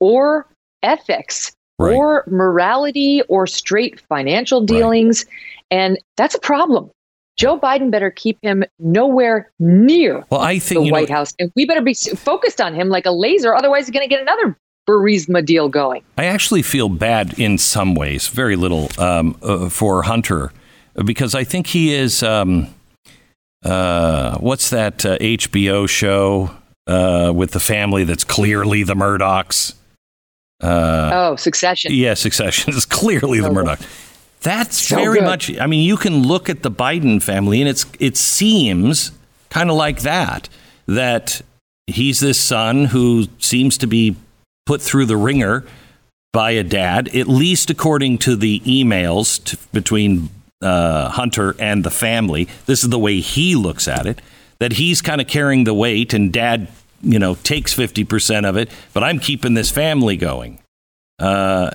or 0.00 0.46
ethics 0.82 1.52
Right. 1.78 1.94
or 1.94 2.24
morality 2.28 3.22
or 3.28 3.46
straight 3.46 3.98
financial 4.00 4.60
dealings, 4.60 5.24
and 5.70 5.98
that's 6.16 6.34
a 6.34 6.38
problem. 6.38 6.90
Joe 7.36 7.58
Biden 7.58 7.90
better 7.90 8.10
keep 8.10 8.38
him 8.42 8.62
nowhere 8.78 9.50
near 9.58 10.24
Well, 10.30 10.40
I 10.40 10.58
think 10.58 10.86
you 10.86 10.92
White 10.92 11.08
know, 11.08 11.16
House, 11.16 11.34
and 11.38 11.50
we 11.56 11.64
better 11.64 11.80
be 11.80 11.94
focused 11.94 12.60
on 12.60 12.74
him 12.74 12.88
like 12.88 13.06
a 13.06 13.10
laser. 13.10 13.54
Otherwise, 13.54 13.86
he's 13.86 13.90
going 13.90 14.06
to 14.06 14.08
get 14.08 14.20
another 14.20 14.56
Burisma 14.88 15.44
deal 15.44 15.68
going. 15.68 16.02
I 16.18 16.26
actually 16.26 16.62
feel 16.62 16.88
bad 16.88 17.38
in 17.38 17.58
some 17.58 17.94
ways, 17.94 18.28
very 18.28 18.56
little 18.56 18.90
um, 18.98 19.36
uh, 19.42 19.68
for 19.68 20.02
Hunter, 20.02 20.52
because 21.04 21.34
I 21.34 21.44
think 21.44 21.68
he 21.68 21.94
is. 21.94 22.22
Um, 22.22 22.68
uh, 23.64 24.38
what's 24.38 24.70
that 24.70 25.06
uh, 25.06 25.16
HBO 25.18 25.88
show 25.88 26.50
uh, 26.86 27.32
with 27.34 27.52
the 27.52 27.60
family 27.60 28.04
that's 28.04 28.24
clearly 28.24 28.82
the 28.82 28.94
Murdochs? 28.94 29.74
Uh, 30.62 31.10
Oh, 31.12 31.36
Succession. 31.36 31.92
yeah, 31.92 32.14
Succession 32.14 32.72
is 32.74 32.86
clearly 33.00 33.40
the 33.40 33.48
good. 33.48 33.54
Murdoch. 33.54 33.80
That's 34.42 34.78
So 34.78 34.96
very 34.96 35.18
good. 35.20 35.24
much. 35.24 35.58
I 35.60 35.66
mean, 35.66 35.86
you 35.86 35.96
can 35.96 36.22
look 36.26 36.48
at 36.48 36.62
the 36.62 36.70
Biden 36.70 37.22
family, 37.22 37.60
and 37.60 37.68
it's 37.68 37.86
it 38.00 38.16
seems 38.16 39.12
kind 39.50 39.70
of 39.70 39.76
like 39.76 40.00
that. 40.02 40.48
That 40.86 41.42
he's 41.86 42.20
this 42.20 42.40
son 42.40 42.86
who 42.86 43.26
seems 43.38 43.78
to 43.78 43.86
be 43.86 44.16
put 44.66 44.80
through 44.82 45.06
the 45.06 45.16
ringer 45.16 45.64
by 46.32 46.52
a 46.52 46.64
dad, 46.64 47.14
at 47.14 47.28
least 47.28 47.70
according 47.70 48.18
to 48.18 48.34
the 48.36 48.60
emails 48.60 49.44
t 49.44 49.56
between 49.72 50.28
uh, 50.60 51.08
Hunter 51.10 51.54
and 51.60 51.84
the 51.84 51.90
family. 51.90 52.48
This 52.66 52.82
is 52.82 52.88
the 52.90 52.98
way 52.98 53.20
he 53.20 53.54
looks 53.54 53.86
at 53.86 54.06
it. 54.06 54.20
That 54.58 54.72
he's 54.74 55.02
kind 55.02 55.20
of 55.20 55.26
carrying 55.28 55.64
the 55.64 55.74
weight, 55.74 56.12
and 56.14 56.32
dad, 56.32 56.68
you 57.02 57.18
know, 57.18 57.34
takes 57.36 57.72
fifty 57.72 58.04
percent 58.04 58.46
of 58.46 58.56
it, 58.56 58.70
but 58.92 59.02
I'm 59.02 59.18
keeping 59.18 59.54
this 59.54 59.70
family 59.70 60.16
going. 60.16 60.58
Uh, 61.18 61.70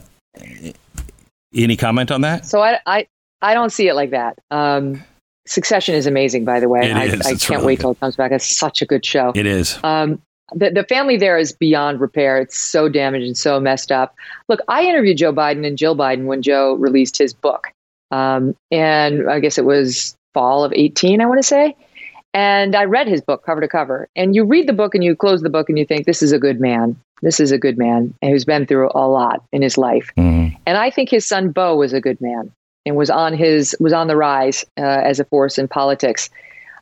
Any 1.54 1.78
comment 1.78 2.12
on 2.12 2.22
that? 2.22 2.46
So 2.46 2.62
I, 2.62 2.80
I, 2.86 3.08
I 3.42 3.54
don't 3.54 3.72
see 3.72 3.88
it 3.88 3.96
like 3.96 4.12
that. 4.12 4.38
Um, 4.52 5.04
Succession 5.48 5.96
is 5.96 6.06
amazing, 6.06 6.44
by 6.44 6.60
the 6.60 6.68
way. 6.68 6.90
It 6.90 6.96
I, 6.96 7.06
is. 7.06 7.22
I 7.22 7.30
can't 7.30 7.50
really 7.50 7.66
wait 7.66 7.76
good. 7.78 7.82
till 7.82 7.92
it 7.92 8.00
comes 8.02 8.16
back. 8.18 8.32
It's 8.34 8.58
such 8.58 8.82
a 8.82 8.86
good 8.86 9.06
show. 9.06 9.32
It 9.34 9.46
is. 9.46 9.80
Um, 9.82 10.22
the, 10.54 10.70
the 10.72 10.84
family 10.84 11.16
there 11.16 11.38
is 11.38 11.54
beyond 11.54 12.02
repair. 12.02 12.38
It's 12.38 12.58
so 12.58 12.90
damaged 12.90 13.26
and 13.26 13.38
so 13.38 13.60
messed 13.60 13.92
up. 13.92 14.14
Look, 14.50 14.60
I 14.68 14.84
interviewed 14.84 15.18
Joe 15.18 15.32
Biden 15.32 15.66
and 15.66 15.78
Jill 15.78 15.96
Biden 15.96 16.26
when 16.26 16.42
Joe 16.42 16.74
released 16.74 17.18
his 17.18 17.34
book. 17.34 17.68
Um, 18.12 18.56
and 18.72 19.30
I 19.30 19.40
guess 19.40 19.58
it 19.58 19.66
was 19.66 20.16
fall 20.34 20.66
of 20.66 20.74
18, 20.74 21.22
I 21.22 21.26
want 21.26 21.40
to 21.40 21.48
say. 21.48 21.76
And 22.34 22.76
I 22.76 22.84
read 22.86 23.08
his 23.08 23.22
book 23.22 23.44
cover 23.46 23.62
to 23.62 23.68
cover. 23.68 24.08
And 24.16 24.36
you 24.36 24.44
read 24.46 24.68
the 24.68 24.74
book 24.74 24.94
and 24.94 25.04
you 25.04 25.16
close 25.16 25.42
the 25.42 25.50
book 25.50 25.70
and 25.70 25.78
you 25.80 25.86
think, 25.86 26.06
this 26.06 26.22
is 26.22 26.32
a 26.32 26.40
good 26.40 26.60
man. 26.60 26.96
This 27.22 27.40
is 27.40 27.52
a 27.52 27.58
good 27.58 27.78
man 27.78 28.14
who's 28.24 28.46
been 28.46 28.66
through 28.68 28.92
a 28.94 29.08
lot 29.08 29.44
in 29.52 29.62
his 29.64 29.78
life. 29.78 30.12
Mhm. 30.18 30.56
And 30.68 30.78
I 30.78 30.90
think 30.92 31.10
his 31.10 31.26
son 31.26 31.50
Bo 31.50 31.76
was 31.76 31.94
a 31.94 32.02
good 32.02 32.22
man 32.22 32.52
and 32.86 32.96
was 32.96 33.10
on 33.10 33.34
his 33.34 33.76
was 33.80 33.92
on 33.94 34.08
the 34.08 34.16
rise 34.16 34.64
uh, 34.78 34.82
as 34.84 35.20
a 35.20 35.26
force 35.26 35.58
in 35.58 35.68
politics. 35.68 36.30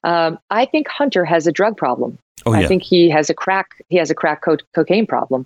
Um, 0.03 0.37
I 0.51 0.65
think 0.65 0.87
Hunter 0.89 1.23
has 1.25 1.47
a 1.47 1.51
drug 1.51 1.77
problem. 1.77 2.17
Oh 2.45 2.53
I 2.53 2.67
think 2.67 2.83
he 2.83 3.09
has 3.09 3.29
a 3.29 3.33
crack. 3.33 3.69
He 3.89 3.97
has 3.97 4.11
a 4.11 4.13
crack 4.13 4.41
co- 4.43 4.57
cocaine 4.75 5.07
problem, 5.07 5.45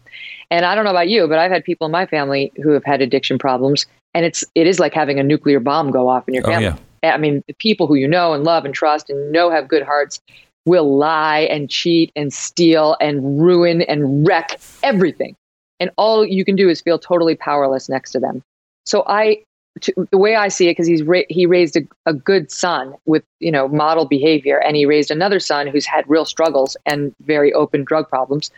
and 0.52 0.66
I 0.66 0.76
don't 0.76 0.84
know 0.84 0.90
about 0.92 1.08
you, 1.08 1.28
but 1.28 1.38
I've 1.40 1.52
had 1.52 1.64
people 1.64 1.86
in 1.86 1.92
my 1.92 2.06
family 2.06 2.52
who 2.62 2.72
have 2.72 2.84
had 2.84 3.00
addiction 3.02 3.38
problems, 3.38 3.86
and 4.14 4.26
it's 4.26 4.44
it 4.56 4.68
is 4.68 4.80
like 4.80 4.94
having 4.94 5.18
a 5.20 5.24
nuclear 5.24 5.60
bomb 5.62 5.92
go 5.92 6.10
off 6.10 6.28
in 6.28 6.34
your 6.34 6.44
Oh 6.46 6.50
family. 6.50 6.66
yeah. 6.66 6.76
I 7.04 7.18
mean, 7.18 7.44
the 7.48 7.54
people 7.54 7.88
who 7.88 7.96
you 7.96 8.08
know 8.08 8.34
and 8.34 8.44
love 8.44 8.66
and 8.66 8.74
trust 8.74 9.10
and 9.10 9.32
know 9.32 9.50
have 9.50 9.68
good 9.68 9.84
hearts 9.84 10.20
will 10.66 10.98
lie 10.98 11.42
and 11.42 11.70
cheat 11.70 12.12
and 12.16 12.32
steal 12.34 12.96
and 13.00 13.42
ruin 13.42 13.82
and 13.84 14.28
wreck 14.28 14.60
everything, 14.84 15.36
and 15.80 15.92
all 15.98 16.26
you 16.26 16.46
can 16.46 16.56
do 16.56 16.70
is 16.70 16.82
feel 16.82 17.00
totally 17.00 17.36
powerless 17.36 17.90
next 17.90 18.12
to 18.12 18.20
them. 18.20 18.42
So 18.86 19.04
I, 19.08 19.44
to, 19.82 20.08
the 20.12 20.18
way 20.18 20.36
I 20.36 20.48
see 20.48 20.68
it, 20.68 20.72
because 20.72 20.88
he's 20.88 21.04
ra- 21.04 21.22
he 21.30 21.46
raised 21.46 21.78
a, 21.78 21.82
a 22.06 22.14
good 22.14 22.52
son 22.52 22.96
with 23.06 23.24
you 23.40 23.52
know 23.52 23.68
model 23.68 24.06
behavior, 24.06 24.60
and 24.60 24.76
he 24.76 24.86
raised 24.86 25.12
another 25.12 25.40
son 25.40 25.68
who's 25.68 25.86
had 25.86 26.10
real 26.10 26.26
struggles 26.26 26.76
and 26.86 27.16
very 27.22 27.54
open 27.54 27.84
drug 27.84 28.10
problems. 28.10 28.52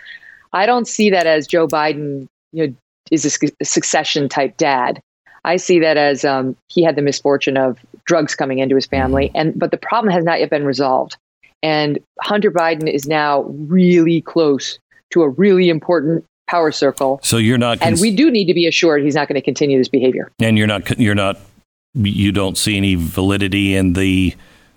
I 0.54 0.66
don't 0.66 0.88
see 0.88 1.10
that 1.12 1.28
as 1.28 1.48
Joe 1.48 1.68
Biden, 1.68 2.28
you 2.52 2.68
know, 2.68 2.76
is 3.10 3.26
a 3.26 3.30
su- 3.30 3.56
succession 3.64 4.30
type 4.30 4.58
dad. 4.58 5.02
I 5.44 5.58
see 5.58 5.80
that 5.80 5.98
as 5.98 6.24
um, 6.24 6.56
he 6.68 6.84
had 6.84 6.96
the 6.96 7.02
misfortune 7.02 7.58
of 7.58 7.80
drugs 8.12 8.36
coming 8.36 8.60
into 8.60 8.76
his 8.76 8.86
family, 8.86 9.28
mm-hmm. 9.28 9.38
and 9.40 9.60
but 9.60 9.72
the 9.72 9.78
problem 9.78 10.14
has 10.14 10.24
not 10.26 10.40
yet 10.40 10.50
been 10.50 10.66
resolved. 10.66 11.16
And 11.64 12.00
Hunter 12.22 12.52
Biden 12.52 12.92
is 12.92 13.08
now 13.08 13.44
really 13.78 14.22
close 14.22 14.80
to 15.12 15.22
a 15.22 15.30
really 15.30 15.70
important 15.70 16.26
power 16.48 16.72
circle, 16.72 17.20
So 17.24 17.38
you're 17.38 17.58
not. 17.58 17.82
and 17.82 18.00
we 18.02 18.14
do 18.16 18.30
need 18.30 18.48
to 18.48 18.54
be 18.54 18.68
assured 18.68 19.04
he's 19.04 19.16
not 19.16 19.28
going 19.30 19.36
to 19.40 19.42
continue 19.52 19.78
this 19.78 19.88
behavior. 19.88 20.32
and 20.42 20.58
you're 20.58 20.68
not. 20.68 21.00
You're 21.00 21.16
not. 21.16 21.38
You 21.94 22.32
don't 22.32 22.58
see 22.58 22.76
any 22.78 22.96
validity 22.96 23.76
in 23.76 23.94
the 23.94 24.36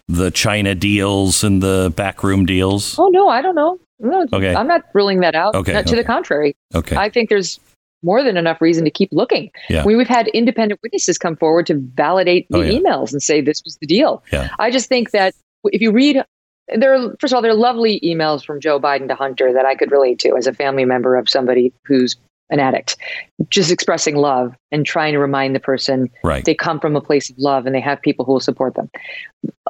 the 0.08 0.30
China 0.30 0.74
deals 0.74 1.42
and 1.44 1.62
the 1.62 1.92
backroom 1.96 2.44
deals. 2.46 2.98
Oh 2.98 3.08
no, 3.08 3.28
I 3.28 3.40
don't 3.42 3.54
know. 3.54 3.78
No, 4.00 4.26
Okay. 4.32 4.54
I'm 4.54 4.66
not 4.66 4.82
ruling 4.92 5.20
that 5.20 5.34
out. 5.34 5.54
Okay, 5.54 5.82
to 5.82 5.96
the 5.96 6.04
contrary, 6.04 6.54
Okay. 6.74 6.96
I 6.96 7.08
think 7.08 7.28
there's 7.30 7.58
more 8.04 8.22
than 8.22 8.36
enough 8.36 8.60
reason 8.60 8.84
to 8.84 8.90
keep 8.90 9.08
looking. 9.12 9.50
Yeah. 9.68 9.82
I 9.82 9.86
mean, 9.86 9.96
we've 9.96 10.06
had 10.06 10.28
independent 10.28 10.80
witnesses 10.82 11.18
come 11.18 11.36
forward 11.36 11.66
to 11.66 11.74
validate 11.94 12.46
the 12.50 12.58
Oh, 12.58 12.60
yeah. 12.62 12.78
emails 12.78 13.12
and 13.12 13.22
say 13.22 13.40
this 13.40 13.62
was 13.64 13.76
the 13.80 13.86
deal. 13.86 14.22
Yeah. 14.32 14.50
I 14.58 14.70
just 14.70 14.88
think 14.88 15.10
that 15.12 15.34
if 15.64 15.80
you 15.80 15.90
read, 15.90 16.22
there 16.74 16.94
are, 16.94 17.14
first 17.20 17.32
of 17.32 17.36
all, 17.36 17.42
there 17.42 17.50
are 17.50 17.54
lovely 17.54 18.00
emails 18.04 18.44
from 18.44 18.60
Joe 18.60 18.78
Biden 18.78 19.08
to 19.08 19.14
Hunter 19.14 19.52
that 19.52 19.64
I 19.64 19.74
could 19.74 19.90
relate 19.90 20.18
to 20.20 20.36
as 20.36 20.46
a 20.46 20.52
family 20.52 20.84
member 20.84 21.16
of 21.16 21.28
somebody 21.28 21.72
who's 21.84 22.16
an 22.50 22.60
addict, 22.60 22.96
just 23.48 23.70
expressing 23.70 24.16
love 24.16 24.54
and 24.70 24.84
trying 24.84 25.14
to 25.14 25.18
remind 25.18 25.54
the 25.54 25.60
person 25.60 26.10
right. 26.22 26.44
they 26.44 26.54
come 26.54 26.78
from 26.78 26.94
a 26.94 27.00
place 27.00 27.30
of 27.30 27.38
love 27.38 27.64
and 27.64 27.74
they 27.74 27.80
have 27.80 28.00
people 28.02 28.24
who 28.24 28.32
will 28.32 28.40
support 28.40 28.74
them. 28.74 28.90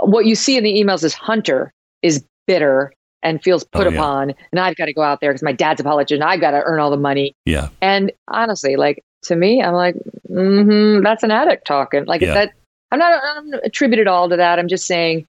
What 0.02 0.26
you 0.26 0.34
see 0.34 0.56
in 0.56 0.64
the 0.64 0.74
emails 0.74 1.04
is 1.04 1.14
Hunter 1.14 1.72
is 2.02 2.24
bitter 2.46 2.92
and 3.24 3.42
feels 3.42 3.64
put 3.64 3.86
Oh, 3.86 3.90
yeah. 3.90 3.96
upon, 3.96 4.34
and 4.52 4.60
I've 4.60 4.76
got 4.76 4.84
to 4.86 4.92
go 4.92 5.02
out 5.02 5.20
there 5.20 5.32
because 5.32 5.42
my 5.42 5.52
dad's 5.52 5.80
a 5.80 5.84
politician. 5.84 6.22
I've 6.22 6.40
got 6.40 6.52
to 6.52 6.62
earn 6.62 6.78
all 6.78 6.90
the 6.90 6.96
money. 6.96 7.34
Yeah. 7.46 7.70
And 7.80 8.12
honestly, 8.28 8.76
like 8.76 9.02
to 9.22 9.34
me, 9.34 9.60
I'm 9.62 9.74
like, 9.74 9.96
mm-hmm, 10.30 11.02
that's 11.02 11.22
an 11.24 11.30
addict 11.32 11.66
talking. 11.66 12.04
Like 12.04 12.20
Yeah. 12.20 12.34
that. 12.34 12.52
I'm 12.92 12.98
not 13.00 13.20
I'm 13.24 13.52
attribute 13.64 13.98
it 13.98 14.06
all 14.06 14.28
to 14.28 14.36
that. 14.36 14.58
I'm 14.60 14.68
just 14.68 14.86
saying, 14.86 15.26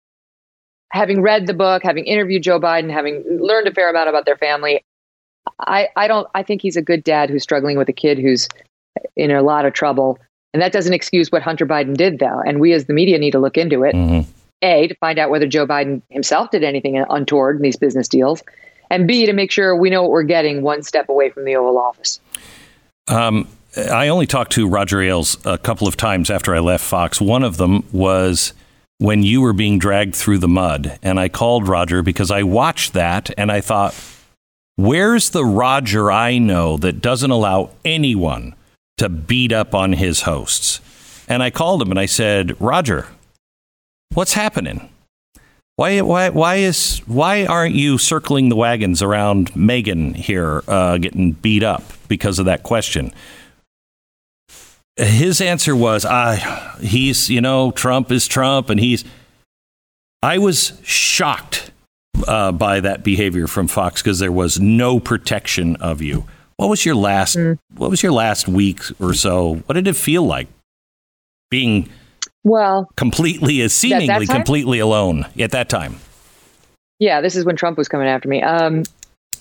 having 0.91 1.21
read 1.21 1.47
the 1.47 1.53
book, 1.53 1.81
having 1.83 2.05
interviewed 2.05 2.43
Joe 2.43 2.59
Biden, 2.59 2.91
having 2.91 3.23
learned 3.39 3.67
a 3.67 3.73
fair 3.73 3.89
amount 3.89 4.09
about 4.09 4.25
their 4.25 4.37
family, 4.37 4.83
I 5.59 5.87
I 5.95 6.07
don't 6.07 6.27
I 6.35 6.43
think 6.43 6.61
he's 6.61 6.75
a 6.77 6.81
good 6.81 7.03
dad 7.03 7.29
who's 7.29 7.41
struggling 7.43 7.77
with 7.77 7.89
a 7.89 7.93
kid 7.93 8.19
who's 8.19 8.47
in 9.15 9.31
a 9.31 9.41
lot 9.41 9.65
of 9.65 9.73
trouble. 9.73 10.19
And 10.53 10.61
that 10.61 10.71
doesn't 10.71 10.93
excuse 10.93 11.31
what 11.31 11.41
Hunter 11.41 11.65
Biden 11.65 11.97
did, 11.97 12.19
though. 12.19 12.39
And 12.45 12.59
we 12.61 12.71
as 12.73 12.85
the 12.85 12.93
media 12.93 13.17
need 13.17 13.31
to 13.31 13.39
look 13.39 13.57
into 13.57 13.83
it. 13.83 13.93
Mhm. 13.95 14.25
A, 14.61 14.87
to 14.87 14.95
find 14.95 15.19
out 15.19 15.29
whether 15.29 15.47
Joe 15.47 15.67
Biden 15.67 16.01
himself 16.09 16.51
did 16.51 16.63
anything 16.63 16.97
untoward 16.97 17.57
in 17.57 17.61
these 17.61 17.75
business 17.75 18.07
deals. 18.07 18.41
And 18.89 19.07
B, 19.07 19.25
to 19.25 19.33
make 19.33 19.51
sure 19.51 19.75
we 19.75 19.89
know 19.89 20.03
what 20.03 20.11
we're 20.11 20.23
getting 20.23 20.61
one 20.61 20.83
step 20.83 21.09
away 21.09 21.29
from 21.29 21.45
the 21.45 21.55
Oval 21.55 21.77
Office. 21.77 22.19
Um, 23.07 23.47
I 23.77 24.07
only 24.07 24.25
talked 24.25 24.53
to 24.53 24.67
Roger 24.67 25.01
Ailes 25.01 25.37
a 25.45 25.57
couple 25.57 25.87
of 25.87 25.97
times 25.97 26.29
after 26.29 26.55
I 26.55 26.59
left 26.59 26.83
Fox. 26.83 27.19
One 27.19 27.43
of 27.43 27.57
them 27.57 27.83
was 27.91 28.53
when 28.97 29.23
you 29.23 29.41
were 29.41 29.53
being 29.53 29.79
dragged 29.79 30.15
through 30.15 30.37
the 30.37 30.47
mud, 30.47 30.97
and 31.03 31.19
I 31.19 31.27
called 31.27 31.67
Roger 31.67 32.01
because 32.01 32.31
I 32.31 32.43
watched 32.43 32.93
that 32.93 33.31
and 33.37 33.51
I 33.51 33.59
thought, 33.59 33.93
"Where's 34.77 35.31
the 35.31 35.45
Roger 35.45 36.11
I 36.11 36.37
know 36.37 36.77
that 36.77 37.01
doesn't 37.01 37.31
allow 37.31 37.71
anyone 37.83 38.55
to 38.97 39.09
beat 39.09 39.51
up 39.51 39.75
on 39.75 39.93
his 39.93 40.21
hosts?" 40.21 40.79
And 41.27 41.43
I 41.43 41.49
called 41.49 41.81
him 41.81 41.91
and 41.91 41.99
I 41.99 42.05
said, 42.05 42.55
"Roger, 42.61 43.07
what's 44.13 44.33
happening?" 44.33 44.89
Why, 45.77 45.99
why, 45.99 46.29
why 46.29 46.55
is 46.55 46.99
why 47.05 47.45
aren't 47.45 47.75
you 47.75 47.97
circling 47.97 48.47
the 48.47 48.55
wagons 48.55 49.01
around 49.01 49.51
Megyn 49.53 50.15
here, 50.15 50.63
uh, 50.69 50.97
getting 50.97 51.33
beat 51.33 51.63
up 51.63 51.83
because 52.07 52.39
of 52.39 52.45
that 52.45 52.63
question? 52.63 53.11
His 54.95 55.41
answer 55.41 55.75
was, 55.75 56.05
"I, 56.05 56.37
he's 56.79 57.29
you 57.29 57.41
know 57.41 57.71
Trump 57.71 58.09
is 58.09 58.27
Trump, 58.27 58.69
and 58.69 58.79
he's." 58.79 59.03
I 60.23 60.37
was 60.37 60.79
shocked 60.83 61.71
uh, 62.25 62.53
by 62.53 62.79
that 62.79 63.03
behavior 63.03 63.45
from 63.45 63.67
Fox 63.67 64.01
because 64.01 64.19
there 64.19 64.31
was 64.31 64.57
no 64.57 65.01
protection 65.01 65.75
of 65.75 66.01
you. 66.01 66.25
What 66.55 66.69
was 66.69 66.85
your 66.85 66.95
last? 66.95 67.37
What 67.75 67.89
was 67.89 68.01
your 68.01 68.13
last 68.13 68.47
week 68.47 68.81
or 69.01 69.13
so? 69.13 69.55
What 69.65 69.73
did 69.73 69.89
it 69.89 69.97
feel 69.97 70.23
like 70.23 70.47
being 71.51 71.89
Well, 72.45 72.89
completely, 72.95 73.67
seemingly 73.67 74.27
completely 74.27 74.79
alone 74.79 75.25
at 75.37 75.51
that 75.51 75.67
time? 75.67 75.97
yeah, 76.99 77.19
this 77.19 77.35
is 77.35 77.43
when 77.43 77.57
Trump 77.57 77.77
was 77.77 77.89
coming 77.89 78.07
after 78.07 78.29
me. 78.29 78.41
Um, 78.41 78.83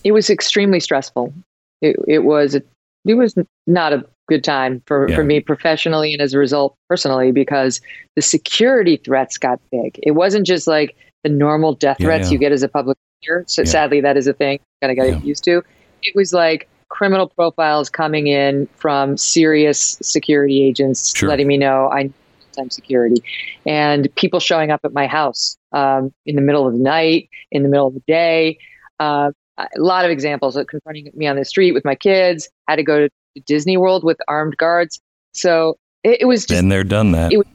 it 0.03 0.11
was 0.11 0.29
extremely 0.29 0.81
stressful. 0.81 1.33
It, 1.81 1.95
it 2.07 2.19
was 2.25 2.55
it 2.55 2.65
was 3.13 3.33
not 3.67 3.93
a 3.93 4.03
good 4.27 4.43
time 4.43 4.81
for, 4.87 5.07
Yeah. 5.07 5.15
for 5.15 5.23
me 5.23 5.39
professionally 5.39 6.11
and 6.11 6.21
as 6.21 6.33
a 6.33 6.39
result 6.39 6.75
personally 6.89 7.31
because 7.31 7.79
the 8.15 8.21
security 8.21 8.97
threats 8.97 9.37
got 9.37 9.59
big. 9.71 9.99
It 10.03 10.11
wasn't 10.11 10.45
just 10.47 10.65
like 10.67 10.95
the 11.23 11.29
normal 11.29 11.75
death 11.75 11.97
Yeah, 11.99 12.07
threats 12.07 12.27
yeah. 12.27 12.33
you 12.33 12.37
get 12.39 12.51
as 12.51 12.63
a 12.63 12.67
public 12.67 12.97
figure. 13.21 13.43
So 13.47 13.63
sadly, 13.63 14.01
that 14.01 14.17
is 14.17 14.25
a 14.27 14.33
thing. 14.33 14.59
Got 14.81 14.87
to 14.87 14.95
got 14.95 15.23
used 15.23 15.43
to. 15.45 15.61
It 16.01 16.13
was 16.15 16.33
like 16.33 16.67
criminal 16.89 17.27
profiles 17.29 17.89
coming 17.89 18.27
in 18.27 18.67
from 18.75 19.15
serious 19.17 19.97
security 20.01 20.61
agents 20.63 21.15
Sure. 21.15 21.29
letting 21.29 21.47
me 21.47 21.57
know 21.57 21.89
I 21.91 22.09
time 22.55 22.69
security 22.69 23.21
and 23.65 24.13
people 24.15 24.39
showing 24.39 24.71
up 24.71 24.81
at 24.83 24.93
my 24.93 25.07
house 25.07 25.57
um, 25.71 26.13
in 26.25 26.35
the 26.35 26.41
middle 26.41 26.67
of 26.67 26.73
the 26.73 26.79
night, 26.79 27.29
in 27.51 27.63
the 27.63 27.69
middle 27.69 27.87
of 27.87 27.93
the 27.93 28.03
day. 28.07 28.57
Uh, 28.99 29.31
a 29.57 29.67
lot 29.77 30.05
of 30.05 30.11
examples 30.11 30.55
of 30.55 30.67
confronting 30.67 31.09
me 31.15 31.27
on 31.27 31.35
the 31.35 31.45
street 31.45 31.71
with 31.71 31.85
my 31.85 31.95
kids. 31.95 32.49
Had 32.67 32.77
to 32.77 32.83
go 32.83 33.07
to 33.07 33.41
Disney 33.45 33.77
World 33.77 34.03
with 34.03 34.17
armed 34.27 34.57
guards. 34.57 34.99
So 35.33 35.77
it, 36.03 36.21
it 36.21 36.25
was 36.25 36.45
just 36.45 36.59
Been 36.59 36.69
there, 36.69 36.83
done 36.83 37.11
that. 37.11 37.31
It- 37.31 37.47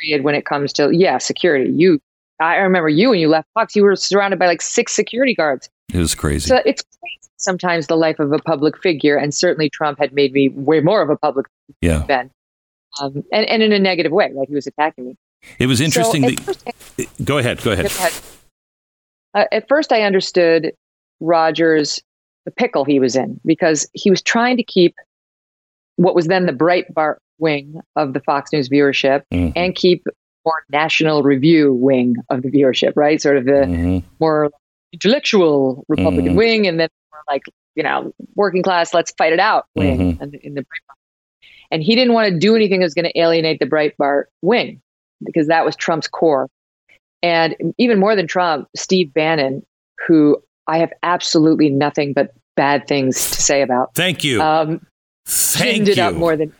period 0.00 0.24
when 0.24 0.34
it 0.34 0.46
comes 0.46 0.72
to 0.72 0.90
yeah 0.90 1.18
security. 1.18 1.70
You, 1.70 2.00
I 2.40 2.56
remember 2.56 2.88
you 2.88 3.10
when 3.10 3.18
you 3.18 3.28
left 3.28 3.48
Fox, 3.54 3.76
you 3.76 3.82
were 3.82 3.94
surrounded 3.94 4.38
by 4.38 4.46
like 4.46 4.62
six 4.62 4.94
security 4.94 5.34
guards. 5.34 5.68
It 5.92 5.98
was 5.98 6.14
crazy. 6.14 6.48
So 6.48 6.56
it's 6.64 6.82
crazy 6.82 7.22
sometimes 7.42 7.88
the 7.88 7.96
life 7.96 8.18
of 8.18 8.32
a 8.32 8.38
public 8.38 8.78
figure, 8.78 9.16
and 9.16 9.34
certainly 9.34 9.68
Trump 9.68 9.98
had 9.98 10.12
made 10.12 10.32
me 10.32 10.48
way 10.48 10.80
more 10.80 11.02
of 11.02 11.10
a 11.10 11.16
public 11.16 11.46
yeah, 11.80 12.04
then, 12.06 12.30
um, 13.00 13.24
and 13.32 13.46
and 13.48 13.62
in 13.62 13.72
a 13.72 13.78
negative 13.78 14.12
way, 14.12 14.30
like 14.34 14.48
he 14.48 14.54
was 14.54 14.66
attacking 14.66 15.06
me. 15.06 15.16
it 15.58 15.66
was 15.66 15.80
interesting. 15.80 16.22
So 16.22 16.30
that, 16.30 16.40
first, 16.40 16.64
I- 16.98 17.06
go 17.24 17.38
ahead. 17.38 17.62
Go 17.62 17.72
ahead. 17.72 17.86
Go 17.88 17.96
ahead. 17.96 18.12
Uh, 19.34 19.44
at 19.52 19.68
first, 19.68 19.92
I 19.92 20.02
understood 20.02 20.72
Rogers, 21.20 22.00
the 22.44 22.50
pickle 22.50 22.84
he 22.84 22.98
was 23.00 23.16
in, 23.16 23.40
because 23.44 23.88
he 23.94 24.10
was 24.10 24.20
trying 24.22 24.56
to 24.58 24.62
keep 24.62 24.94
what 25.96 26.14
was 26.14 26.26
then 26.26 26.46
the 26.46 26.52
Breitbart 26.52 27.16
wing 27.38 27.80
of 27.96 28.12
the 28.12 28.20
Fox 28.20 28.52
News 28.52 28.68
viewership 28.68 29.22
Mhm. 29.32 29.52
and 29.56 29.74
keep 29.74 30.04
more 30.44 30.64
national 30.70 31.22
review 31.22 31.72
wing 31.72 32.16
of 32.30 32.42
the 32.42 32.50
viewership, 32.50 32.92
right? 32.96 33.20
Sort 33.22 33.36
of 33.36 33.44
the 33.44 33.52
Mhm. 33.66 34.02
more 34.20 34.50
intellectual 34.92 35.84
Republican 35.88 36.32
Mhm. 36.34 36.36
wing, 36.36 36.66
and 36.66 36.78
then 36.80 36.88
more 37.12 37.22
like 37.30 37.42
you 37.74 37.82
know 37.82 38.12
working 38.34 38.62
class, 38.62 38.92
let's 38.92 39.12
fight 39.16 39.32
it 39.32 39.40
out 39.40 39.66
wing 39.74 39.98
Mhm. 40.18 40.22
in, 40.22 40.30
the- 40.30 40.46
in 40.46 40.54
the 40.54 40.60
Breitbart. 40.62 40.96
And 41.72 41.82
he 41.82 41.96
didn't 41.96 42.12
want 42.12 42.28
to 42.28 42.38
do 42.38 42.54
anything 42.54 42.80
that 42.80 42.86
was 42.86 42.94
going 42.94 43.06
to 43.06 43.18
alienate 43.18 43.58
the 43.58 43.66
Breitbart 43.66 44.24
wing 44.42 44.80
because 45.24 45.48
that 45.48 45.64
was 45.64 45.74
Trump's 45.74 46.06
core. 46.06 46.48
And 47.22 47.56
even 47.78 47.98
more 47.98 48.14
than 48.14 48.26
Trump, 48.26 48.68
Steve 48.76 49.12
Bannon, 49.14 49.64
who 50.06 50.40
I 50.66 50.78
have 50.78 50.92
absolutely 51.02 51.70
nothing 51.70 52.12
but 52.12 52.34
bad 52.56 52.86
things 52.86 53.30
to 53.30 53.40
say 53.40 53.62
about. 53.62 53.94
Thank 53.94 54.22
you. 54.22 54.42
Um, 54.42 54.84
Thank 55.26 55.88
you. 55.88 56.02
up 56.02 56.14
more 56.14 56.36
than 56.36 56.52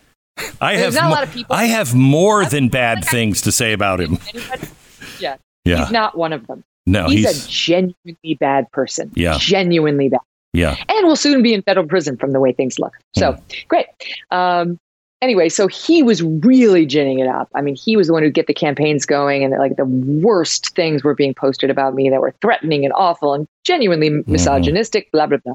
I 0.59 0.77
have. 0.77 0.93
Not 0.95 1.03
mo- 1.03 1.09
a 1.09 1.11
lot 1.11 1.23
of 1.23 1.31
people. 1.31 1.55
I 1.55 1.65
have 1.65 1.93
more 1.93 2.45
than 2.45 2.69
bad 2.69 3.05
things 3.05 3.41
to 3.41 3.51
say 3.51 3.73
about 3.73 3.99
him. 3.99 4.17
yeah, 5.19 5.35
yeah. 5.65 5.79
He's 5.79 5.91
not 5.91 6.17
one 6.17 6.33
of 6.33 6.47
them. 6.47 6.63
No, 6.85 7.07
he's, 7.07 7.27
he's, 7.27 7.45
a 7.45 7.49
genuinely 7.49 8.35
bad 8.39 8.71
person. 8.71 9.11
Yeah, 9.15 9.37
genuinely 9.37 10.09
bad. 10.09 10.21
Yeah, 10.53 10.75
and 10.87 11.07
will 11.07 11.15
soon 11.15 11.43
be 11.43 11.53
in 11.53 11.61
federal 11.61 11.87
prison 11.87 12.17
from 12.17 12.31
the 12.31 12.39
way 12.39 12.53
things 12.53 12.79
look. 12.79 12.93
So 13.15 13.37
great. 13.67 13.87
Um, 14.31 14.79
anyway, 15.23 15.49
so 15.49 15.67
he 15.67 16.03
was 16.03 16.21
really 16.21 16.85
ginning 16.85 17.19
it 17.19 17.27
up. 17.27 17.49
I 17.55 17.61
mean, 17.61 17.75
he 17.75 17.95
was 17.95 18.07
the 18.07 18.13
one 18.13 18.21
who 18.21 18.29
get 18.29 18.47
the 18.47 18.53
campaigns 18.53 19.05
going, 19.05 19.43
and 19.43 19.57
like 19.57 19.77
the 19.77 19.85
worst 19.85 20.75
things 20.75 21.03
were 21.03 21.15
being 21.15 21.33
posted 21.33 21.69
about 21.69 21.95
me 21.95 22.09
that 22.09 22.21
were 22.21 22.35
threatening 22.41 22.83
and 22.83 22.93
awful 22.95 23.33
and 23.33 23.47
genuinely 23.63 24.09
mm-hmm. 24.09 24.31
misogynistic. 24.31 25.05
Mm-hmm. 25.07 25.17
Blah 25.17 25.27
blah 25.27 25.37
blah. 25.37 25.53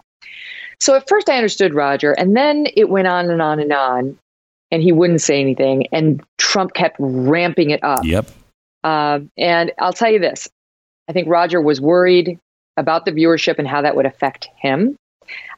So 0.80 0.94
at 0.94 1.08
first 1.08 1.28
I 1.28 1.36
understood 1.36 1.74
Roger, 1.74 2.12
and 2.12 2.36
then 2.36 2.66
it 2.74 2.88
went 2.88 3.06
on 3.06 3.30
and 3.30 3.42
on 3.42 3.60
and 3.60 3.72
on, 3.72 4.18
and 4.70 4.82
he 4.82 4.92
wouldn't 4.92 5.20
say 5.20 5.40
anything, 5.40 5.86
and 5.92 6.22
Trump 6.38 6.72
kept 6.74 6.96
ramping 6.98 7.70
it 7.70 7.84
up. 7.84 8.04
Yep. 8.04 8.28
Uh, 8.82 9.20
and 9.36 9.72
I'll 9.78 9.92
tell 9.92 10.10
you 10.10 10.18
this: 10.18 10.48
I 11.08 11.12
think 11.12 11.28
Roger 11.28 11.60
was 11.60 11.80
worried 11.80 12.38
about 12.76 13.04
the 13.04 13.12
viewership 13.12 13.58
and 13.58 13.68
how 13.68 13.82
that 13.82 13.96
would 13.96 14.06
affect 14.06 14.48
him. 14.56 14.96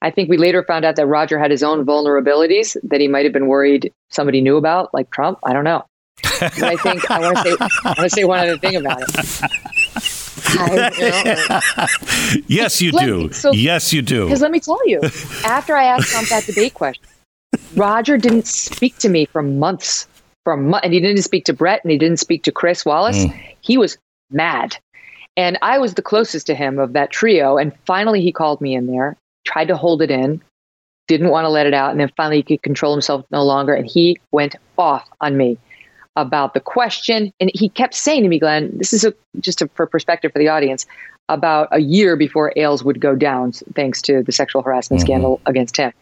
I 0.02 0.10
think 0.10 0.28
we 0.28 0.36
later 0.36 0.62
found 0.64 0.84
out 0.84 0.96
that 0.96 1.06
Roger 1.06 1.38
had 1.38 1.50
his 1.50 1.62
own 1.62 1.84
vulnerabilities 1.84 2.76
that 2.82 3.00
he 3.00 3.08
might 3.08 3.24
have 3.24 3.32
been 3.32 3.46
worried 3.46 3.92
somebody 4.10 4.40
knew 4.40 4.56
about, 4.56 4.92
like 4.94 5.10
Trump. 5.10 5.38
I 5.44 5.52
don't 5.52 5.64
know. 5.64 5.84
But 6.40 6.62
I 6.62 6.76
think 6.76 7.10
I 7.10 7.20
want 7.20 7.36
to 7.36 7.42
say 7.42 7.56
I 7.60 7.88
want 7.88 7.98
to 7.98 8.10
say 8.10 8.24
one 8.24 8.40
other 8.40 8.58
thing 8.58 8.76
about 8.76 9.02
it. 9.02 9.10
I, 10.52 10.90
you 10.96 12.38
know, 12.38 12.42
yes, 12.46 12.80
you 12.82 12.92
do. 12.92 13.32
So, 13.32 13.52
yes, 13.52 13.92
you 13.92 14.02
do. 14.02 14.24
Because 14.24 14.42
let 14.42 14.50
me 14.50 14.60
tell 14.60 14.80
you, 14.86 15.00
after 15.44 15.76
I 15.76 15.84
asked 15.84 16.08
Trump 16.08 16.28
that 16.28 16.44
debate 16.44 16.74
question, 16.74 17.04
Roger 17.76 18.18
didn't 18.18 18.46
speak 18.46 18.96
to 18.98 19.08
me 19.08 19.26
for 19.26 19.42
months. 19.42 20.06
For 20.44 20.54
a 20.54 20.56
month, 20.56 20.84
and 20.84 20.94
he 20.94 21.00
didn't 21.00 21.20
speak 21.20 21.44
to 21.44 21.52
Bret, 21.52 21.84
and 21.84 21.90
he 21.90 21.98
didn't 21.98 22.18
speak 22.18 22.44
to 22.44 22.50
Chris 22.50 22.86
Wallace. 22.86 23.26
Mm. 23.26 23.38
He 23.60 23.76
was 23.76 23.98
mad, 24.30 24.78
and 25.36 25.58
I 25.60 25.78
was 25.78 25.92
the 25.92 26.02
closest 26.02 26.46
to 26.46 26.54
him 26.54 26.78
of 26.78 26.94
that 26.94 27.10
trio. 27.10 27.58
And 27.58 27.76
finally, 27.84 28.22
he 28.22 28.32
called 28.32 28.58
me 28.62 28.74
in 28.74 28.86
there, 28.86 29.18
tried 29.44 29.68
to 29.68 29.76
hold 29.76 30.02
it 30.02 30.10
in, 30.10 30.42
didn't 31.08 31.30
want 31.30 31.44
to 31.44 31.48
let 31.48 31.66
it 31.66 31.74
out, 31.74 31.90
and 31.90 32.00
then 32.00 32.10
finally 32.16 32.36
he 32.36 32.42
could 32.42 32.62
control 32.62 32.92
himself 32.92 33.24
no 33.30 33.44
longer, 33.44 33.74
and 33.74 33.86
he 33.86 34.18
went 34.30 34.56
off 34.78 35.08
on 35.20 35.36
me 35.36 35.58
about 36.16 36.54
the 36.54 36.60
question. 36.60 37.32
And 37.40 37.50
he 37.54 37.68
kept 37.68 37.94
saying 37.94 38.22
to 38.22 38.28
me, 38.28 38.38
Glenn, 38.38 38.70
this 38.76 38.92
is 38.92 39.04
a, 39.04 39.14
just 39.40 39.62
a, 39.62 39.68
for 39.74 39.86
perspective 39.86 40.32
for 40.32 40.38
the 40.38 40.48
audience, 40.48 40.86
about 41.28 41.68
a 41.70 41.80
year 41.80 42.16
before 42.16 42.52
Ailes 42.56 42.84
would 42.84 43.00
go 43.00 43.14
down, 43.14 43.52
thanks 43.74 44.02
to 44.02 44.22
the 44.22 44.32
sexual 44.32 44.62
harassment 44.62 45.00
mm-hmm. 45.00 45.06
scandal 45.06 45.40
against 45.46 45.76
him. 45.76 45.92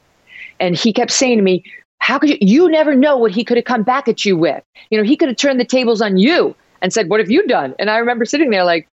And 0.61 0.77
he 0.77 0.93
kept 0.93 1.11
saying 1.11 1.39
to 1.39 1.43
me, 1.43 1.63
How 2.01 2.19
could 2.19 2.31
you? 2.31 2.39
You 2.41 2.69
never 2.69 2.95
know 2.95 3.17
what 3.17 3.31
he 3.31 3.45
could 3.45 3.57
have 3.57 3.67
come 3.67 3.83
back 3.83 4.09
at 4.09 4.25
you 4.25 4.37
with. 4.37 4.63
You 4.91 4.99
know, 4.99 5.05
he 5.05 5.17
could 5.17 5.29
have 5.29 5.37
turned 5.37 5.61
the 5.61 5.65
tables 5.65 6.01
on 6.01 6.17
you 6.17 6.57
and 6.83 6.93
said, 6.93 7.09
What 7.09 7.21
have 7.21 7.31
you 7.31 7.47
done? 7.47 7.75
And 7.79 7.91
I 7.91 7.99
remember 7.99 8.25
sitting 8.25 8.51
there 8.51 8.65
like, 8.65 8.89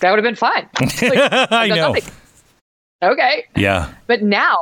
That 0.00 0.10
would 0.10 0.18
have 0.18 0.24
been 0.24 0.34
fine. 0.34 0.68
Like, 0.80 1.52
I 1.52 1.68
know. 1.68 1.92
Nothing. 1.92 2.12
Okay. 3.12 3.46
Yeah. 3.56 3.92
But 4.06 4.22
now, 4.22 4.56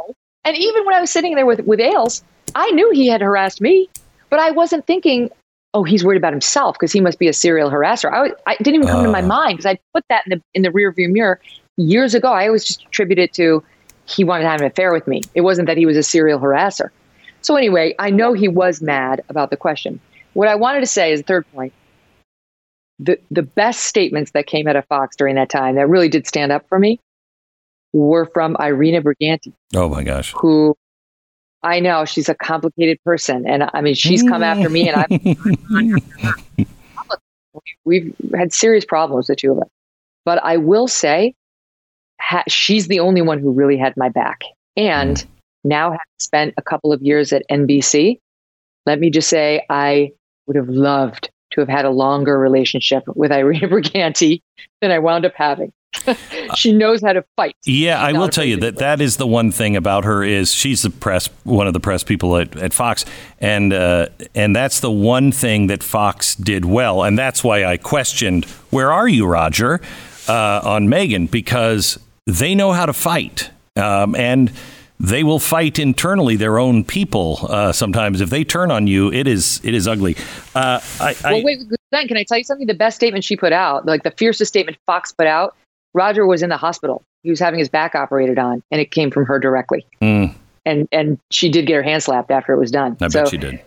and 0.45 0.57
even 0.57 0.85
when 0.85 0.95
I 0.95 1.01
was 1.01 1.11
sitting 1.11 1.35
there 1.35 1.47
with, 1.47 1.61
with 1.61 1.81
Ailes, 1.81 2.23
I 2.55 2.71
knew 2.73 2.91
he 2.91 3.07
had 3.07 3.21
harassed 3.21 3.61
me, 3.61 3.89
but 4.31 4.39
I 4.39 4.51
wasn't 4.51 4.87
thinking, 4.87 5.31
oh, 5.75 5.85
he's 5.85 6.05
worried 6.05 6.19
about 6.19 6.33
himself 6.33 6.77
because 6.77 6.93
he 6.93 7.01
must 7.01 7.19
be 7.19 7.29
a 7.29 7.33
serial 7.33 7.71
harasser. 7.71 8.13
I, 8.13 8.33
I 8.51 8.57
didn't 8.57 8.77
even 8.77 8.89
come 8.89 9.01
uh. 9.01 9.05
to 9.05 9.11
my 9.11 9.23
mind 9.23 9.59
because 9.59 9.67
I 9.67 9.79
put 9.95 10.05
that 10.09 10.25
in 10.27 10.39
the 10.39 10.43
in 10.55 10.63
the 10.63 10.71
rearview 10.71 11.11
mirror 11.11 11.41
years 11.77 12.15
ago. 12.15 12.33
I 12.33 12.47
always 12.47 12.65
just 12.65 12.85
attributed 12.85 13.25
it 13.25 13.33
to 13.35 13.65
he 14.07 14.25
wanted 14.25 14.45
to 14.45 14.51
have 14.51 14.61
an 14.61 14.67
affair 14.67 14.93
with 14.93 15.07
me. 15.07 15.23
It 15.35 15.43
wasn't 15.43 15.67
that 15.69 15.77
he 15.77 15.87
was 15.87 15.97
a 15.97 16.03
serial 16.03 16.39
harasser. 16.39 16.91
So 17.41 17.57
anyway, 17.57 17.95
I 17.99 18.11
know 18.11 18.35
he 18.35 18.49
was 18.49 18.83
mad 18.83 19.23
about 19.29 19.51
the 19.51 19.57
question. 19.57 20.01
What 20.35 20.49
I 20.49 20.55
wanted 20.55 20.81
to 20.81 20.87
say 20.87 21.13
is 21.13 21.21
the 21.21 21.27
third 21.27 21.51
point. 21.53 21.73
The 22.99 23.19
the 23.31 23.43
best 23.43 23.81
statements 23.81 24.33
that 24.33 24.47
came 24.47 24.69
out 24.69 24.77
of 24.77 24.87
Fox 24.87 25.17
during 25.17 25.37
that 25.37 25.49
time 25.49 25.77
that 25.77 25.89
really 25.89 26.09
did 26.09 26.27
stand 26.27 26.53
up 26.53 26.69
for 26.69 26.79
me 26.79 27.01
were 27.93 28.27
from 28.27 28.57
Irena 28.61 29.03
Briganti. 29.03 29.53
Oh 29.75 29.89
my 29.89 30.03
gosh. 30.03 30.33
Who 30.37 30.77
I 31.63 31.81
know 31.81 32.05
she's 32.05 32.29
a 32.29 32.35
complicated 32.35 32.99
person. 33.05 33.47
And 33.47 33.71
I 33.73 33.81
mean, 33.81 33.95
she's 33.95 34.23
come 34.23 34.43
after 34.43 34.69
me 34.69 34.89
and 34.89 35.07
I've, 36.57 36.67
we've 37.85 38.15
had 38.35 38.53
serious 38.53 38.85
problems, 38.85 39.29
the 39.29 39.37
two 39.37 39.53
of 39.53 39.59
us. 39.59 39.69
But 40.25 40.43
I 40.43 40.57
will 40.57 40.89
say, 40.89 41.35
ha- 42.21 42.45
she's 42.49 42.89
the 42.89 43.01
only 43.01 43.23
one 43.23 43.39
who 43.39 43.53
really 43.53 43.77
had 43.77 43.97
my 43.97 44.09
back. 44.09 44.43
And 44.77 45.17
mm. 45.17 45.27
now 45.65 45.91
having 45.91 46.01
spent 46.19 46.55
a 46.57 46.63
couple 46.63 46.93
of 46.93 47.01
years 47.03 47.33
at 47.33 47.45
NBC, 47.51 48.19
let 48.87 48.99
me 48.99 49.11
just 49.11 49.29
say, 49.29 49.65
I 49.71 50.13
would 50.47 50.57
have 50.57 50.69
loved 50.69 51.31
to 51.53 51.61
have 51.61 51.69
had 51.69 51.85
a 51.85 51.91
longer 51.91 52.39
relationship 52.39 53.05
with 53.07 53.31
Irena 53.31 53.69
Briganti 53.69 54.43
than 54.81 54.91
I 54.91 54.99
wound 54.99 55.25
up 55.25 55.35
having. 55.37 55.73
she 56.57 56.73
knows 56.73 57.03
how 57.03 57.13
to 57.13 57.25
fight. 57.37 57.57
Yeah, 57.65 58.01
I 58.01 58.13
will 58.13 58.29
tell 58.29 58.45
you 58.45 58.57
that 58.59 58.77
that 58.77 59.01
is 59.01 59.17
the 59.17 59.27
one 59.27 59.51
thing 59.51 59.77
about 59.77 60.05
her 60.05 60.23
is 60.23 60.53
she's 60.53 60.83
the 60.83 60.91
press, 60.91 61.29
one 61.45 61.67
of 61.67 61.73
the 61.73 61.81
press 61.81 62.03
people 62.03 62.37
at, 62.37 62.57
at 62.57 62.73
Fox, 62.73 63.05
and 63.39 63.73
uh, 63.73 64.07
and 64.35 64.55
that's 64.55 64.81
the 64.81 64.91
one 64.91 65.33
thing 65.33 65.67
that 65.69 65.83
Fox 65.83 66.35
did 66.35 66.65
well, 66.65 67.03
and 67.03 67.19
that's 67.19 67.45
why 67.45 67.65
I 67.65 67.77
questioned 67.77 68.45
where 68.71 68.93
are 68.93 69.09
you, 69.09 69.27
Roger, 69.27 69.81
uh, 70.29 70.61
on 70.65 70.89
Megyn 70.89 71.31
because 71.31 71.99
they 72.27 72.55
know 72.55 72.73
how 72.73 72.87
to 72.87 72.93
fight, 72.93 73.51
um, 73.77 74.15
and 74.15 74.53
they 74.99 75.25
will 75.25 75.41
fight 75.41 75.79
internally 75.79 76.37
their 76.37 76.59
own 76.59 76.85
people. 76.85 77.41
Uh, 77.49 77.73
sometimes, 77.73 78.21
if 78.21 78.31
they 78.31 78.45
turn 78.45 78.71
on 78.71 78.87
you, 78.87 79.13
it 79.13 79.27
is 79.27 79.61
it 79.65 79.75
is 79.75 79.87
ugly. 79.89 80.17
Uh, 80.55 80.81
I, 81.01 81.17
well, 81.25 81.43
wait, 81.45 81.61
Glenn, 81.91 82.09
can 82.09 82.17
I 82.17 82.25
tell 82.25 82.39
you 82.39 82.45
something? 82.45 82.67
The 82.67 82.75
best 82.75 82.97
statement 82.97 83.25
she 83.25 83.37
put 83.37 83.53
out, 83.53 83.85
like 83.85 84.05
the 84.05 84.13
fiercest 84.13 84.49
statement 84.49 84.79
Fox 84.87 85.13
put 85.13 85.27
out, 85.27 85.57
Roger 85.95 86.27
was 86.27 86.43
in 86.43 86.49
the 86.49 86.57
hospital. 86.57 87.05
He 87.23 87.31
was 87.31 87.39
having 87.39 87.59
his 87.59 87.69
back 87.69 87.95
operated 87.95 88.39
on, 88.39 88.63
and 88.71 88.81
it 88.81 88.91
came 88.91 89.11
from 89.11 89.27
her 89.27 89.39
directly. 89.39 89.87
Mm. 90.01 90.35
And 90.65 90.89
and 90.93 91.19
she 91.31 91.49
did 91.49 91.67
get 91.67 91.75
her 91.75 91.83
hand 91.83 92.03
slapped 92.03 92.31
after 92.31 92.53
it 92.53 92.59
was 92.59 92.71
done. 92.71 92.97
I 93.01 93.09
so 93.09 93.21
bet 93.21 93.31
she 93.31 93.37
did. 93.37 93.61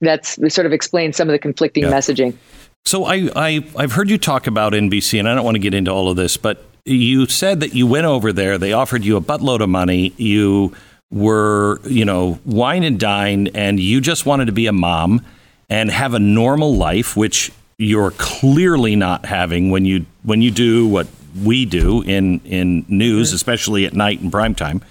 That's 0.00 0.34
sort 0.52 0.66
of 0.66 0.72
explains 0.72 1.16
some 1.16 1.28
of 1.28 1.32
the 1.32 1.38
conflicting 1.38 1.84
yeah. 1.84 1.92
messaging. 1.92 2.36
So 2.84 3.04
I, 3.04 3.28
I 3.36 3.64
I've 3.76 3.92
heard 3.92 4.10
you 4.10 4.18
talk 4.18 4.46
about 4.46 4.72
NBC, 4.72 5.18
and 5.18 5.28
I 5.28 5.34
don't 5.34 5.44
want 5.44 5.54
to 5.54 5.60
get 5.60 5.74
into 5.74 5.92
all 5.92 6.10
of 6.10 6.16
this, 6.16 6.36
but 6.36 6.64
you 6.84 7.26
said 7.26 7.60
that 7.60 7.74
you 7.74 7.86
went 7.86 8.06
over 8.06 8.32
there. 8.32 8.58
They 8.58 8.72
offered 8.72 9.04
you 9.04 9.16
a 9.16 9.20
buttload 9.20 9.60
of 9.60 9.68
money. 9.68 10.12
You 10.16 10.74
were, 11.12 11.80
you 11.84 12.04
know, 12.04 12.40
wine 12.44 12.82
and 12.82 12.98
dine, 12.98 13.48
and 13.54 13.78
you 13.78 14.00
just 14.00 14.26
wanted 14.26 14.46
to 14.46 14.52
be 14.52 14.66
a 14.66 14.72
mom 14.72 15.24
and 15.68 15.90
have 15.90 16.14
a 16.14 16.18
normal 16.18 16.74
life, 16.74 17.16
which 17.16 17.52
you're 17.78 18.10
clearly 18.12 18.96
not 18.96 19.24
having 19.26 19.70
when 19.70 19.84
you 19.84 20.06
when 20.24 20.42
you 20.42 20.50
do 20.50 20.86
what 20.86 21.06
we 21.42 21.64
do 21.64 22.02
in 22.02 22.40
in 22.44 22.84
news, 22.88 23.28
mm-hmm. 23.28 23.36
especially 23.36 23.86
at 23.86 23.92
night 23.92 24.20
and 24.20 24.30
prime 24.30 24.54
time. 24.54 24.82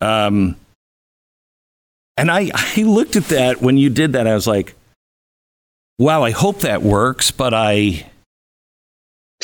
Um, 0.00 0.56
and 2.16 2.30
I 2.30 2.50
I 2.54 2.82
looked 2.82 3.16
at 3.16 3.24
that 3.26 3.60
when 3.60 3.76
you 3.76 3.90
did 3.90 4.12
that. 4.12 4.26
I 4.26 4.34
was 4.34 4.46
like, 4.46 4.74
wow, 5.98 6.22
I 6.22 6.30
hope 6.30 6.60
that 6.60 6.82
works, 6.82 7.30
but 7.30 7.54
I. 7.54 8.06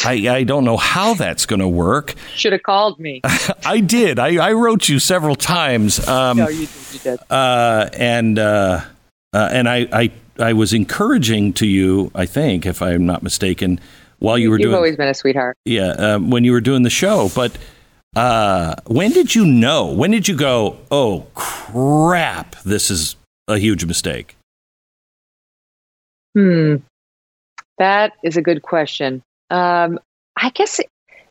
I, 0.04 0.12
I 0.28 0.44
don't 0.44 0.66
know 0.66 0.76
how 0.76 1.14
that's 1.14 1.46
going 1.46 1.60
to 1.60 1.68
work. 1.68 2.16
Should 2.34 2.52
have 2.52 2.62
called 2.62 3.00
me. 3.00 3.22
I 3.64 3.80
did. 3.80 4.18
I, 4.18 4.36
I 4.36 4.52
wrote 4.52 4.90
you 4.90 4.98
several 4.98 5.34
times. 5.34 6.06
Um, 6.06 6.36
no, 6.36 6.48
you. 6.48 6.68
You 6.92 6.98
did. 7.02 7.18
Uh, 7.30 7.88
and 7.94 8.38
uh, 8.38 8.82
uh, 9.32 9.48
and 9.50 9.66
I, 9.66 9.88
I 9.90 10.10
I 10.38 10.52
was 10.52 10.72
encouraging 10.74 11.54
to 11.54 11.66
you. 11.66 12.10
I 12.14 12.26
think, 12.26 12.66
if 12.66 12.82
I'm 12.82 13.06
not 13.06 13.22
mistaken, 13.22 13.80
while 14.18 14.38
you 14.38 14.50
were 14.50 14.56
You've 14.56 14.66
doing. 14.66 14.74
always 14.74 14.96
been 14.96 15.08
a 15.08 15.14
sweetheart. 15.14 15.56
Yeah, 15.64 15.90
um, 15.92 16.30
when 16.30 16.44
you 16.44 16.52
were 16.52 16.60
doing 16.60 16.82
the 16.82 16.90
show, 16.90 17.30
but 17.34 17.56
uh, 18.14 18.74
when 18.86 19.12
did 19.12 19.34
you 19.34 19.44
know? 19.46 19.86
When 19.86 20.10
did 20.10 20.28
you 20.28 20.36
go? 20.36 20.78
Oh 20.90 21.26
crap! 21.34 22.56
This 22.62 22.90
is 22.90 23.16
a 23.48 23.58
huge 23.58 23.84
mistake. 23.84 24.36
Hmm, 26.34 26.76
that 27.78 28.12
is 28.22 28.36
a 28.36 28.42
good 28.42 28.62
question. 28.62 29.22
Um, 29.50 29.98
I 30.40 30.50
guess 30.50 30.80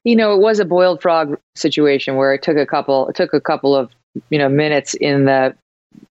you 0.03 0.15
know 0.15 0.33
it 0.33 0.39
was 0.39 0.59
a 0.59 0.65
boiled 0.65 1.01
frog 1.01 1.37
situation 1.55 2.15
where 2.15 2.33
it 2.33 2.41
took 2.41 2.57
a 2.57 2.65
couple. 2.65 3.07
It 3.09 3.15
took 3.15 3.33
a 3.33 3.41
couple 3.41 3.75
of 3.75 3.91
you 4.29 4.37
know 4.37 4.49
minutes 4.49 4.93
in 4.95 5.25
the 5.25 5.55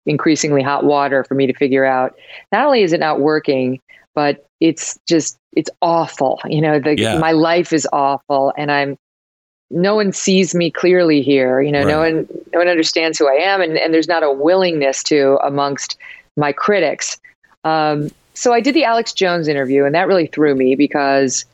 increasingly 0.07 0.62
hot 0.62 0.85
water 0.85 1.25
for 1.25 1.35
me 1.35 1.47
to 1.47 1.55
figure 1.55 1.85
out. 1.85 2.16
Not 2.53 2.66
only 2.66 2.83
is 2.83 2.93
it 2.93 3.01
not 3.01 3.21
working, 3.21 3.81
but 4.15 4.47
it's 4.61 4.99
just 5.07 5.39
it's 5.53 5.71
awful. 5.83 6.41
You 6.45 6.61
know, 6.61 6.79
the, 6.79 6.97
yeah. 6.97 7.19
my 7.19 7.33
life 7.33 7.73
is 7.73 7.87
awful, 7.93 8.53
and 8.57 8.71
I'm 8.71 8.97
no 9.71 9.95
one 9.95 10.13
sees 10.13 10.55
me 10.55 10.71
clearly 10.71 11.23
here. 11.23 11.61
You 11.61 11.73
know, 11.73 11.85
right. 11.85 11.89
no 11.89 11.99
one 12.01 12.29
no 12.53 12.59
one 12.59 12.69
understands 12.69 13.19
who 13.19 13.29
I 13.29 13.35
am, 13.35 13.61
and 13.61 13.77
and 13.77 13.93
there's 13.95 14.09
not 14.09 14.23
a 14.23 14.33
willingness 14.33 15.03
to 15.05 15.39
amongst 15.45 15.97
my 16.37 16.53
critics. 16.53 17.19
Um, 17.65 18.11
so 18.35 18.53
I 18.53 18.61
did 18.61 18.75
the 18.75 18.85
Alex 18.85 19.13
Jones 19.13 19.49
interview, 19.49 19.85
and 19.85 19.95
that 19.95 20.09
really 20.09 20.27
threw 20.27 20.55
me 20.55 20.75
because 20.75 21.45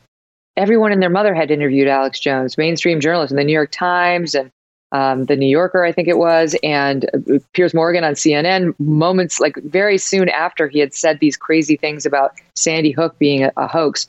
everyone 0.55 0.91
and 0.91 1.01
their 1.01 1.09
mother 1.09 1.33
had 1.33 1.51
interviewed 1.51 1.87
Alex 1.87 2.19
Jones, 2.19 2.57
mainstream 2.57 2.99
journalists 2.99 3.31
in 3.31 3.37
the 3.37 3.43
New 3.43 3.53
York 3.53 3.71
Times 3.71 4.35
and 4.35 4.51
um, 4.91 5.25
the 5.25 5.35
New 5.35 5.47
Yorker, 5.47 5.83
I 5.83 5.91
think 5.91 6.07
it 6.07 6.17
was, 6.17 6.55
and 6.63 7.05
uh, 7.13 7.39
Piers 7.53 7.73
Morgan 7.73 8.03
on 8.03 8.13
CNN. 8.13 8.73
Moments 8.79 9.39
like 9.39 9.55
very 9.63 9.97
soon 9.97 10.29
after 10.29 10.67
he 10.67 10.79
had 10.79 10.93
said 10.93 11.19
these 11.19 11.35
crazy 11.35 11.75
things 11.75 12.05
about 12.05 12.33
Sandy 12.55 12.91
Hook 12.91 13.17
being 13.19 13.43
a, 13.43 13.51
a 13.57 13.67
hoax, 13.67 14.07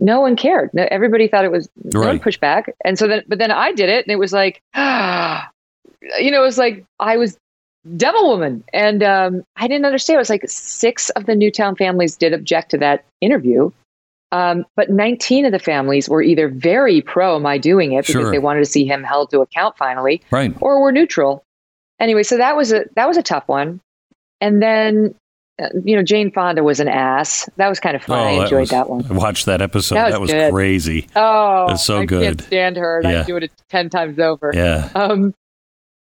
no 0.00 0.20
one 0.20 0.36
cared. 0.36 0.70
No, 0.72 0.86
everybody 0.90 1.28
thought 1.28 1.44
it 1.44 1.52
was 1.52 1.68
no 1.84 2.18
pushed 2.18 2.40
and 2.42 2.98
so 2.98 3.06
then, 3.06 3.22
but 3.28 3.38
then 3.38 3.50
I 3.50 3.72
did 3.72 3.88
it, 3.88 4.06
and 4.06 4.12
it 4.12 4.18
was 4.18 4.32
like, 4.32 4.60
ah, 4.74 5.50
you 6.18 6.30
know, 6.30 6.42
it 6.42 6.46
was 6.46 6.58
like 6.58 6.84
I 6.98 7.16
was 7.16 7.36
Devil 7.96 8.28
Woman, 8.28 8.64
and 8.72 9.02
um, 9.02 9.44
I 9.56 9.68
didn't 9.68 9.84
understand. 9.84 10.16
It 10.16 10.18
was 10.18 10.30
like 10.30 10.48
six 10.48 11.10
of 11.10 11.26
the 11.26 11.36
Newtown 11.36 11.76
families 11.76 12.16
did 12.16 12.32
object 12.32 12.70
to 12.70 12.78
that 12.78 13.04
interview, 13.20 13.70
um, 14.32 14.64
but 14.76 14.90
19 14.90 15.44
of 15.46 15.52
the 15.52 15.58
families 15.58 16.08
were 16.08 16.22
either 16.22 16.48
very 16.48 17.00
pro 17.00 17.38
my 17.38 17.58
doing 17.58 17.92
it 17.92 18.06
because 18.06 18.22
Sure. 18.22 18.30
they 18.30 18.38
wanted 18.38 18.60
to 18.60 18.66
see 18.66 18.84
him 18.84 19.02
held 19.04 19.30
to 19.30 19.40
account 19.40 19.76
finally, 19.78 20.20
Right. 20.30 20.52
or 20.60 20.80
were 20.82 20.92
neutral. 20.92 21.42
Anyway, 22.00 22.22
so 22.22 22.36
that 22.36 22.56
was 22.56 22.72
a 22.72 22.84
that 22.96 23.08
was 23.08 23.16
a 23.16 23.22
tough 23.22 23.44
one. 23.46 23.80
And 24.40 24.60
then, 24.62 25.14
uh, 25.62 25.68
you 25.84 25.96
know, 25.96 26.02
Jane 26.02 26.30
Fonda 26.30 26.62
was 26.62 26.78
an 26.80 26.88
ass. 26.88 27.48
That 27.56 27.68
was 27.68 27.80
kind 27.80 27.96
of 27.96 28.02
fun. 28.02 28.18
I 28.18 28.32
Oh, 28.32 28.36
that 28.36 28.42
enjoyed 28.44 28.60
was- 28.60 28.70
that 28.70 28.90
one. 28.90 29.06
I 29.08 29.12
watched 29.14 29.46
that 29.46 29.62
episode. 29.62 29.94
That 29.94 30.04
was 30.04 30.12
That 30.12 30.20
was 30.20 30.30
good. 30.32 30.52
crazy. 30.52 31.06
Oh, 31.16 31.68
That's 31.68 31.84
so 31.84 32.00
I 32.00 32.04
good. 32.04 32.22
can't 32.22 32.40
stand 32.42 32.76
her, 32.76 32.98
and 33.00 33.10
Yeah. 33.10 33.20
I'd 33.20 33.26
do 33.26 33.36
it 33.36 33.50
ten 33.70 33.88
times 33.88 34.18
over. 34.18 34.50
Yeah. 34.54 34.90
Um, 34.94 35.32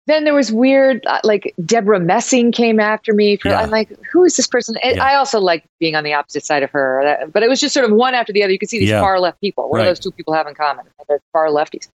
then 0.07 0.23
there 0.23 0.33
was 0.33 0.51
weird, 0.51 1.03
uh, 1.07 1.19
like 1.23 1.53
Debra 1.65 1.99
Messing 1.99 2.51
came 2.51 2.79
after 2.79 3.13
me. 3.13 3.37
For, 3.37 3.49
Yeah. 3.49 3.61
I'm 3.61 3.69
like, 3.71 3.89
who 4.11 4.23
is 4.23 4.35
this 4.35 4.47
person? 4.47 4.75
Yeah. 4.83 5.03
I 5.03 5.15
also 5.15 5.39
like 5.39 5.65
being 5.79 5.95
on 5.95 6.03
the 6.03 6.13
opposite 6.13 6.45
side 6.45 6.61
of 6.63 6.69
her, 6.71 7.27
but 7.33 7.41
it 7.43 7.49
was 7.49 7.59
just 7.59 7.73
sort 7.73 7.89
of 7.89 7.95
one 7.95 8.13
after 8.13 8.31
the 8.31 8.43
other. 8.43 8.51
You 8.53 8.59
could 8.59 8.69
see 8.69 8.79
these 8.79 8.89
Yeah. 8.89 9.01
far 9.01 9.19
left 9.19 9.41
people. 9.41 9.69
What 9.69 9.77
Right. 9.77 9.83
do 9.85 9.89
those 9.89 9.99
two 9.99 10.11
people 10.11 10.33
have 10.33 10.47
in 10.47 10.53
common? 10.53 10.85
They're 11.07 11.19
far 11.33 11.47
lefties. 11.47 11.87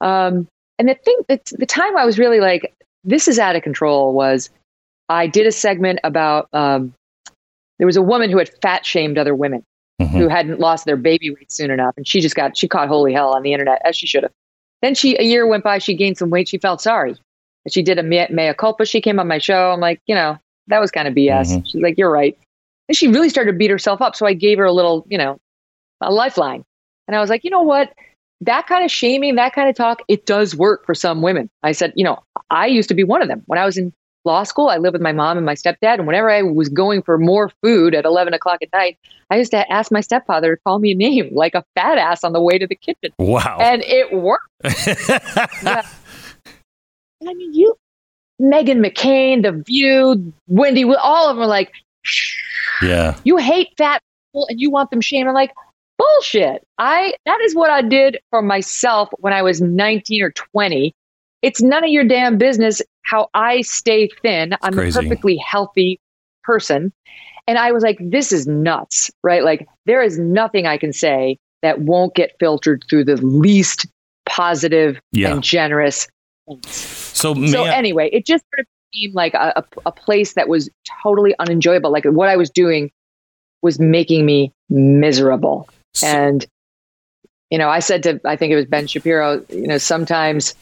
Um, 0.00 0.46
and 0.78 0.88
the 0.88 0.94
thing, 0.94 1.16
the, 1.28 1.40
the 1.58 1.66
time 1.66 1.96
I 1.96 2.04
was 2.04 2.18
really 2.18 2.40
like, 2.40 2.74
this 3.04 3.28
is 3.28 3.38
out 3.38 3.54
of 3.56 3.62
control 3.62 4.12
was 4.14 4.48
I 5.08 5.26
did 5.26 5.46
a 5.46 5.52
segment 5.52 6.00
about 6.04 6.48
um, 6.52 6.94
there 7.78 7.86
was 7.86 7.96
a 7.96 8.02
woman 8.02 8.30
who 8.30 8.38
had 8.38 8.48
fat 8.62 8.86
shamed 8.86 9.18
other 9.18 9.34
women 9.34 9.62
Mhm. 10.00 10.08
who 10.08 10.28
hadn't 10.28 10.58
lost 10.58 10.86
their 10.86 10.96
baby 10.96 11.30
weight 11.30 11.52
soon 11.52 11.70
enough, 11.70 11.94
and 11.96 12.06
she 12.08 12.20
just 12.20 12.34
got 12.34 12.56
she 12.56 12.66
caught 12.66 12.88
holy 12.88 13.12
hell 13.12 13.34
on 13.34 13.42
the 13.42 13.52
internet 13.52 13.82
as 13.84 13.94
she 13.96 14.06
should 14.06 14.22
have. 14.22 14.32
Then 14.80 14.94
she 14.94 15.16
a 15.18 15.22
year 15.22 15.46
went 15.46 15.62
by, 15.64 15.78
she 15.78 15.94
gained 15.94 16.16
some 16.16 16.30
weight, 16.30 16.48
she 16.48 16.58
felt 16.58 16.80
sorry. 16.80 17.16
She 17.68 17.82
did 17.82 17.98
a 17.98 18.02
mea, 18.02 18.26
mea 18.30 18.54
culpa. 18.54 18.84
She 18.84 19.00
came 19.00 19.18
on 19.20 19.28
my 19.28 19.38
show. 19.38 19.70
I'm 19.72 19.80
like, 19.80 20.00
you 20.06 20.14
know, 20.14 20.38
that 20.68 20.80
was 20.80 20.90
kind 20.90 21.06
of 21.06 21.14
BS. 21.14 21.52
Mhm. 21.52 21.66
She's 21.66 21.82
like, 21.82 21.96
you're 21.98 22.10
right. 22.10 22.36
And 22.88 22.96
she 22.96 23.08
really 23.08 23.28
started 23.28 23.52
to 23.52 23.58
beat 23.58 23.70
herself 23.70 24.00
up. 24.02 24.16
So 24.16 24.26
I 24.26 24.34
gave 24.34 24.58
her 24.58 24.64
a 24.64 24.72
little, 24.72 25.06
you 25.08 25.18
know, 25.18 25.38
a 26.00 26.12
lifeline. 26.12 26.64
And 27.06 27.16
I 27.16 27.20
was 27.20 27.30
like, 27.30 27.44
you 27.44 27.50
know 27.50 27.62
what? 27.62 27.92
That 28.40 28.66
kind 28.66 28.84
of 28.84 28.90
shaming, 28.90 29.36
that 29.36 29.54
kind 29.54 29.68
of 29.68 29.76
talk, 29.76 30.02
it 30.08 30.26
does 30.26 30.56
work 30.56 30.84
for 30.84 30.94
some 30.94 31.22
women. 31.22 31.48
I 31.62 31.72
said, 31.72 31.92
you 31.94 32.04
know, 32.04 32.18
I 32.50 32.66
used 32.66 32.88
to 32.88 32.94
be 32.94 33.04
one 33.04 33.22
of 33.22 33.28
them. 33.28 33.42
When 33.46 33.58
I 33.58 33.64
was 33.64 33.78
in 33.78 33.92
law 34.24 34.42
school, 34.42 34.68
I 34.68 34.78
lived 34.78 34.94
with 34.94 35.02
my 35.02 35.12
mom 35.12 35.36
and 35.36 35.46
my 35.46 35.54
stepdad. 35.54 35.94
And 35.98 36.06
whenever 36.06 36.28
I 36.30 36.42
was 36.42 36.68
going 36.68 37.02
for 37.02 37.18
more 37.18 37.50
food 37.62 37.94
at 37.94 38.04
11 38.04 38.34
o'clock 38.34 38.58
at 38.62 38.68
night, 38.72 38.98
I 39.30 39.36
used 39.36 39.52
to 39.52 39.70
ask 39.72 39.92
my 39.92 40.00
stepfather 40.00 40.56
to 40.56 40.62
call 40.62 40.80
me 40.80 40.92
a 40.92 40.94
name, 40.94 41.30
like 41.32 41.54
a 41.54 41.64
fat 41.76 41.98
ass 41.98 42.24
on 42.24 42.32
the 42.32 42.40
way 42.40 42.58
to 42.58 42.66
the 42.66 42.74
kitchen. 42.74 43.12
Wow. 43.18 43.58
And 43.60 43.82
it 43.86 44.12
worked. 44.12 44.48
Yeah. 45.62 45.86
I 47.28 47.34
mean, 47.34 47.54
you, 47.54 47.74
Meghan 48.40 48.84
McCain, 48.84 49.42
The 49.42 49.52
View, 49.52 50.32
Wendy, 50.48 50.84
all 50.84 51.28
of 51.28 51.36
them 51.36 51.44
are 51.44 51.48
like, 51.48 51.72
yeah. 52.82 53.16
you 53.24 53.36
hate 53.36 53.68
fat 53.78 54.02
people 54.32 54.46
and 54.48 54.60
you 54.60 54.70
want 54.70 54.90
them 54.90 55.00
shamed. 55.00 55.28
I'm 55.28 55.34
like, 55.34 55.52
bullshit. 55.98 56.66
I 56.78 57.14
that 57.26 57.40
is 57.42 57.54
what 57.54 57.70
I 57.70 57.82
did 57.82 58.18
for 58.30 58.42
myself 58.42 59.08
when 59.18 59.32
I 59.32 59.42
was 59.42 59.60
19 59.60 60.22
or 60.22 60.30
20. 60.30 60.92
It's 61.42 61.60
none 61.62 61.84
of 61.84 61.90
your 61.90 62.04
damn 62.04 62.38
business 62.38 62.82
how 63.02 63.28
I 63.34 63.62
stay 63.62 64.08
thin. 64.22 64.54
I'm 64.62 64.72
crazy. 64.72 64.98
a 64.98 65.02
perfectly 65.02 65.36
healthy 65.36 66.00
person. 66.44 66.92
And 67.48 67.58
I 67.58 67.72
was 67.72 67.82
like, 67.82 67.98
this 68.00 68.30
is 68.30 68.46
nuts, 68.46 69.10
right? 69.24 69.42
Like, 69.42 69.66
there 69.84 70.02
is 70.02 70.18
nothing 70.18 70.66
I 70.66 70.78
can 70.78 70.92
say 70.92 71.38
that 71.62 71.80
won't 71.80 72.14
get 72.14 72.36
filtered 72.38 72.84
through 72.88 73.04
the 73.04 73.16
least 73.16 73.86
positive 74.26 75.00
Yeah. 75.10 75.32
and 75.32 75.42
generous. 75.42 76.06
Things. 76.62 76.76
So, 76.76 77.34
may 77.34 77.48
So 77.48 77.64
I- 77.64 77.74
anyway, 77.74 78.08
it 78.12 78.26
just 78.26 78.44
sort 78.54 78.60
of 78.60 78.66
seemed 78.94 79.14
like 79.14 79.34
a, 79.34 79.52
a, 79.56 79.64
a 79.86 79.92
place 79.92 80.34
that 80.34 80.48
was 80.48 80.68
totally 81.02 81.34
unenjoyable. 81.38 81.90
Like 81.90 82.04
what 82.04 82.28
I 82.28 82.36
was 82.36 82.50
doing 82.50 82.90
was 83.62 83.78
making 83.78 84.26
me 84.26 84.52
miserable. 84.68 85.68
so- 85.94 86.06
And 86.06 86.46
you 87.50 87.58
know, 87.58 87.68
I 87.68 87.80
said 87.80 88.02
to 88.04 88.20
I 88.24 88.36
think 88.36 88.50
it 88.52 88.56
was 88.56 88.64
Ben 88.66 88.86
Shapiro, 88.86 89.44
you 89.50 89.66
know, 89.66 89.78
sometimes 89.78 90.54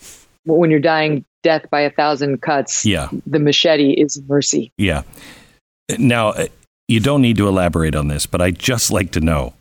when 0.45 0.71
you're 0.71 0.81
dying 0.81 1.25
death 1.43 1.71
by 1.71 1.81
a 1.83 1.91
thousand 1.91 2.43
cuts, 2.43 2.85
yeah. 2.85 3.09
the 3.27 3.39
machete 3.39 3.93
is 3.93 4.21
mercy. 4.29 4.73
Yeah. 4.77 5.03
Now, 5.99 6.31
uh, 6.31 6.47
you 6.89 6.99
don't 7.01 7.23
need 7.23 7.37
to 7.37 7.47
elaborate 7.47 7.95
on 7.95 8.09
this, 8.09 8.27
but 8.27 8.41
I 8.41 8.51
just 8.51 8.91
like 8.91 9.13
to 9.13 9.21
know 9.21 9.55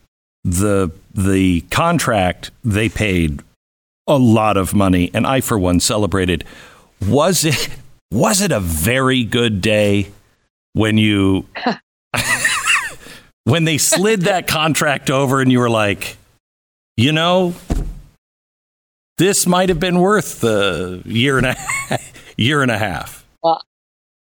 the 0.43 0.89
the 1.13 1.61
contract 1.69 2.49
they 2.63 2.89
paid 2.89 3.41
a 4.09 4.17
lot 4.17 4.57
of 4.57 4.73
money, 4.73 5.11
and 5.13 5.25
I 5.25 5.39
for 5.39 5.57
one 5.57 5.79
celebrated. 5.79 6.43
Was 7.07 7.45
it 7.45 7.69
was 8.11 8.41
it 8.41 8.51
a 8.51 8.59
very 8.59 9.23
good 9.23 9.61
day 9.61 10.11
when 10.73 10.97
you 10.97 11.47
when 13.43 13.65
they 13.65 13.77
slid 13.77 14.21
that 14.21 14.47
contract 14.47 15.09
over 15.09 15.41
and 15.41 15.51
you 15.51 15.59
were 15.59 15.69
like, 15.69 16.17
you 16.97 17.11
know, 17.11 17.53
this 19.17 19.45
might 19.45 19.69
have 19.69 19.79
been 19.79 19.99
worth 19.99 20.41
the 20.41 21.01
year 21.05 21.37
and 21.37 21.47
a 21.47 21.55
year 22.37 22.61
and 22.61 22.71
a 22.71 22.77
half. 22.77 23.25
Well, 23.43 23.61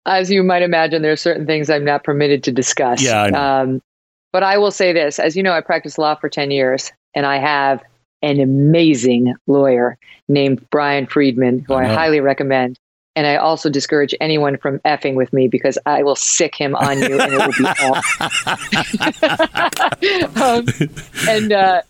As 0.06 0.30
you 0.30 0.42
might 0.42 0.62
imagine, 0.62 1.02
there 1.02 1.12
are 1.12 1.16
certain 1.16 1.46
things 1.46 1.70
I'm 1.70 1.84
not 1.84 2.04
permitted 2.04 2.42
to 2.44 2.52
discuss. 2.52 3.02
Yeah, 3.02 3.22
I. 3.22 3.60
Um, 3.60 3.82
but 4.32 4.42
I 4.42 4.58
will 4.58 4.70
say 4.70 4.92
this: 4.92 5.18
as 5.18 5.36
you 5.36 5.42
know, 5.42 5.52
I 5.52 5.60
practiced 5.60 5.98
law 5.98 6.14
for 6.14 6.28
ten 6.28 6.50
years, 6.50 6.92
and 7.14 7.26
I 7.26 7.38
have 7.38 7.82
an 8.22 8.40
amazing 8.40 9.34
lawyer 9.46 9.96
named 10.28 10.68
Bryan 10.70 11.06
Freedman, 11.06 11.60
who 11.60 11.74
I 11.74 11.84
I, 11.84 11.94
highly 11.94 12.20
recommend. 12.20 12.78
And 13.16 13.26
I 13.26 13.36
also 13.36 13.68
discourage 13.68 14.14
anyone 14.20 14.56
from 14.56 14.78
effing 14.80 15.14
with 15.14 15.32
me 15.32 15.48
because 15.48 15.76
I 15.84 16.04
will 16.04 16.14
sick 16.14 16.54
him 16.54 16.76
on 16.76 17.00
you, 17.00 17.20
and 17.20 17.32
it 17.32 17.38
will 17.38 17.52
be 17.58 17.64
awful. 17.82 17.96
um, 20.42 20.66
and 21.28 21.52
uh, 21.52 21.82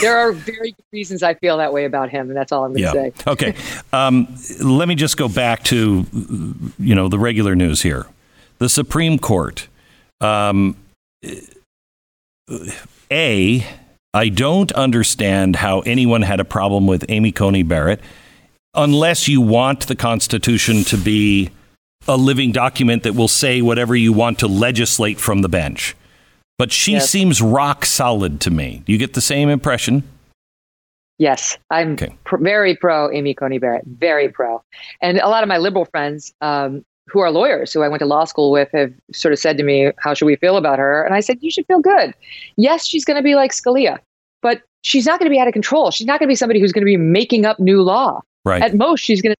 there 0.00 0.16
are 0.16 0.32
very 0.32 0.72
good 0.72 0.84
reasons 0.92 1.22
I 1.22 1.34
feel 1.34 1.58
that 1.58 1.74
way 1.74 1.84
about 1.84 2.08
him, 2.08 2.28
and 2.28 2.36
that's 2.36 2.52
all 2.52 2.64
I'm 2.64 2.72
going 2.72 2.90
to 2.90 2.98
Yeah. 2.98 3.10
say. 3.10 3.12
Okay. 3.26 3.54
Um, 3.92 4.34
let 4.60 4.88
me 4.88 4.94
just 4.94 5.18
go 5.18 5.28
back 5.28 5.62
to 5.64 6.06
you 6.78 6.94
know 6.94 7.08
the 7.08 7.18
regular 7.18 7.54
news 7.54 7.82
here. 7.82 8.06
The 8.58 8.68
Supreme 8.70 9.18
Court. 9.18 9.68
Um, 10.22 10.76
a, 13.10 13.66
I 14.14 14.28
don't 14.28 14.70
understand 14.72 15.56
how 15.56 15.80
anyone 15.80 16.22
had 16.22 16.38
a 16.38 16.44
problem 16.44 16.86
with 16.86 17.04
Amy 17.08 17.32
Coney 17.32 17.62
Barrett, 17.62 18.00
unless 18.74 19.26
you 19.26 19.40
want 19.40 19.86
the 19.86 19.96
Constitution 19.96 20.84
to 20.84 20.98
be 20.98 21.50
a 22.06 22.16
living 22.16 22.52
document 22.52 23.04
that 23.04 23.14
will 23.14 23.28
say 23.28 23.62
whatever 23.62 23.96
you 23.96 24.12
want 24.12 24.38
to 24.40 24.46
legislate 24.48 25.18
from 25.18 25.40
the 25.40 25.48
bench. 25.48 25.96
But 26.58 26.72
she 26.72 26.92
Yes. 26.92 27.08
seems 27.08 27.40
rock 27.40 27.86
solid 27.86 28.40
to 28.42 28.50
me. 28.50 28.82
Do 28.84 28.92
you 28.92 28.98
get 28.98 29.14
the 29.14 29.20
same 29.22 29.48
impression? 29.48 30.02
Yes, 31.18 31.56
I'm 31.70 31.92
Okay. 31.92 32.14
pr- 32.24 32.36
very 32.38 32.76
pro 32.76 33.10
Amy 33.12 33.32
Coney 33.32 33.58
Barrett, 33.58 33.84
very 33.86 34.28
pro. 34.28 34.62
And 35.00 35.18
a 35.18 35.28
lot 35.28 35.42
of 35.42 35.48
my 35.48 35.58
liberal 35.58 35.84
friends 35.86 36.34
um, 36.40 36.84
who 37.08 37.20
are 37.20 37.30
lawyers, 37.30 37.72
who 37.72 37.82
I 37.82 37.88
went 37.88 38.00
to 38.00 38.06
law 38.06 38.24
school 38.24 38.50
with, 38.50 38.68
have 38.72 38.92
sort 39.12 39.32
of 39.32 39.38
said 39.38 39.56
to 39.58 39.64
me, 39.64 39.90
How 39.98 40.14
should 40.14 40.26
we 40.26 40.36
feel 40.36 40.56
about 40.56 40.78
her? 40.78 41.02
And 41.04 41.14
I 41.14 41.20
said, 41.20 41.38
You 41.40 41.50
should 41.50 41.66
feel 41.66 41.80
good. 41.80 42.14
Yes, 42.56 42.86
she's 42.86 43.04
going 43.04 43.16
to 43.16 43.22
be 43.22 43.34
like 43.34 43.52
Scalia, 43.52 43.98
but 44.40 44.62
she's 44.82 45.06
not 45.06 45.18
going 45.18 45.26
to 45.30 45.34
be 45.34 45.40
out 45.40 45.48
of 45.48 45.52
control. 45.52 45.90
She's 45.90 46.06
not 46.06 46.18
going 46.20 46.28
to 46.28 46.32
be 46.32 46.36
somebody 46.36 46.60
who's 46.60 46.72
going 46.72 46.82
to 46.82 46.86
be 46.86 46.96
making 46.96 47.44
up 47.44 47.58
new 47.58 47.82
law. 47.82 48.20
Right. 48.44 48.62
At 48.62 48.74
most, 48.74 49.00
she's 49.00 49.20
going 49.22 49.32
to. 49.34 49.36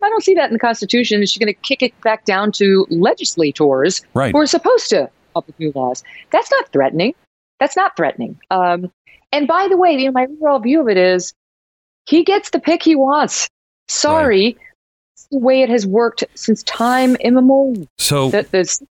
I 0.00 0.08
don't 0.10 0.22
see 0.22 0.34
that 0.34 0.46
in 0.46 0.52
the 0.52 0.60
Constitution. 0.60 1.20
She's 1.22 1.38
going 1.38 1.52
to 1.52 1.60
kick 1.60 1.82
it 1.82 1.98
back 2.02 2.24
down 2.24 2.52
to 2.52 2.86
legislators 2.88 4.00
Right. 4.14 4.32
who 4.32 4.38
are 4.38 4.46
supposed 4.46 4.88
to 4.90 5.10
up 5.34 5.46
with 5.46 5.58
new 5.58 5.72
laws. 5.74 6.02
That's 6.30 6.50
not 6.50 6.68
threatening. 6.72 7.14
That's 7.60 7.76
not 7.76 7.96
threatening. 7.96 8.38
Um, 8.50 8.92
and 9.32 9.46
by 9.48 9.66
the 9.68 9.76
way, 9.76 9.92
you 9.92 10.06
know, 10.06 10.12
my 10.12 10.26
overall 10.30 10.60
view 10.60 10.80
of 10.80 10.88
it 10.88 10.96
is 10.96 11.32
he 12.06 12.22
gets 12.24 12.50
the 12.50 12.60
pick 12.60 12.82
he 12.82 12.94
wants. 12.94 13.48
Sorry, 13.88 14.48
it's 14.50 14.58
the 15.30 15.38
way 15.38 15.62
it 15.62 15.68
has 15.68 15.86
worked 15.86 16.24
since 16.34 16.62
time 16.64 17.16
immemorial. 17.16 17.86
So 17.98 18.30
The, 18.30 18.42
the 18.50 18.86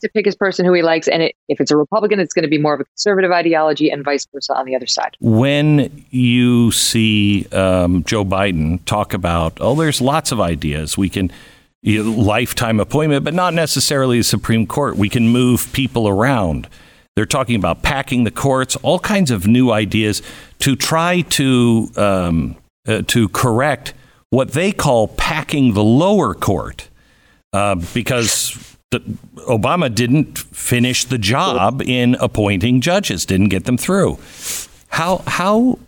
to 0.00 0.08
pick 0.10 0.26
his 0.26 0.36
person 0.36 0.64
who 0.64 0.72
he 0.72 0.82
likes, 0.82 1.08
and 1.08 1.22
it, 1.22 1.34
if 1.48 1.60
it's 1.60 1.70
a 1.70 1.76
Republican, 1.76 2.20
it's 2.20 2.32
going 2.32 2.44
to 2.44 2.48
be 2.48 2.58
more 2.58 2.74
of 2.74 2.80
a 2.80 2.84
conservative 2.84 3.32
ideology, 3.32 3.90
and 3.90 4.04
vice 4.04 4.26
versa 4.32 4.54
on 4.54 4.64
the 4.64 4.76
other 4.76 4.86
side. 4.86 5.16
when 5.20 6.04
you 6.10 6.70
see 6.70 7.46
um, 7.52 8.04
Joe 8.04 8.24
Biden 8.24 8.84
talk 8.84 9.12
about, 9.12 9.58
oh, 9.60 9.74
there's 9.74 10.00
lots 10.00 10.32
of 10.32 10.40
ideas 10.40 10.96
we 10.96 11.08
can 11.08 11.32
lifetime 11.82 12.80
appointment, 12.80 13.24
but 13.24 13.34
not 13.34 13.54
necessarily 13.54 14.18
the 14.18 14.24
Supreme 14.24 14.66
Court. 14.66 14.96
We 14.96 15.08
can 15.08 15.28
move 15.28 15.72
people 15.72 16.08
around. 16.08 16.68
They're 17.14 17.26
talking 17.26 17.56
about 17.56 17.82
packing 17.82 18.24
the 18.24 18.30
courts, 18.30 18.76
all 18.76 18.98
kinds 18.98 19.30
of 19.30 19.46
new 19.46 19.70
ideas 19.70 20.22
to 20.60 20.76
try 20.76 21.22
to 21.22 21.90
um, 21.96 22.56
uh, 22.86 23.02
to 23.08 23.28
correct 23.30 23.94
what 24.30 24.52
they 24.52 24.72
call 24.72 25.08
packing 25.08 25.74
the 25.74 25.84
lower 25.84 26.34
court, 26.34 26.88
uh, 27.52 27.76
because 27.94 28.76
the, 28.90 29.00
Obama 29.48 29.94
didn't 29.94 30.38
finish 30.38 31.04
the 31.04 31.18
job 31.18 31.82
in 31.82 32.14
appointing 32.16 32.80
judges, 32.80 33.24
didn't 33.26 33.48
get 33.48 33.64
them 33.64 33.78
through. 33.78 34.18
How 34.88 35.22
how 35.26 35.78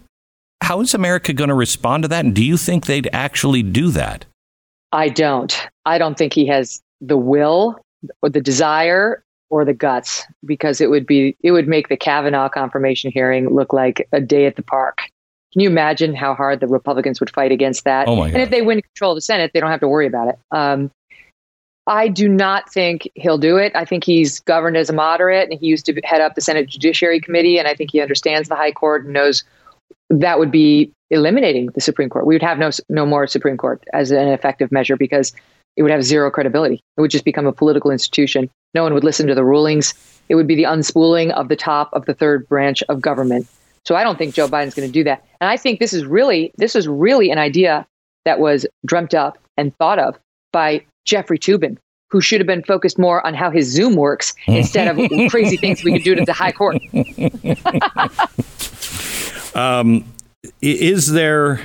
how 0.62 0.80
is 0.80 0.95
America 0.95 1.32
going 1.32 1.49
to 1.49 1.55
respond 1.55 2.05
to 2.05 2.09
that? 2.09 2.24
And 2.24 2.34
do 2.34 2.45
you 2.45 2.57
think 2.57 2.86
they'd 2.86 3.09
actually 3.12 3.62
do 3.62 3.91
that? 3.91 4.24
I 4.93 5.09
don't. 5.09 5.66
I 5.86 5.99
don't 5.99 6.18
think 6.18 6.32
he 6.32 6.47
has 6.47 6.82
the 7.01 7.16
will 7.16 7.78
or 8.22 8.28
the 8.28 8.41
desire 8.41 9.22
or 9.49 9.64
the 9.64 9.74
guts 9.74 10.24
because 10.45 10.80
it 10.80 10.91
would 10.91 11.07
be 11.07 11.36
it 11.43 11.53
would 11.53 11.68
make 11.68 11.88
the 11.88 11.97
Kavanaugh 11.97 12.49
confirmation 12.49 13.11
hearing 13.12 13.49
look 13.49 13.72
like 13.72 14.09
a 14.12 14.20
day 14.20 14.47
at 14.47 14.57
the 14.57 14.62
park. 14.62 14.99
Can 15.53 15.62
you 15.62 15.68
imagine 15.68 16.14
how 16.14 16.34
hard 16.34 16.61
the 16.61 16.68
Republicans 16.68 17.18
would 17.20 17.30
fight 17.30 17.51
against 17.51 17.84
that? 17.84 18.07
Oh 18.09 18.16
my 18.16 18.28
God. 18.28 18.34
And 18.34 18.42
if 18.42 18.51
they 18.51 18.62
win 18.62 18.80
control 18.82 19.12
of 19.12 19.16
the 19.16 19.22
Senate, 19.22 19.51
they 19.53 19.61
don't 19.61 19.70
have 19.70 19.80
to 19.80 19.88
worry 19.88 20.07
about 20.07 20.28
it. 20.28 20.38
Um, 20.51 20.90
I 21.86 22.09
do 22.09 22.28
not 22.28 22.72
think 22.72 23.09
he'll 23.16 23.38
do 23.38 23.57
it. 23.57 23.72
I 23.74 23.84
think 23.84 24.05
he's 24.05 24.38
governed 24.40 24.76
as 24.76 24.90
a 24.90 24.92
moderate, 24.92 25.51
and 25.51 25.59
he 25.59 25.66
used 25.66 25.86
to 25.86 26.01
head 26.05 26.20
up 26.20 26.36
the 26.36 26.40
Senate 26.40 26.68
Judiciary 26.68 27.20
Committee, 27.20 27.59
and 27.59 27.66
I 27.66 27.74
think 27.74 27.90
he 27.90 28.01
understands 28.01 28.48
the 28.48 28.55
High 28.55 28.70
Court 28.70 29.05
and 29.05 29.14
knows 29.14 29.42
that 30.09 30.38
would 30.38 30.53
be 30.53 30.92
eliminating 31.11 31.66
the 31.74 31.80
Supreme 31.80 32.09
Court. 32.09 32.26
We 32.26 32.34
would 32.34 32.42
have 32.42 32.59
no 32.59 32.70
no 32.88 33.07
more 33.07 33.26
Supreme 33.26 33.57
Court 33.57 33.82
as 33.92 34.12
an 34.12 34.28
effective 34.28 34.70
measure 34.70 34.96
because 34.96 35.32
it 35.76 35.82
would 35.82 35.90
have 35.90 36.05
zero 36.05 36.30
credibility. 36.30 36.80
It 36.96 37.01
would 37.01 37.11
just 37.11 37.24
become 37.24 37.46
a 37.46 37.53
political 37.53 37.90
institution. 37.90 38.51
No 38.74 38.82
one 38.82 38.94
would 38.94 39.05
listen 39.05 39.26
to 39.28 39.34
the 39.34 39.44
rulings. 39.44 39.94
It 40.28 40.34
would 40.34 40.46
be 40.46 40.55
the 40.55 40.64
unspooling 40.64 41.32
of 41.32 41.48
the 41.48 41.57
top 41.57 41.90
of 41.92 42.07
the 42.07 42.14
third 42.14 42.48
branch 42.48 42.82
of 42.88 43.01
government. 43.01 43.48
So 43.85 43.95
I 43.95 44.05
don't 44.05 44.18
think 44.18 44.35
Joe 44.35 44.49
Biden's 44.49 44.74
going 44.74 44.89
to 44.89 44.93
do 44.93 45.05
that. 45.05 45.24
And 45.41 45.51
I 45.51 45.57
think 45.57 45.81
this 45.81 45.93
is 45.93 46.05
really 46.05 46.53
this 46.57 46.76
is 46.76 46.87
really 46.87 47.31
an 47.31 47.39
idea 47.39 47.87
that 48.24 48.39
was 48.39 48.66
dreamt 48.85 49.14
up 49.14 49.39
and 49.57 49.76
thought 49.78 49.99
of 49.99 50.18
by 50.53 50.85
Jeffrey 51.05 51.39
Toobin, 51.39 51.78
who 52.11 52.20
should 52.20 52.41
have 52.41 52.47
been 52.47 52.62
focused 52.62 52.99
more 52.99 53.26
on 53.26 53.35
how 53.35 53.51
his 53.51 53.66
Zoom 53.68 53.95
works 53.97 54.35
instead 54.47 54.89
of 54.89 54.97
crazy 55.31 55.57
things 55.57 55.83
we 55.83 55.93
could 55.93 56.03
do 56.03 56.14
to 56.14 56.24
the 56.24 56.33
high 56.33 56.53
court. 56.53 56.76
um, 59.55 60.05
is 60.61 61.12
there? 61.12 61.61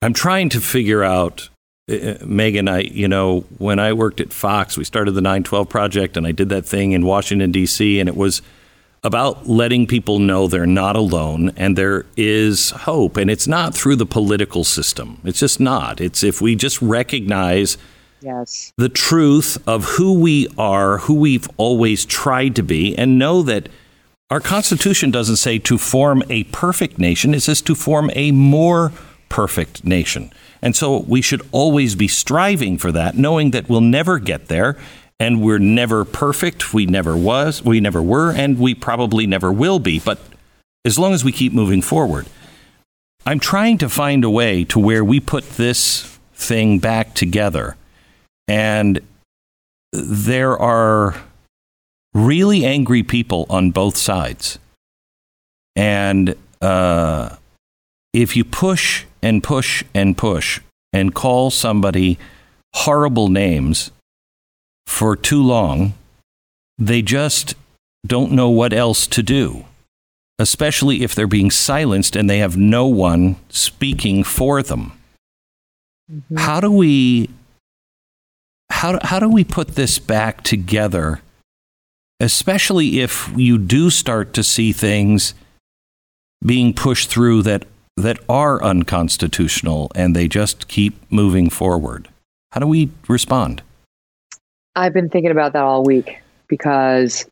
I'm 0.00 0.12
trying 0.12 0.48
to 0.50 0.60
figure 0.60 1.02
out, 1.02 1.48
uh, 1.90 2.22
Megyn. 2.22 2.70
I, 2.70 2.80
you 2.80 3.08
know, 3.08 3.40
when 3.58 3.80
I 3.80 3.92
worked 3.92 4.20
at 4.20 4.32
Fox, 4.32 4.78
we 4.78 4.84
started 4.84 5.12
the 5.12 5.20
912 5.20 5.68
project, 5.68 6.16
and 6.16 6.26
I 6.26 6.32
did 6.32 6.48
that 6.50 6.64
thing 6.64 6.92
in 6.92 7.04
Washington 7.04 7.50
D.C., 7.50 7.98
and 7.98 8.08
it 8.08 8.16
was 8.16 8.42
about 9.04 9.48
letting 9.48 9.86
people 9.86 10.18
know 10.18 10.46
they're 10.46 10.66
not 10.66 10.96
alone 10.96 11.52
and 11.56 11.76
there 11.76 12.04
is 12.16 12.70
hope. 12.70 13.16
And 13.16 13.30
it's 13.30 13.46
not 13.46 13.74
through 13.74 13.96
the 13.96 14.06
political 14.06 14.64
system. 14.64 15.20
It's 15.24 15.40
just 15.40 15.60
not. 15.60 16.00
It's 16.00 16.22
if 16.24 16.40
we 16.40 16.56
just 16.56 16.82
recognize 16.82 17.78
yes. 18.20 18.72
the 18.76 18.88
truth 18.88 19.56
of 19.68 19.84
who 19.84 20.18
we 20.18 20.48
are, 20.58 20.98
who 20.98 21.14
we've 21.14 21.48
always 21.56 22.04
tried 22.04 22.56
to 22.56 22.62
be, 22.62 22.96
and 22.96 23.18
know 23.18 23.42
that 23.42 23.68
our 24.30 24.40
Constitution 24.40 25.10
doesn't 25.10 25.36
say 25.36 25.58
to 25.60 25.78
form 25.78 26.22
a 26.28 26.44
perfect 26.44 26.98
nation, 26.98 27.34
it 27.34 27.40
says 27.40 27.62
to 27.62 27.74
form 27.74 28.10
a 28.14 28.32
more 28.32 28.92
perfect 29.28 29.84
nation. 29.84 30.30
And 30.60 30.74
so 30.74 30.98
we 30.98 31.22
should 31.22 31.42
always 31.52 31.94
be 31.94 32.08
striving 32.08 32.78
for 32.78 32.90
that, 32.92 33.16
knowing 33.16 33.52
that 33.52 33.68
we'll 33.68 33.80
never 33.80 34.18
get 34.18 34.48
there 34.48 34.76
and 35.20 35.42
we're 35.42 35.58
never 35.58 36.04
perfect. 36.04 36.72
We 36.72 36.86
never 36.86 37.16
was, 37.16 37.62
we 37.62 37.80
never 37.80 38.02
were, 38.02 38.30
and 38.32 38.58
we 38.58 38.74
probably 38.74 39.26
never 39.26 39.52
will 39.52 39.78
be. 39.78 39.98
But 39.98 40.20
as 40.84 40.98
long 40.98 41.12
as 41.12 41.24
we 41.24 41.32
keep 41.32 41.52
moving 41.52 41.82
forward, 41.82 42.26
I'm 43.26 43.40
trying 43.40 43.78
to 43.78 43.88
find 43.88 44.24
a 44.24 44.30
way 44.30 44.64
to 44.64 44.78
where 44.78 45.04
we 45.04 45.20
put 45.20 45.48
this 45.50 46.18
thing 46.34 46.78
back 46.78 47.14
together 47.14 47.76
and 48.48 49.00
there 49.92 50.56
are 50.58 51.14
really 52.14 52.64
angry 52.64 53.02
people 53.02 53.46
on 53.50 53.70
both 53.70 53.96
sides. 53.96 54.58
And 55.76 56.34
uh, 56.60 57.36
if 58.12 58.36
you 58.36 58.44
push 58.44 59.04
and 59.22 59.42
push 59.42 59.84
and 59.94 60.16
push 60.16 60.60
and 60.92 61.14
call 61.14 61.50
somebody 61.50 62.18
horrible 62.74 63.28
names 63.28 63.90
for 64.88 65.14
too 65.14 65.42
long, 65.42 65.92
they 66.78 67.02
just 67.02 67.54
don't 68.06 68.32
know 68.32 68.48
what 68.48 68.72
else 68.72 69.06
to 69.06 69.22
do, 69.22 69.66
especially 70.38 71.02
if 71.02 71.14
they're 71.14 71.26
being 71.26 71.50
silenced 71.50 72.16
and 72.16 72.28
they 72.28 72.38
have 72.38 72.56
no 72.56 72.86
one 72.86 73.36
speaking 73.50 74.24
for 74.24 74.62
them. 74.62 74.92
Mm-hmm. 76.10 76.36
How 76.36 76.60
do 76.60 76.72
we 76.72 77.28
how, 78.70 78.98
how 79.02 79.18
do 79.18 79.28
we 79.28 79.44
put 79.44 79.74
this 79.74 79.98
back 79.98 80.42
together, 80.42 81.20
especially 82.20 83.00
if 83.00 83.30
you 83.36 83.58
do 83.58 83.90
start 83.90 84.32
to 84.34 84.42
see 84.42 84.72
things 84.72 85.34
being 86.44 86.72
pushed 86.72 87.08
through 87.08 87.42
that, 87.42 87.66
that 87.96 88.18
are 88.28 88.62
unconstitutional 88.62 89.90
and 89.94 90.14
they 90.14 90.28
just 90.28 90.68
keep 90.68 90.94
moving 91.10 91.50
forward? 91.50 92.08
How 92.52 92.60
do 92.60 92.66
we 92.66 92.90
respond? 93.08 93.62
I've 94.78 94.92
been 94.92 95.08
thinking 95.08 95.30
about 95.30 95.52
that 95.54 95.62
all 95.62 95.82
week 95.82 96.20
because, 96.46 97.26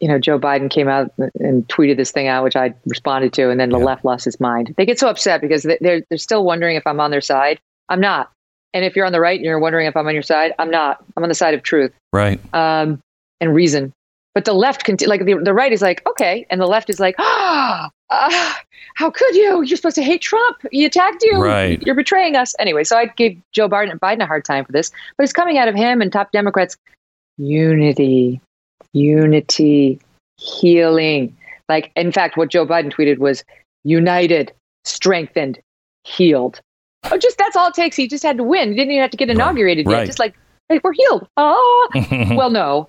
you 0.00 0.08
know, 0.08 0.18
Joe 0.18 0.38
Biden 0.38 0.70
came 0.70 0.86
out 0.86 1.12
and 1.40 1.66
tweeted 1.68 1.96
this 1.96 2.10
thing 2.10 2.28
out, 2.28 2.44
which 2.44 2.56
I 2.56 2.74
responded 2.86 3.32
to, 3.34 3.50
and 3.50 3.58
then 3.58 3.70
the 3.70 3.78
yeah. 3.78 3.84
left 3.84 4.04
lost 4.04 4.26
his 4.26 4.38
mind. 4.38 4.74
They 4.76 4.84
get 4.84 4.98
so 4.98 5.08
upset 5.08 5.40
because 5.40 5.62
they're, 5.62 6.02
they're 6.08 6.18
still 6.18 6.44
wondering 6.44 6.76
if 6.76 6.86
I'm 6.86 7.00
on 7.00 7.10
their 7.10 7.22
side. 7.22 7.58
I'm 7.88 8.00
not. 8.00 8.30
And 8.74 8.84
if 8.84 8.94
you're 8.94 9.06
on 9.06 9.12
the 9.12 9.20
right 9.20 9.38
and 9.38 9.46
you're 9.46 9.58
wondering 9.58 9.86
if 9.86 9.96
I'm 9.96 10.06
on 10.06 10.12
your 10.12 10.22
side, 10.22 10.52
I'm 10.58 10.70
not. 10.70 11.02
I'm 11.16 11.22
on 11.22 11.30
the 11.30 11.34
side 11.34 11.54
of 11.54 11.62
truth. 11.62 11.92
Right. 12.12 12.38
Um, 12.54 13.00
and 13.40 13.54
reason. 13.54 13.92
But 14.38 14.44
the 14.44 14.52
left, 14.52 14.84
conti- 14.84 15.06
like 15.06 15.24
the, 15.24 15.34
the 15.34 15.52
right 15.52 15.72
is 15.72 15.82
like, 15.82 16.00
okay. 16.08 16.46
And 16.48 16.60
the 16.60 16.66
left 16.68 16.88
is 16.88 17.00
like, 17.00 17.16
ah, 17.18 17.90
uh, 18.08 18.54
how 18.94 19.10
could 19.10 19.34
you? 19.34 19.62
You're 19.62 19.76
supposed 19.76 19.96
to 19.96 20.02
hate 20.04 20.22
Trump. 20.22 20.58
He 20.70 20.84
attacked 20.84 21.24
you. 21.24 21.42
Right. 21.42 21.82
You're 21.84 21.96
betraying 21.96 22.36
us. 22.36 22.54
Anyway, 22.60 22.84
so 22.84 22.96
I 22.96 23.06
gave 23.06 23.36
Joe 23.50 23.68
Biden, 23.68 23.98
Biden 23.98 24.22
a 24.22 24.26
hard 24.26 24.44
time 24.44 24.64
for 24.64 24.70
this, 24.70 24.92
but 25.16 25.24
it's 25.24 25.32
coming 25.32 25.58
out 25.58 25.66
of 25.66 25.74
him 25.74 26.00
and 26.00 26.12
top 26.12 26.30
Democrats. 26.30 26.76
Unity, 27.36 28.40
unity, 28.92 29.98
healing. 30.36 31.36
Like, 31.68 31.90
in 31.96 32.12
fact, 32.12 32.36
what 32.36 32.48
Joe 32.48 32.64
Biden 32.64 32.92
tweeted 32.92 33.18
was 33.18 33.42
united, 33.82 34.52
strengthened, 34.84 35.58
healed. 36.04 36.60
Oh, 37.10 37.18
just 37.18 37.38
that's 37.38 37.56
all 37.56 37.70
it 37.70 37.74
takes. 37.74 37.96
He 37.96 38.06
just 38.06 38.22
had 38.22 38.36
to 38.36 38.44
win. 38.44 38.68
He 38.68 38.76
didn't 38.76 38.92
even 38.92 39.02
have 39.02 39.10
to 39.10 39.16
get 39.16 39.30
inaugurated 39.30 39.88
right. 39.88 39.98
yet. 39.98 40.06
Just 40.06 40.20
like, 40.20 40.36
hey, 40.68 40.78
we're 40.84 40.92
healed. 40.92 41.26
Oh, 41.36 41.88
well, 42.36 42.50
no, 42.50 42.88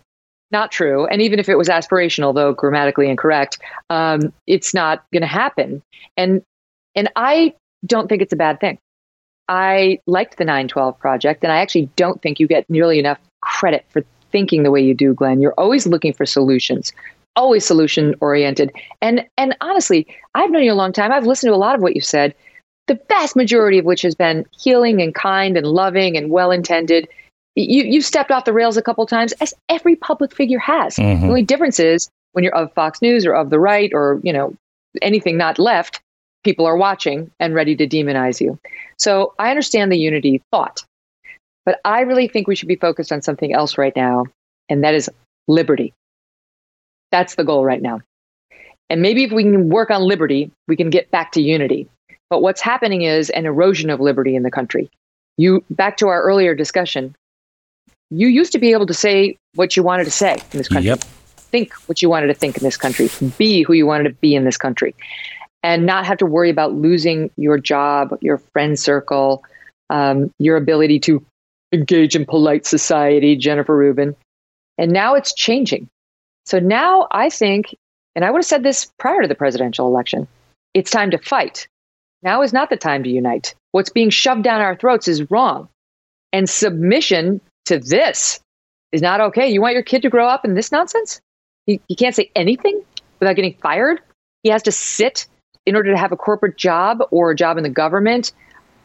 not 0.51 0.71
true. 0.71 1.05
And 1.05 1.21
even 1.21 1.39
if 1.39 1.49
it 1.49 1.57
was 1.57 1.67
aspirational, 1.67 2.33
though 2.33 2.53
grammatically 2.53 3.09
incorrect, 3.09 3.59
um, 3.89 4.33
it's 4.47 4.73
not 4.73 5.03
going 5.11 5.21
to 5.21 5.27
happen. 5.27 5.81
And 6.17 6.41
and 6.95 7.09
I 7.15 7.53
don't 7.85 8.07
think 8.09 8.21
it's 8.21 8.33
a 8.33 8.37
bad 8.37 8.59
thing. 8.59 8.77
I 9.47 9.99
liked 10.05 10.37
the 10.37 10.45
912 10.45 10.99
project, 10.99 11.43
and 11.43 11.51
I 11.51 11.57
actually 11.57 11.89
don't 11.95 12.21
think 12.21 12.39
you 12.39 12.47
get 12.47 12.69
nearly 12.69 12.99
enough 12.99 13.19
credit 13.41 13.85
for 13.89 14.03
thinking 14.31 14.63
the 14.63 14.71
way 14.71 14.81
you 14.81 14.93
do, 14.93 15.13
Glenn. 15.13 15.41
You're 15.41 15.53
always 15.57 15.87
looking 15.87 16.13
for 16.13 16.25
solutions, 16.25 16.91
always 17.35 17.65
solution 17.65 18.15
oriented. 18.21 18.71
And 19.01 19.25
and 19.37 19.55
honestly, 19.61 20.07
I've 20.35 20.51
known 20.51 20.63
you 20.63 20.73
a 20.73 20.75
long 20.75 20.93
time. 20.93 21.11
I've 21.11 21.25
listened 21.25 21.49
to 21.49 21.55
a 21.55 21.57
lot 21.57 21.75
of 21.75 21.81
what 21.81 21.95
you've 21.95 22.05
said 22.05 22.35
the 22.89 22.99
vast 23.07 23.35
majority 23.35 23.77
of 23.77 23.85
which 23.85 24.01
has 24.01 24.15
been 24.15 24.45
healing 24.59 24.99
and 24.99 25.13
kind 25.13 25.55
and 25.55 25.67
loving 25.67 26.17
and 26.17 26.31
well 26.31 26.51
intended. 26.51 27.07
You 27.63 27.83
you 27.83 28.01
stepped 28.01 28.31
off 28.31 28.45
the 28.45 28.53
rails 28.53 28.77
a 28.77 28.81
couple 28.81 29.05
times, 29.05 29.33
as 29.33 29.53
every 29.67 29.95
public 29.95 30.33
figure 30.33 30.59
has. 30.59 30.95
Mm-hmm. 30.95 31.21
The 31.21 31.27
only 31.27 31.43
difference 31.43 31.79
is 31.79 32.09
when 32.33 32.43
you're 32.43 32.55
of 32.55 32.73
Fox 32.73 33.01
News 33.01 33.25
or 33.25 33.33
of 33.33 33.49
the 33.49 33.59
right 33.59 33.91
or 33.93 34.19
you 34.23 34.33
know 34.33 34.55
anything 35.01 35.37
not 35.37 35.59
left, 35.59 36.01
people 36.43 36.65
are 36.65 36.77
watching 36.77 37.31
and 37.39 37.53
ready 37.53 37.75
to 37.75 37.87
demonize 37.87 38.39
you. 38.39 38.59
So 38.97 39.33
I 39.39 39.49
understand 39.49 39.91
the 39.91 39.97
unity 39.97 40.41
thought, 40.51 40.83
but 41.65 41.79
I 41.85 42.01
really 42.01 42.27
think 42.27 42.47
we 42.47 42.55
should 42.55 42.67
be 42.67 42.75
focused 42.75 43.11
on 43.11 43.21
something 43.21 43.53
else 43.53 43.77
right 43.77 43.95
now, 43.95 44.25
and 44.69 44.83
that 44.83 44.95
is 44.95 45.09
liberty. 45.47 45.93
That's 47.11 47.35
the 47.35 47.43
goal 47.43 47.65
right 47.65 47.81
now. 47.81 48.01
And 48.89 49.01
maybe 49.01 49.23
if 49.23 49.31
we 49.31 49.43
can 49.43 49.69
work 49.69 49.91
on 49.91 50.01
liberty, 50.01 50.51
we 50.67 50.75
can 50.75 50.89
get 50.89 51.11
back 51.11 51.31
to 51.33 51.41
unity. 51.41 51.87
But 52.29 52.41
what's 52.41 52.61
happening 52.61 53.03
is 53.03 53.29
an 53.31 53.45
erosion 53.45 53.89
of 53.89 53.99
liberty 53.99 54.35
in 54.35 54.43
the 54.43 54.51
country. 54.51 54.89
You 55.37 55.63
back 55.69 55.97
to 55.97 56.07
our 56.07 56.21
earlier 56.21 56.53
discussion. 56.53 57.15
You 58.09 58.27
used 58.27 58.51
to 58.53 58.59
be 58.59 58.71
able 58.71 58.85
to 58.87 58.93
say 58.93 59.37
what 59.55 59.77
you 59.77 59.83
wanted 59.83 60.05
to 60.05 60.11
say 60.11 60.33
in 60.51 60.57
this 60.57 60.67
country. 60.67 60.87
Yep. 60.87 61.03
Think 61.51 61.73
what 61.87 62.01
you 62.01 62.09
wanted 62.09 62.27
to 62.27 62.33
think 62.33 62.57
in 62.57 62.63
this 62.63 62.77
country. 62.77 63.09
Be 63.37 63.63
who 63.63 63.73
you 63.73 63.85
wanted 63.85 64.05
to 64.05 64.13
be 64.15 64.35
in 64.35 64.45
this 64.45 64.57
country. 64.57 64.95
And 65.61 65.85
not 65.85 66.05
have 66.05 66.17
to 66.19 66.25
worry 66.25 66.49
about 66.49 66.73
losing 66.73 67.29
your 67.35 67.57
job, 67.57 68.17
your 68.21 68.37
friend 68.37 68.79
circle, 68.79 69.43
um, 69.89 70.31
your 70.39 70.55
ability 70.57 70.99
to 71.01 71.23
engage 71.71 72.15
in 72.15 72.25
polite 72.25 72.65
society, 72.65 73.35
Jennifer 73.35 73.75
Rubin. 73.75 74.15
And 74.77 74.91
now 74.91 75.15
it's 75.15 75.33
changing. 75.33 75.89
So 76.45 76.59
now 76.59 77.07
I 77.11 77.29
think, 77.29 77.75
and 78.15 78.23
I 78.25 78.31
would 78.31 78.39
have 78.39 78.45
said 78.45 78.63
this 78.63 78.91
prior 78.97 79.21
to 79.21 79.27
the 79.27 79.35
presidential 79.35 79.87
election, 79.87 80.27
it's 80.73 80.89
time 80.89 81.11
to 81.11 81.17
fight. 81.17 81.67
Now 82.23 82.41
is 82.41 82.53
not 82.53 82.69
the 82.69 82.77
time 82.77 83.03
to 83.03 83.09
unite. 83.09 83.53
What's 83.71 83.89
being 83.89 84.09
shoved 84.09 84.43
down 84.43 84.61
our 84.61 84.75
throats 84.75 85.07
is 85.07 85.29
wrong. 85.29 85.69
And 86.31 86.49
submission 86.49 87.41
to 87.69 87.79
this 87.79 88.39
is 88.91 89.01
not 89.01 89.21
okay. 89.21 89.49
You 89.49 89.61
want 89.61 89.73
your 89.73 89.83
kid 89.83 90.01
to 90.03 90.09
grow 90.09 90.27
up 90.27 90.45
in 90.45 90.53
this 90.53 90.71
nonsense? 90.71 91.21
He, 91.65 91.81
he 91.87 91.95
can't 91.95 92.15
say 92.15 92.29
anything 92.35 92.83
without 93.19 93.35
getting 93.35 93.55
fired. 93.61 94.01
He 94.43 94.49
has 94.49 94.63
to 94.63 94.71
sit 94.71 95.27
in 95.65 95.75
order 95.75 95.91
to 95.91 95.97
have 95.97 96.11
a 96.11 96.17
corporate 96.17 96.57
job 96.57 96.99
or 97.11 97.31
a 97.31 97.35
job 97.35 97.57
in 97.57 97.63
the 97.63 97.69
government 97.69 98.33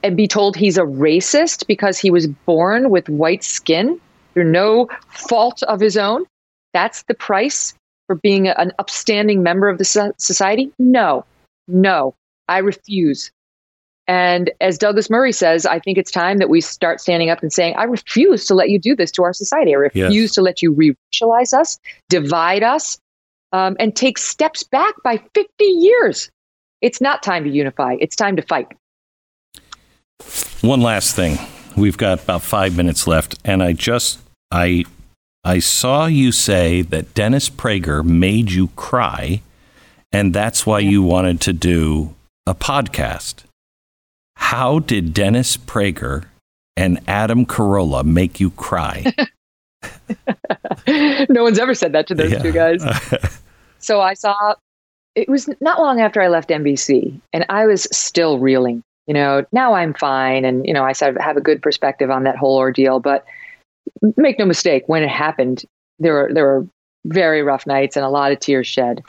and 0.02 0.16
be 0.16 0.28
told 0.28 0.56
he's 0.56 0.76
a 0.76 0.82
racist 0.82 1.66
because 1.66 1.98
he 1.98 2.10
was 2.10 2.26
born 2.26 2.90
with 2.90 3.08
white 3.08 3.42
skin 3.42 4.00
through 4.34 4.50
no 4.50 4.88
fault 5.08 5.62
of 5.64 5.80
his 5.80 5.96
own. 5.96 6.24
That's 6.74 7.04
the 7.04 7.14
price 7.14 7.74
for 8.06 8.16
being 8.16 8.48
an 8.48 8.72
upstanding 8.78 9.42
member 9.42 9.68
of 9.68 9.78
the 9.78 10.12
society? 10.18 10.72
No, 10.78 11.24
no, 11.68 12.14
I 12.48 12.58
refuse. 12.58 13.30
And 14.06 14.50
as 14.60 14.76
Douglas 14.76 15.08
Murray 15.08 15.32
says, 15.32 15.64
I 15.64 15.78
think 15.78 15.96
it's 15.96 16.10
time 16.10 16.38
that 16.38 16.50
we 16.50 16.60
start 16.60 17.00
standing 17.00 17.30
up 17.30 17.42
and 17.42 17.52
saying, 17.52 17.74
I 17.76 17.84
refuse 17.84 18.44
to 18.46 18.54
let 18.54 18.68
you 18.68 18.78
do 18.78 18.94
this 18.94 19.10
to 19.12 19.22
our 19.22 19.32
society. 19.32 19.74
I 19.74 19.78
refuse 19.78 20.14
yes. 20.14 20.34
to 20.34 20.42
let 20.42 20.60
you 20.60 20.74
racialize 20.74 21.54
us, 21.54 21.78
divide 22.10 22.62
us, 22.62 22.98
um, 23.52 23.76
and 23.78 23.96
take 23.96 24.18
steps 24.18 24.62
back 24.62 24.94
by 25.02 25.22
50 25.34 25.64
years. 25.64 26.30
It's 26.82 27.00
not 27.00 27.22
time 27.22 27.44
to 27.44 27.50
unify, 27.50 27.96
it's 27.98 28.16
time 28.16 28.36
to 28.36 28.42
fight. 28.42 28.68
One 30.60 30.80
last 30.80 31.16
thing. 31.16 31.38
We've 31.76 31.96
got 31.96 32.22
about 32.22 32.42
five 32.42 32.76
minutes 32.76 33.06
left, 33.06 33.36
and 33.44 33.62
I 33.62 33.72
just 33.72 34.20
I 34.50 34.84
I 35.42 35.58
saw 35.58 36.06
you 36.06 36.30
say 36.30 36.82
that 36.82 37.14
Dennis 37.14 37.50
Prager 37.50 38.04
made 38.04 38.52
you 38.52 38.68
cry, 38.68 39.42
and 40.12 40.32
that's 40.32 40.64
why 40.64 40.78
you 40.78 41.02
wanted 41.02 41.40
to 41.42 41.52
do 41.52 42.14
a 42.46 42.54
podcast. 42.54 43.42
How 44.44 44.78
did 44.78 45.14
Dennis 45.14 45.56
Prager 45.56 46.26
and 46.76 47.00
Adam 47.08 47.46
Carolla 47.46 48.04
make 48.04 48.40
you 48.40 48.50
cry? 48.50 49.10
no 50.86 51.42
one's 51.42 51.58
ever 51.58 51.74
said 51.74 51.92
that 51.92 52.06
to 52.08 52.14
those 52.14 52.30
yeah. 52.30 52.38
two 52.40 52.52
guys. 52.52 52.84
so 53.78 54.02
I 54.02 54.12
saw 54.12 54.54
it 55.14 55.30
was 55.30 55.48
not 55.62 55.80
long 55.80 55.98
after 55.98 56.20
I 56.20 56.28
left 56.28 56.50
NBC, 56.50 57.18
and 57.32 57.46
I 57.48 57.64
was 57.64 57.88
still 57.90 58.38
reeling. 58.38 58.82
You 59.06 59.14
know, 59.14 59.46
now 59.50 59.72
I'm 59.72 59.94
fine, 59.94 60.44
and 60.44 60.64
you 60.66 60.74
know, 60.74 60.84
I 60.84 60.92
sort 60.92 61.16
of 61.16 61.22
have 61.22 61.38
a 61.38 61.40
good 61.40 61.62
perspective 61.62 62.10
on 62.10 62.24
that 62.24 62.36
whole 62.36 62.58
ordeal. 62.58 63.00
But 63.00 63.24
make 64.18 64.38
no 64.38 64.44
mistake, 64.44 64.84
when 64.86 65.02
it 65.02 65.08
happened, 65.08 65.64
there 65.98 66.12
were 66.12 66.30
there 66.30 66.44
were 66.44 66.68
very 67.06 67.42
rough 67.42 67.66
nights 67.66 67.96
and 67.96 68.04
a 68.04 68.10
lot 68.10 68.30
of 68.30 68.40
tears 68.40 68.66
shed. 68.66 69.02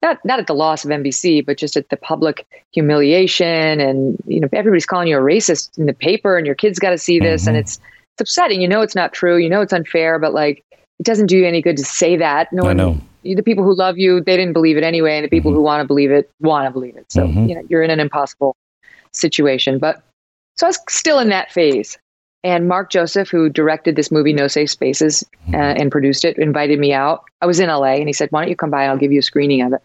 Not 0.00 0.24
not 0.24 0.38
at 0.38 0.46
the 0.46 0.54
loss 0.54 0.84
of 0.84 0.90
NBC, 0.90 1.44
but 1.44 1.58
just 1.58 1.76
at 1.76 1.88
the 1.88 1.96
public 1.96 2.46
humiliation, 2.72 3.80
and 3.80 4.16
you 4.26 4.40
know, 4.40 4.48
everybody's 4.52 4.86
calling 4.86 5.08
you 5.08 5.18
a 5.18 5.20
racist 5.20 5.76
in 5.76 5.86
the 5.86 5.92
paper, 5.92 6.36
and 6.36 6.46
your 6.46 6.54
kids 6.54 6.78
got 6.78 6.90
to 6.90 6.98
see 6.98 7.18
this, 7.18 7.42
mm-hmm. 7.42 7.48
and 7.50 7.58
it's 7.58 7.80
it's 8.14 8.20
upsetting. 8.20 8.60
You 8.60 8.68
know, 8.68 8.80
it's 8.80 8.94
not 8.94 9.12
true. 9.12 9.36
You 9.36 9.48
know, 9.48 9.60
it's 9.60 9.72
unfair, 9.72 10.18
but 10.18 10.32
like, 10.32 10.64
it 10.70 11.04
doesn't 11.04 11.26
do 11.26 11.36
you 11.36 11.46
any 11.46 11.60
good 11.60 11.76
to 11.78 11.84
say 11.84 12.16
that. 12.16 12.52
No 12.52 12.62
I 12.62 12.66
one, 12.66 12.76
know 12.76 13.00
the 13.22 13.42
people 13.42 13.64
who 13.64 13.74
love 13.74 13.98
you, 13.98 14.20
they 14.20 14.36
didn't 14.36 14.52
believe 14.52 14.76
it 14.76 14.84
anyway, 14.84 15.16
and 15.16 15.24
the 15.24 15.28
people 15.28 15.50
mm-hmm. 15.50 15.58
who 15.58 15.64
want 15.64 15.82
to 15.82 15.86
believe 15.86 16.10
it 16.10 16.30
want 16.40 16.66
to 16.66 16.70
believe 16.70 16.96
it. 16.96 17.10
So 17.10 17.26
mm-hmm. 17.26 17.46
you 17.46 17.54
know 17.54 17.62
you're 17.68 17.82
in 17.82 17.90
an 17.90 18.00
impossible 18.00 18.56
situation. 19.12 19.78
But 19.78 20.02
so 20.56 20.66
I 20.66 20.68
was 20.68 20.78
still 20.88 21.18
in 21.18 21.28
that 21.30 21.52
phase. 21.52 21.98
And 22.48 22.66
Mark 22.66 22.90
Joseph, 22.90 23.28
who 23.28 23.48
directed 23.50 23.94
this 23.94 24.10
movie 24.10 24.32
No 24.32 24.48
Safe 24.48 24.70
Spaces 24.70 25.22
uh, 25.52 25.56
and 25.56 25.92
produced 25.92 26.24
it, 26.24 26.38
invited 26.38 26.78
me 26.78 26.92
out. 26.92 27.24
I 27.42 27.46
was 27.46 27.60
in 27.60 27.68
LA, 27.68 27.94
and 27.94 28.08
he 28.08 28.12
said, 28.12 28.30
"Why 28.30 28.40
don't 28.40 28.50
you 28.50 28.56
come 28.56 28.70
by? 28.70 28.86
I'll 28.86 28.96
give 28.96 29.12
you 29.12 29.18
a 29.18 29.22
screening 29.22 29.62
of 29.62 29.72
it." 29.74 29.82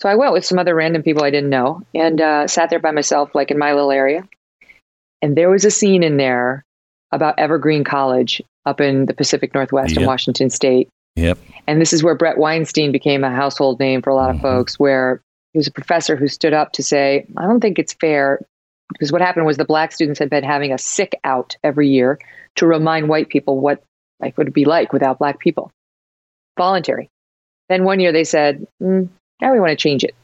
So 0.00 0.08
I 0.08 0.14
went 0.14 0.32
with 0.32 0.44
some 0.44 0.58
other 0.58 0.74
random 0.74 1.02
people 1.02 1.24
I 1.24 1.30
didn't 1.30 1.50
know, 1.50 1.82
and 1.94 2.20
uh, 2.20 2.46
sat 2.46 2.70
there 2.70 2.78
by 2.78 2.92
myself, 2.92 3.34
like 3.34 3.50
in 3.50 3.58
my 3.58 3.72
little 3.72 3.90
area. 3.90 4.26
And 5.22 5.36
there 5.36 5.50
was 5.50 5.64
a 5.64 5.70
scene 5.70 6.04
in 6.04 6.16
there 6.16 6.64
about 7.10 7.38
Evergreen 7.38 7.82
College 7.82 8.40
up 8.64 8.80
in 8.80 9.06
the 9.06 9.14
Pacific 9.14 9.52
Northwest 9.52 9.94
yep. 9.94 10.02
in 10.02 10.06
Washington 10.06 10.50
State, 10.50 10.88
Yep. 11.18 11.38
And 11.66 11.80
this 11.80 11.92
is 11.92 12.04
where 12.04 12.14
Bret 12.14 12.38
Weinstein 12.38 12.92
became 12.92 13.24
a 13.24 13.30
household 13.30 13.80
name 13.80 14.02
for 14.02 14.10
a 14.10 14.14
lot 14.14 14.30
of 14.30 14.36
mm-hmm. 14.36 14.44
folks, 14.44 14.78
where 14.78 15.20
he 15.52 15.58
was 15.58 15.66
a 15.66 15.72
professor 15.72 16.16
who 16.16 16.28
stood 16.28 16.52
up 16.52 16.72
to 16.72 16.82
say, 16.82 17.26
I 17.36 17.42
don't 17.42 17.60
think 17.60 17.78
it's 17.78 17.92
fair. 17.94 18.40
Because 18.90 19.12
what 19.12 19.20
happened 19.20 19.46
was 19.46 19.56
the 19.56 19.64
black 19.64 19.92
students 19.92 20.18
had 20.18 20.30
been 20.30 20.44
having 20.44 20.72
a 20.72 20.78
sick 20.78 21.18
out 21.24 21.56
every 21.62 21.88
year 21.88 22.18
to 22.56 22.66
remind 22.66 23.08
white 23.08 23.28
people 23.28 23.60
what 23.60 23.82
life 24.20 24.36
would 24.38 24.52
be 24.52 24.64
like 24.64 24.92
without 24.92 25.18
black 25.18 25.38
people. 25.38 25.70
Voluntary. 26.56 27.08
Then 27.68 27.84
one 27.84 28.00
year 28.00 28.12
they 28.12 28.24
said, 28.24 28.66
mm, 28.82 29.08
now 29.40 29.52
we 29.52 29.60
want 29.60 29.70
to 29.70 29.76
change 29.76 30.04
it. 30.04 30.14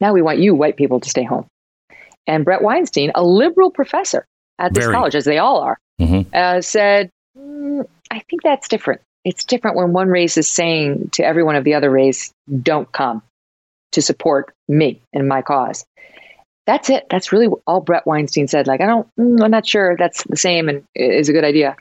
Now 0.00 0.12
we 0.12 0.22
want 0.22 0.38
you, 0.38 0.54
white 0.54 0.76
people, 0.76 1.00
to 1.00 1.08
stay 1.08 1.22
home. 1.22 1.46
And 2.26 2.44
Bret 2.44 2.62
Weinstein, 2.62 3.12
a 3.14 3.22
liberal 3.22 3.70
professor 3.70 4.26
at 4.58 4.74
this 4.74 4.84
Very. 4.84 4.94
college, 4.94 5.14
as 5.14 5.24
they 5.24 5.38
all 5.38 5.60
are, 5.60 5.78
mm-hmm. 6.00 6.28
uh, 6.34 6.60
said, 6.60 7.10
mm, 7.38 7.86
I 8.10 8.18
think 8.28 8.42
that's 8.42 8.68
different 8.68 9.00
it's 9.24 9.44
different 9.44 9.76
when 9.76 9.92
one 9.92 10.08
race 10.08 10.36
is 10.36 10.48
saying 10.48 11.10
to 11.12 11.24
everyone 11.24 11.56
of 11.56 11.64
the 11.64 11.74
other 11.74 11.90
race, 11.90 12.32
don't 12.62 12.90
come 12.92 13.22
to 13.92 14.02
support 14.02 14.54
me 14.68 15.00
and 15.12 15.28
my 15.28 15.42
cause. 15.42 15.84
That's 16.66 16.90
it. 16.90 17.06
That's 17.10 17.32
really 17.32 17.48
all 17.66 17.80
Bret 17.80 18.06
Weinstein 18.06 18.46
said. 18.46 18.66
Like, 18.66 18.80
I 18.80 18.86
don't, 18.86 19.08
mm, 19.16 19.42
I'm 19.42 19.50
not 19.50 19.66
sure 19.66 19.96
that's 19.96 20.22
the 20.24 20.36
same 20.36 20.68
and 20.68 20.84
is 20.94 21.28
a 21.28 21.32
good 21.32 21.44
idea. 21.44 21.76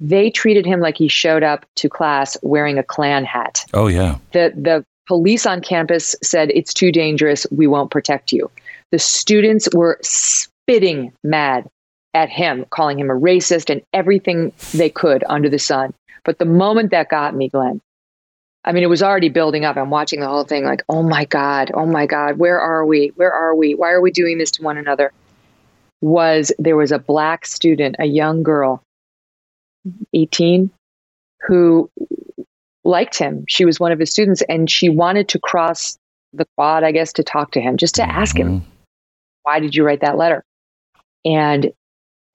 They 0.00 0.30
treated 0.30 0.66
him 0.66 0.80
like 0.80 0.96
he 0.96 1.08
showed 1.08 1.42
up 1.42 1.64
to 1.76 1.88
class 1.88 2.36
wearing 2.42 2.78
a 2.78 2.82
Klan 2.82 3.24
hat. 3.24 3.64
Oh, 3.74 3.86
yeah. 3.86 4.18
The, 4.32 4.52
the 4.54 4.84
police 5.06 5.46
on 5.46 5.60
campus 5.60 6.14
said, 6.22 6.50
it's 6.50 6.74
too 6.74 6.92
dangerous. 6.92 7.46
We 7.50 7.66
won't 7.66 7.90
protect 7.90 8.32
you. 8.32 8.50
The 8.92 8.98
students 8.98 9.68
were 9.74 9.98
spitting 10.02 11.12
mad 11.24 11.68
at 12.14 12.28
him, 12.28 12.64
calling 12.70 12.98
him 12.98 13.10
a 13.10 13.14
racist 13.14 13.70
and 13.70 13.82
everything 13.92 14.52
they 14.72 14.90
could 14.90 15.24
under 15.28 15.48
the 15.48 15.58
sun. 15.58 15.94
But 16.24 16.38
the 16.38 16.44
moment 16.44 16.90
that 16.90 17.08
got 17.08 17.34
me, 17.34 17.48
Glenn, 17.48 17.80
I 18.64 18.72
mean, 18.72 18.82
it 18.82 18.88
was 18.88 19.02
already 19.02 19.28
building 19.28 19.64
up. 19.64 19.76
I'm 19.76 19.90
watching 19.90 20.20
the 20.20 20.28
whole 20.28 20.44
thing 20.44 20.64
like, 20.64 20.82
oh 20.88 21.02
my 21.02 21.24
God, 21.24 21.70
oh 21.74 21.86
my 21.86 22.06
God, 22.06 22.38
where 22.38 22.60
are 22.60 22.84
we? 22.84 23.12
Where 23.14 23.32
are 23.32 23.54
we? 23.54 23.74
Why 23.74 23.90
are 23.90 24.00
we 24.00 24.10
doing 24.10 24.38
this 24.38 24.50
to 24.52 24.62
one 24.62 24.76
another? 24.76 25.12
Was 26.00 26.52
there 26.58 26.76
was 26.76 26.92
a 26.92 26.98
black 26.98 27.46
student, 27.46 27.96
a 27.98 28.06
young 28.06 28.42
girl, 28.42 28.82
18, 30.12 30.70
who 31.46 31.90
liked 32.84 33.16
him. 33.16 33.44
She 33.48 33.64
was 33.64 33.80
one 33.80 33.92
of 33.92 33.98
his 33.98 34.10
students 34.10 34.42
and 34.48 34.70
she 34.70 34.88
wanted 34.88 35.28
to 35.28 35.38
cross 35.38 35.98
the 36.32 36.46
quad, 36.56 36.84
I 36.84 36.92
guess, 36.92 37.12
to 37.14 37.22
talk 37.22 37.52
to 37.52 37.60
him, 37.60 37.76
just 37.76 37.94
to 37.96 38.02
ask 38.02 38.36
him, 38.36 38.60
mm-hmm. 38.60 38.70
why 39.42 39.60
did 39.60 39.74
you 39.74 39.84
write 39.84 40.00
that 40.02 40.16
letter? 40.16 40.44
And 41.24 41.72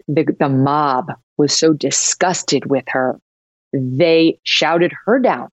the, 0.07 0.26
the 0.39 0.49
mob 0.49 1.11
was 1.38 1.55
so 1.55 1.74
disgusted 1.74 2.65
with 2.65 2.86
her 2.89 3.19
they 3.74 4.39
shouted 4.43 4.93
her 5.05 5.19
down 5.19 5.49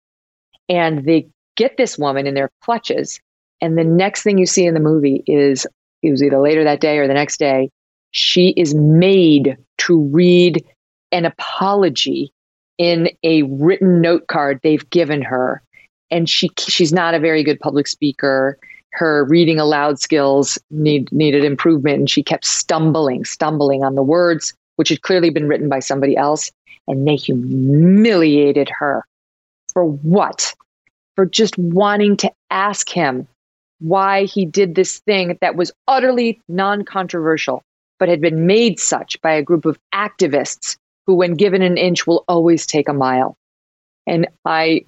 and 0.71 1.05
they 1.05 1.29
get 1.57 1.77
this 1.77 1.99
woman 1.99 2.27
in 2.27 2.35
their 2.35 2.51
clutches. 2.63 3.21
And 3.61 3.77
the 3.77 3.85
next 3.85 4.23
thing 4.23 4.39
you 4.39 4.47
see 4.47 4.65
in 4.65 4.73
the 4.73 4.81
movie 4.81 5.23
is 5.27 5.67
it 6.03 6.11
was 6.11 6.23
either 6.23 6.41
later 6.41 6.65
that 6.65 6.81
day 6.81 6.97
or 6.97 7.07
the 7.07 7.13
next 7.13 7.39
day, 7.39 7.71
she 8.13 8.55
is 8.57 8.75
made 8.75 9.59
to 9.79 10.03
read 10.05 10.65
an 11.13 11.27
apology 11.27 12.33
in 12.79 13.11
a 13.25 13.43
written 13.43 14.01
note 14.01 14.29
card 14.29 14.61
they've 14.63 14.89
given 14.89 15.21
her. 15.21 15.63
And 16.11 16.29
she 16.29 16.49
she's 16.59 16.93
not 16.93 17.15
a 17.15 17.21
very 17.21 17.43
good 17.43 17.61
public 17.61 17.87
speaker. 17.87 18.59
Her 18.93 19.25
reading 19.27 19.61
aloud 19.61 20.01
skills 20.01 20.59
need, 20.71 21.13
needed 21.13 21.45
improvement, 21.45 21.99
and 21.99 22.11
she 22.11 22.23
kept 22.23 22.45
stumbling, 22.45 23.25
stumbling 23.25 23.85
on 23.85 23.95
the 23.95 24.03
words, 24.03 24.55
which 24.77 24.89
had 24.89 25.03
clearly 25.03 25.31
been 25.31 25.47
written 25.47 25.69
by 25.69 25.79
somebody 25.79 26.17
else 26.17 26.51
and 26.89 27.07
they 27.07 27.17
humiliated 27.17 28.71
her. 28.79 29.05
For 29.73 29.85
what? 29.85 30.55
For 31.21 31.27
just 31.27 31.59
wanting 31.59 32.17
to 32.17 32.33
ask 32.49 32.89
him 32.89 33.29
why 33.79 34.25
he 34.25 34.47
did 34.47 34.75
this 34.75 35.01
thing 35.01 35.37
that 35.43 35.55
was 35.55 35.71
utterly 35.87 36.41
non 36.49 36.83
controversial, 36.83 37.63
but 37.99 38.09
had 38.09 38.23
been 38.23 38.47
made 38.47 38.81
such 38.81 39.21
by 39.21 39.33
a 39.33 39.43
group 39.43 39.67
of 39.67 39.79
activists 39.95 40.79
who, 41.07 41.13
when 41.15 41.35
given 41.35 41.61
an 41.61 41.77
inch, 41.77 42.07
will 42.07 42.25
always 42.27 42.65
take 42.65 42.89
a 42.89 42.95
mile. 42.95 43.37
And 44.07 44.29
I, 44.47 44.87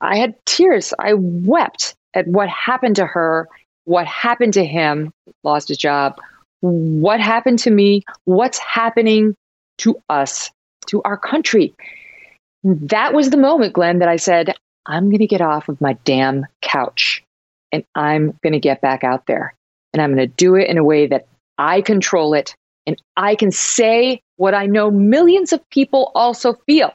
I 0.00 0.16
had 0.16 0.34
tears. 0.46 0.94
I 0.98 1.12
wept 1.12 1.94
at 2.14 2.26
what 2.26 2.48
happened 2.48 2.96
to 2.96 3.04
her, 3.04 3.46
what 3.84 4.06
happened 4.06 4.54
to 4.54 4.64
him, 4.64 5.12
lost 5.44 5.68
his 5.68 5.76
job, 5.76 6.18
what 6.62 7.20
happened 7.20 7.58
to 7.58 7.70
me, 7.70 8.04
what's 8.24 8.56
happening 8.56 9.36
to 9.76 10.00
us 10.08 10.50
to 10.86 11.02
our 11.02 11.18
country. 11.18 11.74
That 12.64 13.12
was 13.12 13.28
the 13.28 13.36
moment, 13.36 13.74
Glenn, 13.74 13.98
that 13.98 14.08
I 14.08 14.16
said, 14.16 14.54
I'm 14.86 15.08
going 15.10 15.20
to 15.20 15.26
get 15.26 15.40
off 15.40 15.68
of 15.68 15.80
my 15.80 15.94
damn 16.04 16.46
couch 16.62 17.22
and 17.72 17.84
I'm 17.94 18.38
going 18.42 18.52
to 18.52 18.60
get 18.60 18.80
back 18.80 19.04
out 19.04 19.26
there. 19.26 19.54
And 19.92 20.00
I'm 20.00 20.14
going 20.14 20.28
to 20.28 20.34
do 20.34 20.54
it 20.54 20.68
in 20.68 20.78
a 20.78 20.84
way 20.84 21.06
that 21.06 21.26
I 21.58 21.80
control 21.80 22.34
it 22.34 22.54
And 22.86 23.00
I 23.16 23.34
can 23.34 23.50
say 23.50 24.20
what 24.36 24.54
I 24.54 24.66
know 24.66 24.90
millions 24.90 25.52
of 25.52 25.68
people 25.70 26.10
also 26.14 26.54
feel. 26.66 26.92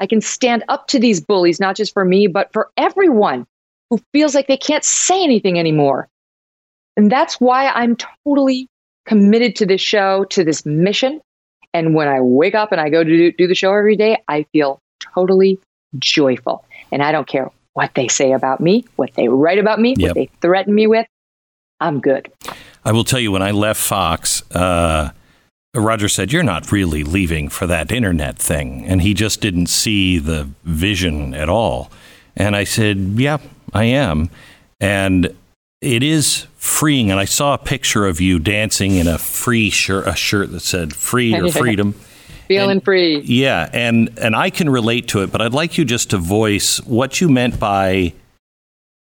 I 0.00 0.06
can 0.06 0.20
stand 0.20 0.64
up 0.68 0.88
to 0.88 0.98
these 0.98 1.20
bullies, 1.20 1.58
not 1.58 1.76
just 1.76 1.92
for 1.92 2.04
me, 2.04 2.26
but 2.26 2.52
for 2.52 2.70
everyone 2.76 3.46
who 3.90 3.98
feels 4.12 4.34
like 4.34 4.46
they 4.46 4.56
can't 4.56 4.84
say 4.84 5.22
anything 5.22 5.58
anymore. 5.58 6.08
And 6.96 7.10
that's 7.10 7.40
why 7.40 7.68
I'm 7.68 7.96
totally 8.24 8.68
committed 9.06 9.56
to 9.56 9.66
this 9.66 9.80
show, 9.80 10.24
to 10.24 10.44
this 10.44 10.66
mission. 10.66 11.20
And 11.72 11.94
when 11.94 12.08
I 12.08 12.20
wake 12.20 12.54
up 12.54 12.72
and 12.72 12.80
I 12.80 12.90
go 12.90 13.02
to 13.02 13.32
do, 13.32 13.48
the 13.48 13.54
show 13.54 13.72
every 13.72 13.96
day, 13.96 14.22
I 14.28 14.44
feel 14.52 14.78
totally 15.14 15.58
joyful. 15.98 16.64
And 16.90 17.02
I 17.02 17.12
don't 17.12 17.26
care 17.26 17.50
what 17.74 17.94
they 17.94 18.08
say 18.08 18.32
about 18.32 18.60
me, 18.60 18.84
what 18.96 19.14
they 19.14 19.28
write 19.28 19.58
about 19.58 19.80
me, 19.80 19.94
yep. 19.96 20.08
what 20.08 20.14
they 20.14 20.30
threaten 20.40 20.74
me 20.74 20.86
with. 20.86 21.06
I'm 21.80 22.00
good. 22.00 22.30
I 22.84 22.92
will 22.92 23.04
tell 23.04 23.20
you, 23.20 23.32
when 23.32 23.42
I 23.42 23.50
left 23.50 23.80
Fox, 23.80 24.42
uh, 24.52 25.10
Roger 25.74 26.08
said, 26.08 26.32
You're 26.32 26.42
not 26.42 26.70
really 26.70 27.02
leaving 27.02 27.48
for 27.48 27.66
that 27.66 27.90
internet 27.90 28.38
thing. 28.38 28.84
And 28.86 29.02
he 29.02 29.14
just 29.14 29.40
didn't 29.40 29.68
see 29.68 30.18
the 30.18 30.48
vision 30.64 31.34
at 31.34 31.48
all. 31.48 31.90
And 32.36 32.54
I 32.54 32.64
said, 32.64 32.98
Yeah, 32.98 33.38
I 33.72 33.84
am. 33.84 34.30
And 34.80 35.34
it 35.80 36.02
is 36.02 36.46
freeing. 36.56 37.10
And 37.10 37.18
I 37.18 37.24
saw 37.24 37.54
a 37.54 37.58
picture 37.58 38.06
of 38.06 38.20
you 38.20 38.38
dancing 38.38 38.96
in 38.96 39.08
a 39.08 39.18
free 39.18 39.70
shirt, 39.70 40.06
a 40.06 40.14
shirt 40.14 40.52
that 40.52 40.60
said 40.60 40.94
free 40.94 41.34
or 41.34 41.50
freedom. 41.52 41.94
Feeling 42.48 42.70
and, 42.70 42.84
free. 42.84 43.20
Yeah. 43.20 43.68
And, 43.72 44.18
and 44.18 44.36
I 44.36 44.50
can 44.50 44.68
relate 44.68 45.08
to 45.08 45.22
it, 45.22 45.32
but 45.32 45.40
I'd 45.40 45.54
like 45.54 45.78
you 45.78 45.84
just 45.84 46.10
to 46.10 46.18
voice 46.18 46.78
what 46.84 47.20
you 47.20 47.28
meant 47.28 47.58
by 47.58 48.12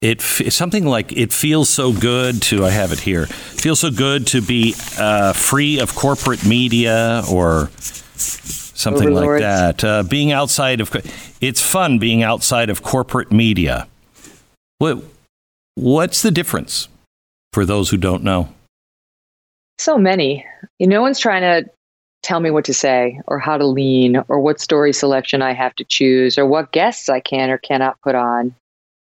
it 0.04 0.22
something 0.22 0.86
like 0.86 1.14
it 1.14 1.32
feels 1.32 1.70
so 1.70 1.94
good 1.94 2.42
to 2.42 2.66
I 2.66 2.72
have 2.72 2.92
it 2.92 3.00
here. 3.00 3.26
Feels 3.26 3.80
so 3.80 3.90
good 3.90 4.28
to 4.28 4.42
be 4.42 4.76
uh, 5.00 5.32
free 5.32 5.80
of 5.80 5.96
corporate 5.96 6.46
media 6.46 7.24
or 7.32 7.70
something 7.78 9.08
Overlords. 9.08 9.42
like 9.42 9.78
that. 9.78 9.84
Uh, 9.84 10.04
being 10.04 10.34
outside 10.34 10.82
of 10.82 10.94
it's 11.40 11.62
fun 11.62 12.00
being 12.00 12.22
outside 12.22 12.70
of 12.70 12.84
corporate 12.84 13.32
media. 13.32 13.88
What 14.80 15.02
what's 15.76 16.22
the 16.22 16.32
difference 16.32 16.90
for 17.54 17.66
those 17.66 17.90
who 17.90 17.98
don't 17.98 18.24
know? 18.24 18.54
So 19.78 19.98
many. 19.98 20.46
you 20.80 20.88
No 20.88 21.02
one's 21.02 21.20
trying 21.20 21.42
to 21.42 21.70
tell 22.24 22.40
me 22.40 22.50
what 22.50 22.66
to 22.66 22.74
say 22.74 23.20
or 23.28 23.38
how 23.38 23.58
to 23.58 23.66
lean 23.66 24.24
or 24.28 24.40
what 24.40 24.60
story 24.60 24.94
selection 24.94 25.42
I 25.42 25.54
have 25.54 25.76
to 25.76 25.84
choose 25.84 26.38
or 26.38 26.46
what 26.46 26.72
guests 26.72 27.10
I 27.10 27.20
can 27.20 27.52
or 27.52 27.58
cannot 27.58 28.02
put 28.02 28.16
on. 28.16 28.56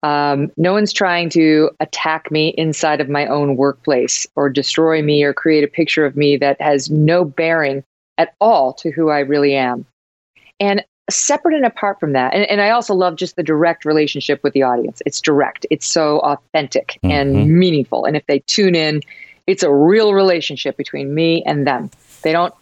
Um, 0.03 0.53
no 0.59 0.75
one's 0.75 0.93
trying 0.93 1.31
to 1.31 1.71
attack 1.81 2.31
me 2.31 2.49
inside 2.59 3.01
of 3.01 3.09
my 3.09 3.27
own 3.27 3.57
workplace 3.57 4.27
or 4.37 4.51
destroy 4.51 5.01
me 5.01 5.23
or 5.23 5.33
create 5.33 5.65
a 5.65 5.69
picture 5.69 6.05
of 6.05 6.15
me 6.15 6.37
that 6.37 6.61
has 6.61 6.91
no 6.91 7.25
bearing 7.25 7.83
at 8.19 8.35
all 8.39 8.75
to 8.75 8.91
who 8.91 9.09
I 9.09 9.21
really 9.21 9.55
am. 9.55 9.87
And 10.61 10.85
separate 11.09 11.55
and 11.55 11.65
apart 11.65 12.01
from 12.01 12.13
that, 12.13 12.35
and, 12.35 12.45
and 12.51 12.61
I 12.61 12.71
also 12.71 12.95
love 12.95 13.17
just 13.17 13.37
the 13.37 13.43
direct 13.43 13.87
relationship 13.87 14.43
with 14.43 14.53
the 14.53 14.63
audience. 14.63 15.01
It's 15.07 15.21
direct, 15.21 15.67
it's 15.71 15.87
so 15.87 16.19
authentic 16.19 16.99
mm-hmm. 17.03 17.11
and 17.11 17.59
meaningful. 17.59 18.05
And 18.05 18.17
if 18.17 18.27
they 18.27 18.41
tune 18.41 18.75
in, 18.75 19.01
it's 19.47 19.63
a 19.63 19.73
real 19.73 20.13
relationship 20.13 20.77
between 20.77 21.15
me 21.15 21.43
and 21.45 21.67
them. 21.67 21.91
They 22.23 22.33
don't 22.33 22.55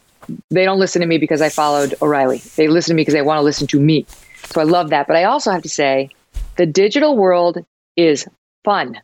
they 0.50 0.64
don't 0.64 0.78
listen 0.78 1.00
to 1.00 1.06
me 1.06 1.18
because 1.18 1.40
I 1.40 1.48
followed 1.48 1.94
O'Reilly. 2.02 2.38
They 2.56 2.68
listen 2.68 2.92
to 2.92 2.96
me 2.96 3.02
because 3.02 3.14
they 3.14 3.22
want 3.22 3.38
to 3.38 3.42
listen 3.42 3.66
to 3.68 3.80
me. 3.80 4.06
So 4.46 4.60
I 4.60 4.64
love 4.64 4.90
that. 4.90 5.06
But 5.06 5.16
I 5.16 5.24
also 5.24 5.50
have 5.50 5.62
to 5.62 5.68
say 5.68 6.10
the 6.56 6.66
digital 6.66 7.16
world 7.16 7.64
is 7.96 8.26
fun. 8.64 9.00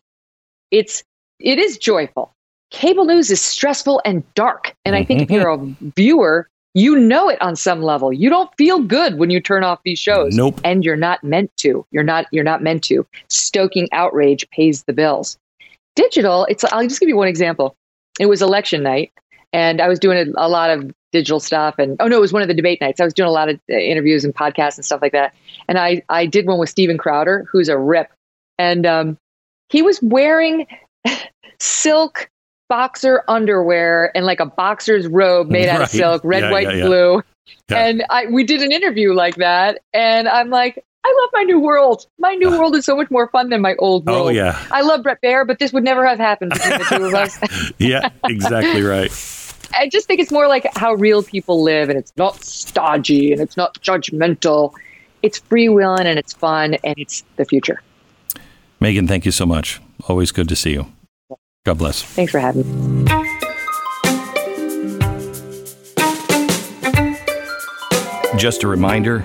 It's 0.70 1.02
it 1.38 1.58
is 1.58 1.78
joyful. 1.78 2.32
Cable 2.70 3.04
news 3.04 3.30
is 3.30 3.40
stressful 3.40 4.02
and 4.04 4.22
dark. 4.34 4.74
And 4.84 4.94
I 4.94 5.04
think 5.04 5.22
if 5.22 5.30
you're 5.30 5.50
a 5.50 5.56
mm-hmm. 5.56 5.88
viewer, 5.96 6.48
you 6.74 6.98
know 6.98 7.28
it 7.28 7.40
on 7.40 7.56
some 7.56 7.82
level. 7.82 8.12
You 8.12 8.28
don't 8.28 8.50
feel 8.58 8.80
good 8.80 9.18
when 9.18 9.30
you 9.30 9.40
turn 9.40 9.64
off 9.64 9.80
these 9.84 9.98
shows. 9.98 10.36
Nope. 10.36 10.60
And 10.64 10.84
you're 10.84 10.96
not 10.96 11.24
meant 11.24 11.50
to. 11.58 11.86
You're 11.90 12.04
not 12.04 12.26
you're 12.30 12.44
not 12.44 12.62
meant 12.62 12.84
to. 12.84 13.06
Stoking 13.28 13.88
outrage 13.92 14.48
pays 14.50 14.84
the 14.84 14.92
bills. 14.92 15.38
Digital, 15.96 16.44
it's 16.44 16.64
I'll 16.64 16.86
just 16.86 17.00
give 17.00 17.08
you 17.08 17.16
one 17.16 17.28
example. 17.28 17.74
It 18.20 18.26
was 18.26 18.42
election 18.42 18.82
night 18.82 19.12
and 19.52 19.80
I 19.80 19.88
was 19.88 19.98
doing 19.98 20.18
a, 20.18 20.46
a 20.46 20.48
lot 20.48 20.70
of 20.70 20.92
digital 21.10 21.40
stuff 21.40 21.76
and 21.78 21.96
oh 22.00 22.06
no 22.06 22.18
it 22.18 22.20
was 22.20 22.32
one 22.32 22.42
of 22.42 22.48
the 22.48 22.54
debate 22.54 22.80
nights. 22.80 23.00
I 23.00 23.04
was 23.04 23.14
doing 23.14 23.28
a 23.28 23.32
lot 23.32 23.48
of 23.48 23.58
uh, 23.70 23.74
interviews 23.74 24.24
and 24.24 24.34
podcasts 24.34 24.76
and 24.76 24.84
stuff 24.84 25.00
like 25.00 25.12
that. 25.12 25.34
And 25.68 25.78
i 25.78 26.02
i 26.08 26.26
did 26.26 26.46
one 26.46 26.58
with 26.58 26.68
steven 26.68 26.98
crowder 26.98 27.46
who's 27.50 27.68
a 27.68 27.78
rip. 27.78 28.10
And 28.58 28.84
um, 28.86 29.16
he 29.68 29.82
was 29.82 30.00
wearing 30.02 30.66
silk 31.60 32.28
boxer 32.68 33.24
underwear 33.28 34.14
and 34.14 34.26
like 34.26 34.40
a 34.40 34.46
boxer's 34.46 35.06
robe 35.06 35.48
made 35.48 35.68
out 35.68 35.78
right. 35.78 35.84
of 35.84 35.90
silk 35.90 36.22
red 36.24 36.42
yeah, 36.42 36.50
white 36.50 36.68
yeah, 36.68 36.74
yeah. 36.74 36.86
blue. 36.86 37.22
And 37.68 38.04
i 38.10 38.26
we 38.26 38.44
did 38.44 38.60
an 38.62 38.72
interview 38.72 39.14
like 39.14 39.36
that. 39.36 39.80
And 39.94 40.28
i'm 40.28 40.50
like 40.50 40.84
I 41.08 41.20
love 41.22 41.30
my 41.32 41.42
new 41.44 41.58
world. 41.58 42.06
My 42.18 42.34
new 42.34 42.50
world 42.50 42.76
is 42.76 42.84
so 42.84 42.94
much 42.94 43.10
more 43.10 43.28
fun 43.30 43.48
than 43.48 43.62
my 43.62 43.74
old 43.78 44.06
oh, 44.06 44.12
world. 44.12 44.26
Oh 44.26 44.28
yeah. 44.28 44.62
I 44.70 44.82
love 44.82 45.02
Bret 45.02 45.22
Baier, 45.22 45.46
but 45.46 45.58
this 45.58 45.72
would 45.72 45.82
never 45.82 46.06
have 46.06 46.18
happened 46.18 46.52
between 46.52 46.78
the 46.78 46.84
two 46.84 47.04
of 47.06 47.14
us. 47.14 47.72
yeah, 47.78 48.10
exactly 48.24 48.82
right. 48.82 49.10
I 49.74 49.88
just 49.88 50.06
think 50.06 50.20
it's 50.20 50.30
more 50.30 50.48
like 50.48 50.66
how 50.76 50.92
real 50.94 51.22
people 51.22 51.62
live, 51.62 51.88
and 51.88 51.98
it's 51.98 52.12
not 52.18 52.44
stodgy 52.44 53.32
and 53.32 53.40
it's 53.40 53.56
not 53.56 53.80
judgmental. 53.80 54.74
It's 55.22 55.38
free 55.38 55.66
freewheeling 55.68 56.04
and 56.04 56.18
it's 56.18 56.34
fun 56.34 56.74
and 56.84 56.94
it's 56.98 57.24
the 57.36 57.46
future. 57.46 57.80
Megyn, 58.80 59.08
thank 59.08 59.24
you 59.24 59.32
so 59.32 59.46
much. 59.46 59.80
Always 60.08 60.30
good 60.30 60.48
to 60.50 60.56
see 60.56 60.72
you. 60.72 60.92
God 61.64 61.78
bless. 61.78 62.02
Thanks 62.02 62.32
for 62.32 62.38
having 62.38 63.04
me. 63.04 63.10
Just 68.36 68.62
a 68.62 68.68
reminder 68.68 69.24